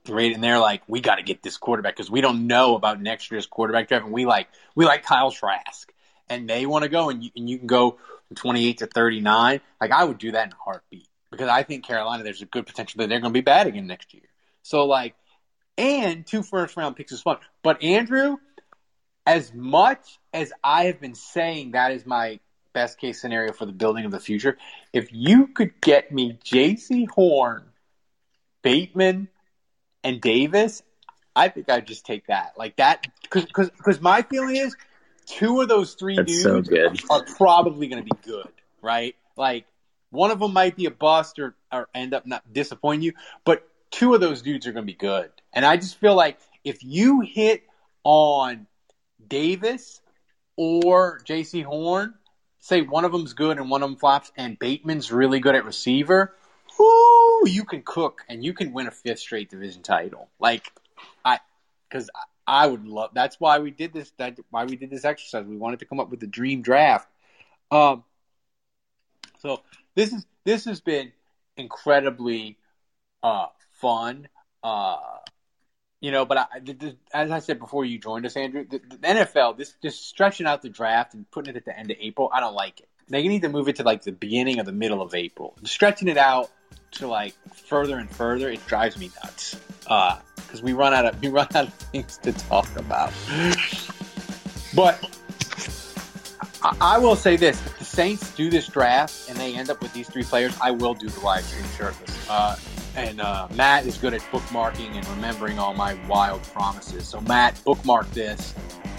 great, 0.05 0.35
and 0.35 0.43
they're 0.43 0.61
like, 0.61 0.83
we 0.87 1.01
got 1.01 1.17
to 1.17 1.23
get 1.23 1.43
this 1.43 1.57
quarterback 1.57 1.97
because 1.97 2.11
we 2.11 2.21
don't 2.21 2.47
know 2.47 2.77
about 2.77 3.01
next 3.01 3.31
year's 3.31 3.47
quarterback 3.47 3.89
draft, 3.89 4.05
and 4.05 4.13
we 4.13 4.25
like, 4.25 4.49
we 4.75 4.85
like 4.85 5.03
Kyle 5.03 5.33
Trask, 5.33 5.93
and 6.29 6.49
they 6.49 6.67
want 6.67 6.83
to 6.83 6.89
go, 6.89 7.11
and 7.11 7.23
you, 7.23 7.31
and 7.37 7.49
you 7.49 7.59
can 7.59 7.67
go 7.67 7.99
from 8.29 8.37
28 8.37 8.79
to 8.79 8.87
39. 8.87 9.61
Like 9.81 9.91
I 9.91 10.05
would 10.05 10.19
do 10.19 10.33
that 10.33 10.47
in 10.47 10.53
a 10.53 10.57
heartbeat 10.57 11.09
because 11.31 11.49
I 11.49 11.63
think 11.63 11.87
Carolina, 11.87 12.25
there's 12.25 12.43
a 12.43 12.47
good 12.47 12.67
potential 12.67 12.99
that 12.99 13.09
they're 13.09 13.21
going 13.21 13.33
to 13.33 13.37
be 13.37 13.43
bad 13.43 13.67
again 13.67 13.87
next 13.87 14.15
year. 14.15 14.25
So 14.63 14.87
like 14.87 15.15
and 15.79 16.27
two 16.27 16.43
first 16.43 16.77
round 16.77 16.97
picks 16.97 17.13
is 17.13 17.23
fun. 17.23 17.39
But 17.63 17.83
Andrew, 17.83 18.37
as 19.27 19.53
much 19.53 20.19
as 20.33 20.53
I 20.63 20.85
have 20.85 21.01
been 21.01 21.15
saying 21.15 21.73
that 21.73 21.93
is 21.93 22.07
my 22.07 22.41
best 22.73 22.99
case 22.99 23.21
scenario 23.21 23.53
for 23.53 23.67
the 23.67 23.73
building 23.73 24.05
of 24.05 24.11
the 24.11 24.21
future, 24.21 24.59
if 24.93 25.09
you 25.13 25.49
could 25.49 25.81
get 25.81 26.13
me 26.13 26.39
Jaycee 26.45 27.09
Horn, 27.09 27.65
Bateman, 28.63 29.29
and 30.05 30.21
Davis, 30.21 30.83
I 31.35 31.49
think 31.49 31.69
I'd 31.69 31.87
just 31.87 32.07
take 32.07 32.27
that. 32.29 32.55
Like 32.57 32.77
that, 32.77 33.07
because 33.23 34.01
my 34.01 34.23
feeling 34.23 34.57
is 34.57 34.77
two 35.27 35.61
of 35.61 35.69
those 35.69 35.95
three 35.95 36.17
That's 36.17 36.43
dudes 36.43 36.69
so 36.69 37.05
are 37.11 37.25
probably 37.37 37.89
going 37.89 38.03
to 38.05 38.15
be 38.15 38.21
good, 38.23 38.49
right? 38.81 39.15
Like 39.37 39.67
one 40.11 40.31
of 40.31 40.39
them 40.39 40.53
might 40.53 40.77
be 40.77 40.87
a 40.87 40.91
bust 40.91 41.39
or 41.39 41.55
or 41.73 41.89
end 41.95 42.15
up 42.15 42.27
not 42.27 42.53
disappointing 42.53 43.03
you, 43.03 43.13
but 43.45 43.69
two 43.91 44.15
of 44.15 44.21
those 44.21 44.43
dudes 44.43 44.67
are 44.67 44.73
going 44.73 44.87
to 44.87 44.93
be 44.93 44.97
good. 44.97 45.31
And 45.53 45.65
I 45.65 45.77
just 45.77 45.99
feel 45.99 46.15
like 46.15 46.39
if 46.65 46.83
you 46.83 47.21
hit 47.21 47.63
on 48.05 48.67
Davis 49.27 50.01
or 50.57 51.21
Jaycee 51.25 51.65
Horn, 51.65 52.15
say 52.59 52.83
one 52.83 53.05
of 53.05 53.13
them's 53.13 53.35
good 53.35 53.59
and 53.59 53.71
one 53.71 53.83
of 53.83 53.91
them 53.91 53.99
flops, 53.99 54.33
and 54.37 54.59
Bateman's 54.59 55.13
really 55.13 55.41
good 55.41 55.55
at 55.55 55.65
receiver, 55.65 56.35
whoo, 56.79 57.43
you 57.47 57.65
can 57.65 57.83
cook 57.83 58.23
and 58.29 58.45
you 58.45 58.55
can 58.55 58.73
win 58.73 58.87
a 58.87 58.91
fifth 58.91 59.21
straight 59.21 59.51
division 59.51 59.83
title. 59.83 60.29
Like 60.39 60.73
I, 61.25 61.41
because 61.89 62.11
I 62.47 62.67
would 62.67 62.87
love. 62.87 63.11
That's 63.15 63.41
why 63.41 63.59
we 63.59 63.71
did 63.71 63.93
this. 63.93 64.13
That 64.19 64.39
why 64.51 64.65
we 64.65 64.77
did 64.77 64.91
this 64.91 65.05
exercise. 65.05 65.45
We 65.45 65.57
wanted 65.57 65.81
to 65.81 65.87
come 65.87 66.01
up 66.01 66.11
with 66.11 66.21
the 66.21 66.27
dream 66.27 66.63
draft. 66.63 67.09
Um. 67.71 68.05
So 69.41 69.63
this 69.95 70.13
is 70.13 70.27
this 70.45 70.65
has 70.67 70.81
been 70.81 71.13
incredibly 71.57 72.59
uh, 73.23 73.47
fun. 73.81 74.29
Uh, 74.63 74.97
you 76.01 76.11
know, 76.13 76.25
but 76.25 76.39
I, 76.39 76.47
as 77.13 77.31
I 77.31 77.39
said 77.41 77.59
before 77.59 77.85
you 77.85 77.99
joined 77.99 78.27
us, 78.27 78.37
Andrew, 78.37 78.65
the, 78.69 78.79
the 78.79 78.97
NFL, 78.99 79.57
this 79.57 79.75
just 79.83 80.07
stretching 80.07 80.47
out 80.47 80.63
the 80.63 80.69
draft 80.69 81.15
and 81.15 81.29
putting 81.31 81.55
it 81.55 81.57
at 81.57 81.65
the 81.65 81.77
end 81.77 81.91
of 81.91 81.97
April, 82.01 82.31
I 82.33 82.41
don't 82.41 82.55
like 82.55 82.81
it. 82.81 82.89
They 83.09 83.27
need 83.29 83.43
to 83.43 83.49
move 83.49 83.69
it 83.69 83.77
to 83.77 83.83
like 83.83 84.03
the 84.03 84.13
beginning 84.13 84.61
or 84.61 84.65
the 84.65 84.73
middle 84.73 85.01
of 85.01 85.15
April. 85.15 85.57
Stretching 85.65 86.09
it 86.09 86.19
out 86.19 86.51
to 86.93 87.09
like 87.09 87.35
further 87.55 87.99
and 87.99 88.11
further, 88.11 88.51
it 88.51 88.65
drives 88.67 88.99
me 88.99 89.11
nuts. 89.23 89.59
Uh, 89.87 90.19
because 90.47 90.63
we 90.63 90.73
run 90.73 90.95
out 90.95 91.05
of 91.05 91.21
we 91.21 91.29
run 91.29 91.49
out 91.55 91.69
of 91.69 91.75
things 91.75 92.19
to 92.19 92.33
talk 92.33 92.69
about. 92.77 93.13
But 94.75 95.11
I, 96.63 96.77
I 96.81 96.99
will 96.99 97.17
say 97.17 97.37
this: 97.37 97.65
if 97.67 97.79
the 97.79 97.85
Saints 97.85 98.35
do 98.35 98.51
this 98.51 98.69
draft 98.69 99.29
and 99.29 99.39
they 99.39 99.55
end 99.55 99.71
up 99.71 99.83
with 99.83 99.93
these 99.93 100.09
three 100.09 100.25
players, 100.25 100.57
I 100.61 100.71
will 100.71 100.95
do 100.95 101.09
the 101.09 101.21
live 101.21 101.45
stream 101.45 101.67
shirtless. 101.77 102.29
Uh, 102.29 102.57
and 102.97 103.21
uh, 103.21 103.47
Matt 103.55 103.87
is 103.87 103.99
good 103.99 104.15
at 104.15 104.21
bookmarking 104.33 104.95
and 104.95 105.07
remembering 105.09 105.59
all 105.59 105.75
my 105.75 105.95
wild 106.09 106.43
promises. 106.45 107.07
So 107.07 107.21
Matt, 107.21 107.63
bookmark 107.65 108.11
this, 108.13 108.55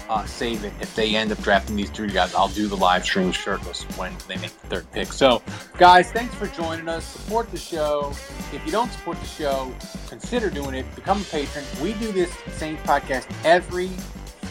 uh, 0.08 0.24
save 0.24 0.64
it. 0.64 0.72
If 0.80 0.94
they 0.94 1.16
end 1.16 1.32
up 1.32 1.38
drafting 1.42 1.76
these 1.76 1.90
three 1.90 2.08
guys, 2.08 2.34
I'll 2.34 2.48
do 2.48 2.66
the 2.66 2.76
live 2.76 3.04
stream 3.04 3.32
shirtless 3.32 3.82
when 3.96 4.14
they 4.26 4.36
make 4.36 4.58
the 4.62 4.68
third 4.68 4.90
pick. 4.92 5.12
So, 5.12 5.42
guys, 5.76 6.10
thanks 6.12 6.34
for 6.34 6.46
joining 6.46 6.88
us. 6.88 7.04
Support 7.04 7.50
the 7.50 7.58
show. 7.58 8.10
If 8.52 8.62
you 8.64 8.72
don't 8.72 8.90
support 8.90 9.20
the 9.20 9.26
show, 9.26 9.74
consider 10.08 10.48
doing 10.48 10.74
it. 10.74 10.86
Become 10.94 11.20
a 11.20 11.24
patron. 11.24 11.64
We 11.82 11.92
do 11.94 12.12
this 12.12 12.32
Saints 12.52 12.82
podcast 12.82 13.26
every 13.44 13.90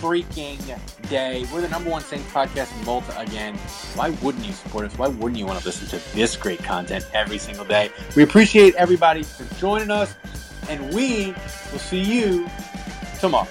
freaking 0.02 1.10
day. 1.10 1.46
We're 1.52 1.62
the 1.62 1.70
number 1.70 1.90
one 1.90 2.02
Saints 2.02 2.32
podcast 2.32 2.78
in 2.78 2.86
Malta 2.86 3.20
again. 3.20 3.56
Why 3.96 4.12
wouldn't 4.22 4.46
you 4.46 4.54
support 4.54 4.86
us? 4.86 4.98
Why 4.98 5.08
wouldn't 5.08 5.38
you 5.38 5.46
want 5.46 5.60
to 5.60 5.66
listen 5.66 5.88
to 6.00 6.16
this 6.16 6.36
great 6.36 6.60
content 6.60 7.06
every 7.14 7.38
single 7.38 7.66
day? 7.66 7.90
We 8.16 8.24
appreciate 8.24 8.76
everybody 8.76 9.24
for 9.24 9.52
joining 9.56 9.92
us, 9.92 10.16
and 10.70 10.94
we 10.94 11.34
will 11.72 11.80
see 11.80 12.02
you 12.02 12.48
tomorrow. 13.20 13.48